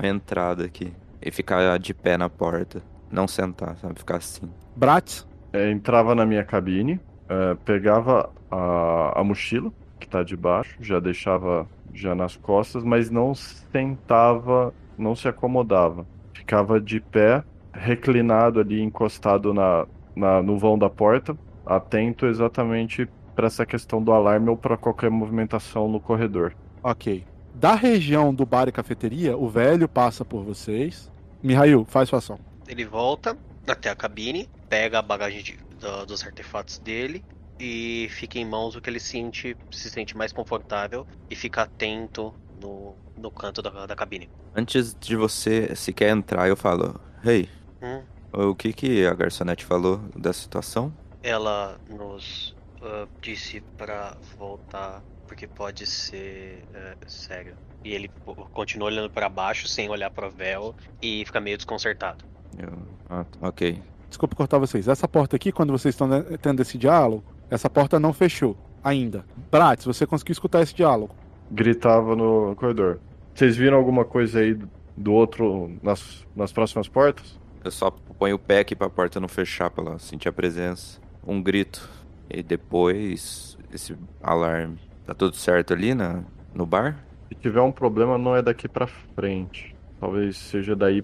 [0.02, 2.82] a entrada aqui, e ficar de pé na porta,
[3.12, 4.50] não sentar, sabe, ficar assim.
[4.74, 5.26] Bratz?
[5.52, 6.98] É, entrava na minha cabine,
[7.28, 9.70] é, pegava a, a mochila,
[10.00, 16.06] que tá debaixo, já deixava já nas costas, mas não sentava, não se acomodava.
[16.32, 19.86] Ficava de pé, reclinado ali, encostado na,
[20.16, 21.36] na no vão da porta,
[21.66, 26.54] atento exatamente para essa questão do alarme ou para qualquer movimentação no corredor.
[26.82, 27.24] Ok.
[27.54, 31.10] Da região do bar e cafeteria, o velho passa por vocês.
[31.42, 32.51] Mihail, faz sua ação.
[32.72, 33.36] Ele volta,
[33.68, 37.22] até a cabine, pega a bagagem de, do, dos artefatos dele
[37.60, 42.34] e fica em mãos o que ele sente, se sente mais confortável e fica atento
[42.62, 44.26] no, no canto da, da cabine.
[44.54, 47.46] Antes de você sequer entrar, eu falo: Hey,
[47.82, 48.02] hum?
[48.32, 50.90] o que, que a garçonete falou da situação?
[51.22, 57.54] Ela nos uh, disse para voltar porque pode ser uh, sério.
[57.84, 58.08] E ele
[58.54, 62.31] continua olhando para baixo sem olhar para o véu e fica meio desconcertado.
[62.58, 62.72] Eu...
[63.08, 63.80] Ah, ok.
[64.08, 64.88] Desculpa cortar vocês.
[64.88, 66.08] Essa porta aqui, quando vocês estão
[66.40, 69.24] tendo esse diálogo, essa porta não fechou ainda.
[69.50, 71.14] Bratz, você conseguiu escutar esse diálogo?
[71.50, 73.00] Gritava no corredor.
[73.34, 74.58] Vocês viram alguma coisa aí
[74.96, 77.38] do outro nas, nas próximas portas?
[77.64, 81.00] Eu só ponho o pé aqui pra porta não fechar pra ela sentir a presença.
[81.26, 81.88] Um grito.
[82.28, 84.78] E depois esse alarme.
[85.06, 86.22] Tá tudo certo ali na,
[86.54, 86.98] no bar?
[87.28, 89.74] Se tiver um problema, não é daqui pra frente.
[89.98, 91.02] Talvez seja daí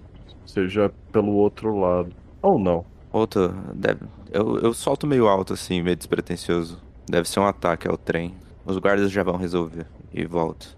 [0.51, 2.11] seja pelo outro lado.
[2.41, 2.85] Ou não.
[3.11, 4.01] Outro, deve.
[4.31, 6.79] Eu, eu solto meio alto assim, meio despretensioso.
[7.09, 8.35] Deve ser um ataque ao trem.
[8.65, 9.85] Os guardas já vão resolver.
[10.13, 10.77] E volto.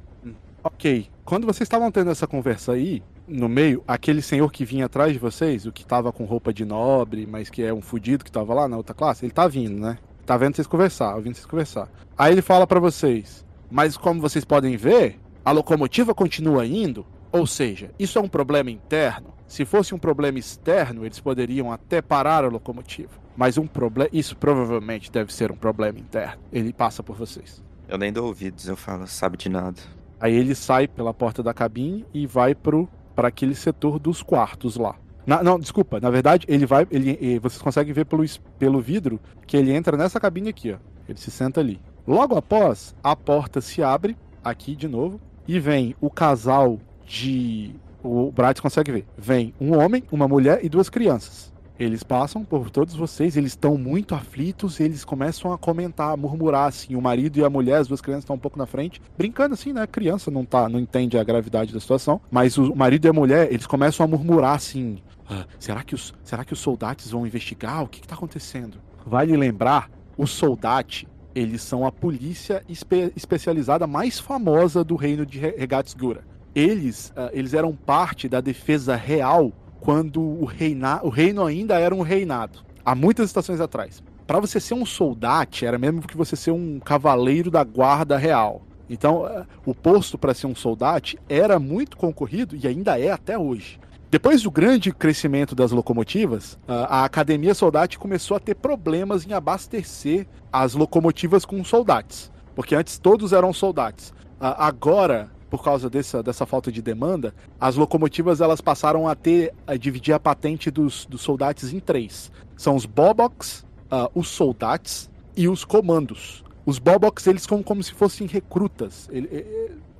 [0.63, 1.07] Ok.
[1.25, 5.19] Quando vocês estavam tendo essa conversa aí, no meio, aquele senhor que vinha atrás de
[5.19, 8.53] vocês, o que tava com roupa de nobre, mas que é um fudido que tava
[8.53, 9.97] lá na outra classe, ele tá vindo, né?
[10.25, 11.89] Tá vendo vocês conversar, ouvindo vocês conversar.
[12.17, 17.47] Aí ele fala para vocês: Mas como vocês podem ver, a locomotiva continua indo, ou
[17.47, 19.33] seja, isso é um problema interno.
[19.47, 23.11] Se fosse um problema externo, eles poderiam até parar a locomotiva.
[23.35, 26.41] Mas um problema, isso provavelmente deve ser um problema interno.
[26.51, 27.63] Ele passa por vocês.
[27.87, 29.81] Eu nem dou ouvidos, eu falo, sabe de nada.
[30.19, 34.77] Aí ele sai pela porta da cabine e vai pro para aquele setor dos quartos
[34.77, 34.95] lá.
[35.25, 36.87] Na, não, desculpa, na verdade, ele vai.
[36.89, 38.23] Ele, vocês conseguem ver pelo,
[38.57, 40.77] pelo vidro que ele entra nessa cabine aqui, ó.
[41.07, 41.79] Ele se senta ali.
[42.07, 46.79] Logo após, a porta se abre, aqui de novo, e vem o casal
[47.11, 49.05] de o Bright consegue ver.
[49.17, 51.51] Vem um homem, uma mulher e duas crianças.
[51.77, 56.67] Eles passam por todos vocês, eles estão muito aflitos, eles começam a comentar, a murmurar
[56.67, 59.55] assim, o marido e a mulher, as duas crianças estão um pouco na frente, brincando
[59.55, 59.81] assim, né?
[59.81, 63.13] A criança não tá, não entende a gravidade da situação, mas o marido e a
[63.13, 67.25] mulher, eles começam a murmurar assim: ah, será que os será que os soldados vão
[67.25, 67.83] investigar?
[67.83, 68.77] O que está acontecendo?
[69.05, 75.39] Vale lembrar, os soldados eles são a polícia espe especializada mais famosa do reino de
[75.39, 81.79] Regatsgura eles, uh, eles eram parte da defesa real quando o, reina, o reino ainda
[81.79, 84.03] era um reinado, há muitas estações atrás.
[84.27, 88.61] Para você ser um soldado, era mesmo que você ser um cavaleiro da guarda real.
[88.89, 93.37] Então, eh, o posto para ser um soldado era muito concorrido e ainda é até
[93.37, 93.79] hoje.
[94.09, 100.27] Depois do grande crescimento das locomotivas, a Academia Soldate começou a ter problemas em abastecer
[100.51, 102.29] as locomotivas com soldados.
[102.53, 104.13] Porque antes todos eram soldados.
[104.37, 109.75] Agora, por causa dessa, dessa falta de demanda, as locomotivas elas passaram a ter a
[109.75, 112.31] dividir a patente dos, dos soldados em três.
[112.55, 116.41] São os Bobox, uh, os soldados e os comandos.
[116.65, 119.09] Os Bobox eles são como se fossem recrutas.
[119.11, 119.27] Ele,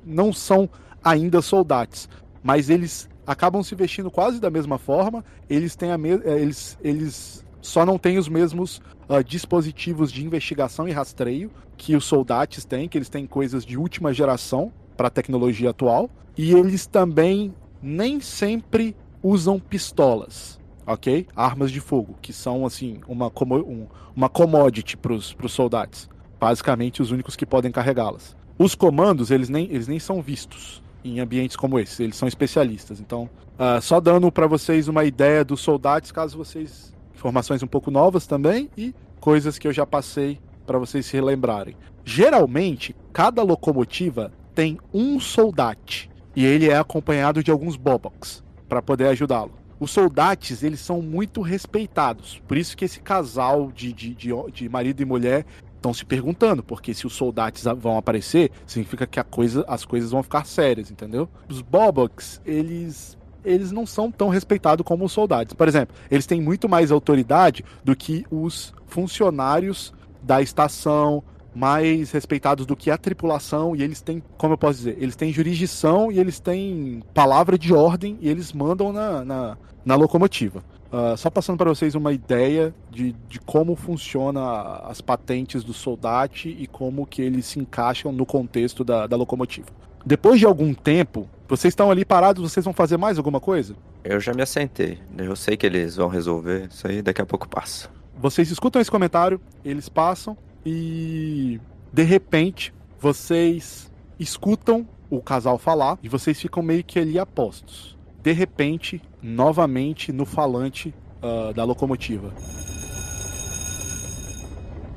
[0.05, 0.69] não são
[1.03, 2.07] ainda soldados,
[2.41, 5.21] mas eles acabam se vestindo quase da mesma forma.
[5.49, 6.11] Eles têm a me...
[6.11, 11.93] Eh, eles, eles só não têm os mesmos uh, dispositivos de investigação e rastreio que
[11.93, 14.71] os soldados têm, que eles têm coisas de última geração
[15.01, 16.11] para a tecnologia atual.
[16.37, 21.25] E eles também nem sempre usam pistolas, ok?
[21.35, 26.07] Armas de fogo, que são assim uma, como, um, uma commodity para os soldados.
[26.39, 28.35] Basicamente os únicos que podem carregá-las.
[28.59, 32.03] Os comandos, eles nem, eles nem são vistos em ambientes como esse.
[32.03, 32.99] Eles são especialistas.
[32.99, 36.93] Então, uh, só dando para vocês uma ideia dos soldados, caso vocês.
[37.15, 41.75] Informações um pouco novas também e coisas que eu já passei para vocês se relembrarem.
[42.05, 49.07] Geralmente, cada locomotiva tem um soldate e ele é acompanhado de alguns bobox para poder
[49.07, 49.51] ajudá-lo.
[49.79, 52.41] Os soldates, eles são muito respeitados.
[52.47, 55.45] Por isso que esse casal de, de, de, de marido e mulher
[55.75, 60.21] estão se perguntando, porque se os soldados vão aparecer, significa que coisa, as coisas vão
[60.21, 61.27] ficar sérias, entendeu?
[61.49, 65.55] Os Boboks, eles eles não são tão respeitados como os soldados.
[65.55, 69.91] Por exemplo, eles têm muito mais autoridade do que os funcionários
[70.21, 71.23] da estação,
[71.53, 75.31] mais respeitados do que a tripulação, e eles têm, como eu posso dizer, eles têm
[75.33, 80.63] jurisdição e eles têm palavra de ordem e eles mandam na, na, na locomotiva.
[80.91, 84.41] Uh, só passando para vocês uma ideia de, de como funciona
[84.83, 89.67] as patentes do Soldati e como que eles se encaixam no contexto da, da locomotiva.
[90.05, 93.75] Depois de algum tempo, vocês estão ali parados, vocês vão fazer mais alguma coisa?
[94.03, 94.99] Eu já me assentei.
[95.17, 96.67] Eu sei que eles vão resolver.
[96.69, 97.89] Isso aí daqui a pouco passa.
[98.17, 101.59] Vocês escutam esse comentário, eles passam e
[101.91, 108.31] de repente vocês escutam o casal falar e vocês ficam meio que ali apostos de
[108.31, 112.31] repente, novamente no falante uh, da locomotiva.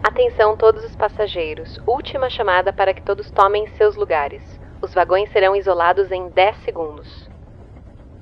[0.03, 1.81] Atenção todos os passageiros.
[1.87, 4.43] Última chamada para que todos tomem seus lugares.
[4.83, 7.31] Os vagões serão isolados em 10 segundos.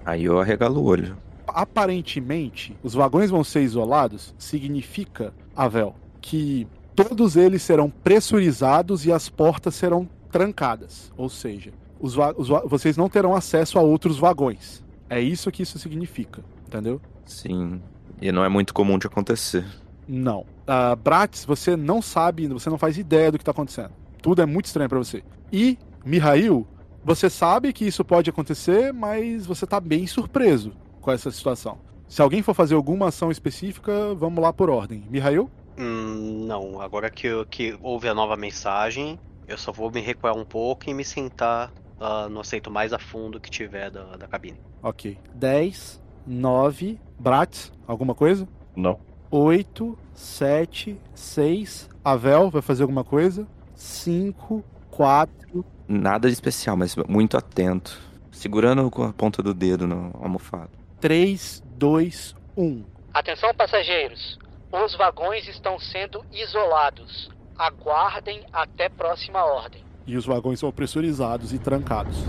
[0.05, 1.17] Aí eu arregalo o olho.
[1.49, 9.29] Aparentemente, os vagões vão ser isolados significa, Avel, que todos eles serão pressurizados e as
[9.29, 11.13] portas serão trancadas.
[11.17, 14.83] Ou seja, os, os vocês não terão acesso a outros vagões.
[15.09, 17.01] É isso que isso significa, entendeu?
[17.25, 17.81] Sim.
[18.21, 19.65] E não é muito comum de acontecer.
[20.09, 20.41] Não.
[20.41, 23.91] Uh, Bratis, você não sabe, você não faz ideia do que está acontecendo.
[24.21, 25.23] Tudo é muito estranho para você.
[25.53, 26.67] E, Mihail,
[27.05, 31.79] você sabe que isso pode acontecer, mas você está bem surpreso com essa situação.
[32.07, 35.05] Se alguém for fazer alguma ação específica, vamos lá por ordem.
[35.11, 35.51] Mihail?
[35.79, 40.45] Hum, não, agora que, que houve a nova mensagem, eu só vou me recuar um
[40.45, 44.59] pouco e me sentar uh, no aceito mais a fundo que tiver da, da cabine.
[44.83, 45.19] Ok.
[45.35, 46.99] 10, 9.
[47.19, 48.49] Bratz, alguma coisa?
[48.77, 48.99] Não.
[49.31, 51.89] 8, 7, 6.
[52.05, 53.47] Avel, vai fazer alguma coisa?
[53.75, 55.65] 5, 4.
[55.89, 58.01] Nada de especial, mas muito atento.
[58.31, 60.71] Segurando com a ponta do dedo no almofado.
[61.01, 62.85] 3, 2, 1.
[63.13, 64.39] Atenção, passageiros.
[64.73, 67.31] Os vagões estão sendo isolados.
[67.59, 72.25] Aguardem até próxima ordem e os vagões são pressurizados e trancados.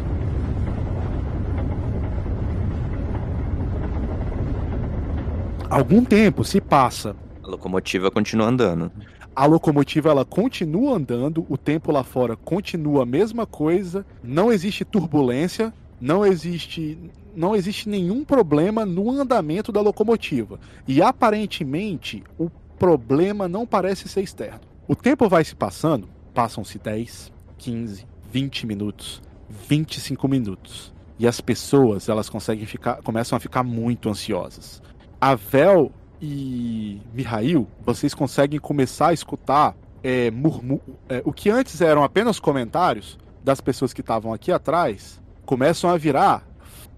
[5.69, 7.15] Algum tempo se passa.
[7.43, 8.91] A locomotiva continua andando.
[9.35, 14.85] A locomotiva ela continua andando, o tempo lá fora continua a mesma coisa, não existe
[14.85, 16.99] turbulência, não existe
[17.35, 20.59] não existe nenhum problema no andamento da locomotiva.
[20.87, 24.61] E aparentemente o problema não parece ser externo.
[24.87, 29.21] O tempo vai se passando, passam-se 10, 15, 20 minutos,
[29.69, 30.93] 25 minutos.
[31.17, 34.81] E as pessoas, elas conseguem ficar, começam a ficar muito ansiosas.
[35.21, 35.91] A Vel
[36.21, 42.39] e Mihail, vocês conseguem começar a escutar é, murmu é, o que antes eram apenas
[42.39, 46.45] comentários das pessoas que estavam aqui atrás, começam a virar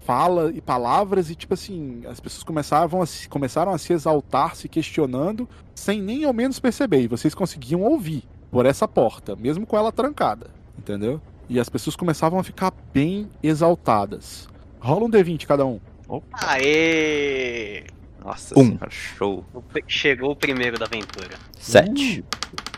[0.06, 4.54] fala e palavras e tipo assim, as pessoas começavam a se, começaram a se exaltar,
[4.54, 7.00] se questionando, sem nem ao menos perceber.
[7.00, 10.46] E vocês conseguiam ouvir por essa porta, mesmo com ela trancada,
[10.78, 11.20] entendeu?
[11.48, 14.48] E as pessoas começavam a ficar bem exaltadas.
[14.78, 15.80] Rola um D20 cada um.
[16.08, 16.38] Opa.
[16.40, 17.84] Aê!
[18.24, 18.66] Nossa um.
[18.66, 19.44] senhora, show.
[19.88, 21.36] Chegou o primeiro da aventura.
[21.58, 22.20] Sete.
[22.20, 22.24] Uh.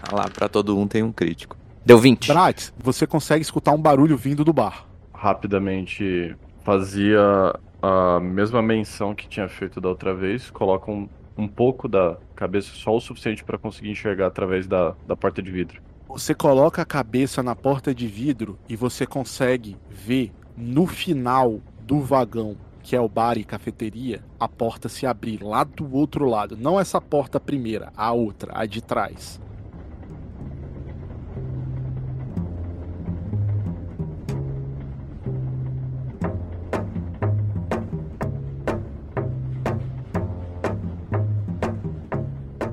[0.02, 1.56] Ah lá, pra todo um tem um crítico.
[1.84, 2.28] Deu 20.
[2.28, 4.86] Bratz, você consegue escutar um barulho vindo do bar.
[5.12, 6.34] Rapidamente
[6.68, 12.18] fazia a mesma menção que tinha feito da outra vez, coloca um, um pouco da
[12.36, 15.80] cabeça só o suficiente para conseguir enxergar através da, da porta de vidro.
[16.06, 22.00] Você coloca a cabeça na porta de vidro e você consegue ver no final do
[22.00, 26.54] vagão, que é o bar e cafeteria, a porta se abrir lá do outro lado.
[26.54, 29.40] Não essa porta primeira, a outra, a de trás.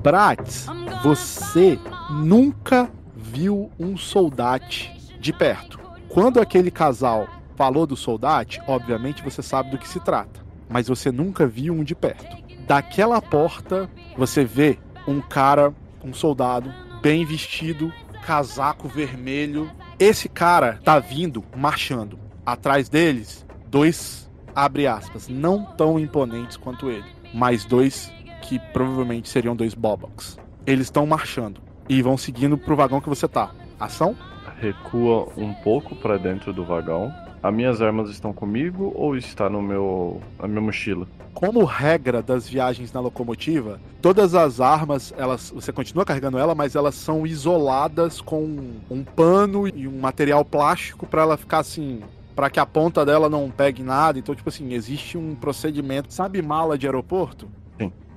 [0.06, 0.66] Bratz,
[1.02, 1.76] você
[2.08, 5.80] nunca viu um soldate de perto.
[6.08, 7.26] Quando aquele casal
[7.56, 11.82] falou do soldate, obviamente você sabe do que se trata, mas você nunca viu um
[11.82, 12.36] de perto.
[12.68, 14.78] Daquela porta, você vê
[15.08, 15.74] um cara,
[16.04, 16.72] um soldado,
[17.02, 17.92] bem vestido,
[18.24, 19.68] casaco vermelho.
[19.98, 22.16] Esse cara tá vindo marchando.
[22.46, 28.14] Atrás deles, dois, abre aspas, não tão imponentes quanto ele, mas dois
[28.48, 30.38] que provavelmente seriam dois Bobox.
[30.66, 33.50] Eles estão marchando e vão seguindo pro vagão que você tá.
[33.78, 34.16] Ação?
[34.60, 37.12] Recua um pouco para dentro do vagão.
[37.42, 41.06] As minhas armas estão comigo ou está no meu na minha mochila?
[41.34, 46.74] Como regra das viagens na locomotiva, todas as armas, elas, você continua carregando ela, mas
[46.74, 52.00] elas são isoladas com um pano e um material plástico para ela ficar assim,
[52.34, 54.18] para que a ponta dela não pegue nada.
[54.18, 57.46] Então, tipo assim, existe um procedimento, sabe mala de aeroporto?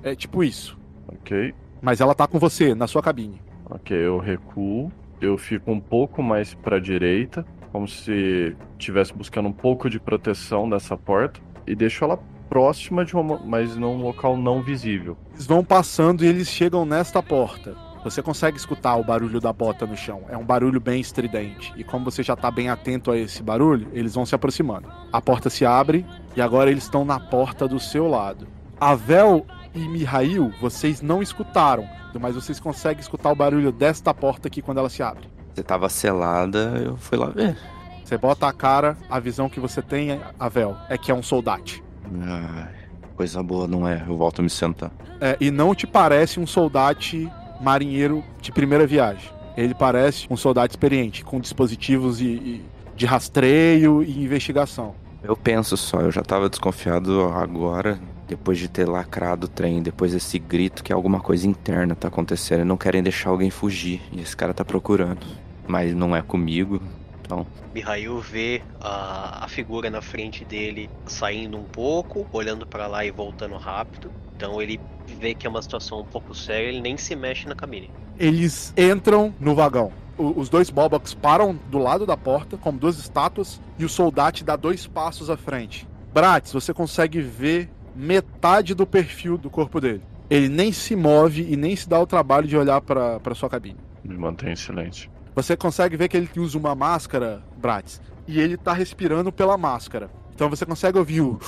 [0.04, 0.78] É tipo isso.
[1.08, 1.54] Ok.
[1.82, 3.42] Mas ela tá com você na sua cabine.
[3.70, 4.92] Ok, eu recuo.
[5.22, 10.00] Eu fico um pouco mais para a direita, como se estivesse buscando um pouco de
[10.00, 12.18] proteção dessa porta e deixo ela
[12.50, 15.18] próxima de uma, mas num local não visível.
[15.34, 17.76] Eles vão passando e eles chegam nesta porta.
[18.04, 20.22] Você consegue escutar o barulho da bota no chão.
[20.30, 21.74] É um barulho bem estridente.
[21.76, 24.90] E como você já está bem atento a esse barulho, eles vão se aproximando.
[25.12, 26.06] A porta se abre
[26.36, 28.48] e agora eles estão na porta do seu lado.
[28.80, 31.88] Avel e Mihail, vocês não escutaram,
[32.20, 35.28] mas vocês conseguem escutar o barulho desta porta aqui quando ela se abre.
[35.54, 37.58] Você tava selada, eu fui lá ver.
[38.04, 41.84] Você bota a cara, a visão que você tem, Avel, é que é um soldate.
[42.22, 42.74] Ai,
[43.16, 44.04] coisa boa, não é?
[44.08, 44.92] Eu volto a me sentar.
[45.22, 47.32] É, e não te parece um soldate
[47.62, 49.30] marinheiro de primeira viagem.
[49.56, 52.66] Ele parece um soldado experiente, com dispositivos e, e
[52.96, 54.96] de rastreio e investigação.
[55.22, 60.14] Eu penso só, eu já tava desconfiado agora, depois de ter lacrado o trem, depois
[60.14, 62.64] desse grito que alguma coisa interna tá acontecendo.
[62.64, 64.02] Não querem deixar alguém fugir.
[64.12, 65.26] E esse cara tá procurando.
[65.68, 66.82] Mas não é comigo,
[67.22, 67.46] então.
[67.74, 73.12] Mihail vê a, a figura na frente dele saindo um pouco, olhando para lá e
[73.12, 74.12] voltando rápido.
[74.36, 74.80] Então ele
[75.20, 77.92] vê que é uma situação um pouco séria, ele nem se mexe na cabine.
[78.18, 79.92] Eles entram no vagão.
[80.18, 84.44] O- Os dois Bobox param do lado da porta, como duas estátuas, e o soldate
[84.44, 85.88] dá dois passos à frente.
[86.14, 87.70] Bratz, você consegue ver
[88.00, 90.02] metade do perfil do corpo dele.
[90.30, 93.78] Ele nem se move e nem se dá o trabalho de olhar para sua cabine.
[94.04, 95.10] Me mantém em silêncio.
[95.36, 100.10] Você consegue ver que ele usa uma máscara, Bratz, e ele tá respirando pela máscara.
[100.34, 101.40] Então você consegue ouvir o.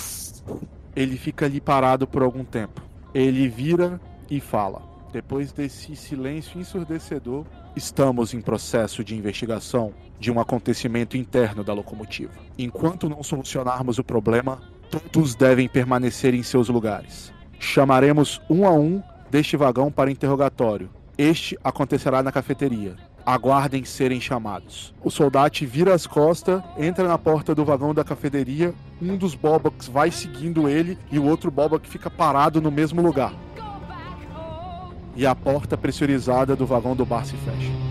[0.95, 2.81] Ele fica ali parado por algum tempo.
[3.13, 3.99] Ele vira
[4.29, 4.81] e fala.
[5.13, 7.45] Depois desse silêncio ensurdecedor,
[7.75, 12.33] estamos em processo de investigação de um acontecimento interno da locomotiva.
[12.57, 14.61] Enquanto não solucionarmos o problema,
[14.99, 17.31] todos devem permanecer em seus lugares.
[17.59, 20.89] Chamaremos um a um deste vagão para interrogatório.
[21.17, 22.95] Este acontecerá na cafeteria.
[23.25, 24.93] Aguardem serem chamados.
[25.03, 28.73] O soldado vira as costas, entra na porta do vagão da cafeteria.
[29.01, 33.33] Um dos Boboks vai seguindo ele e o outro Bobok fica parado no mesmo lugar.
[35.15, 37.90] E a porta pressurizada do vagão do bar se fecha.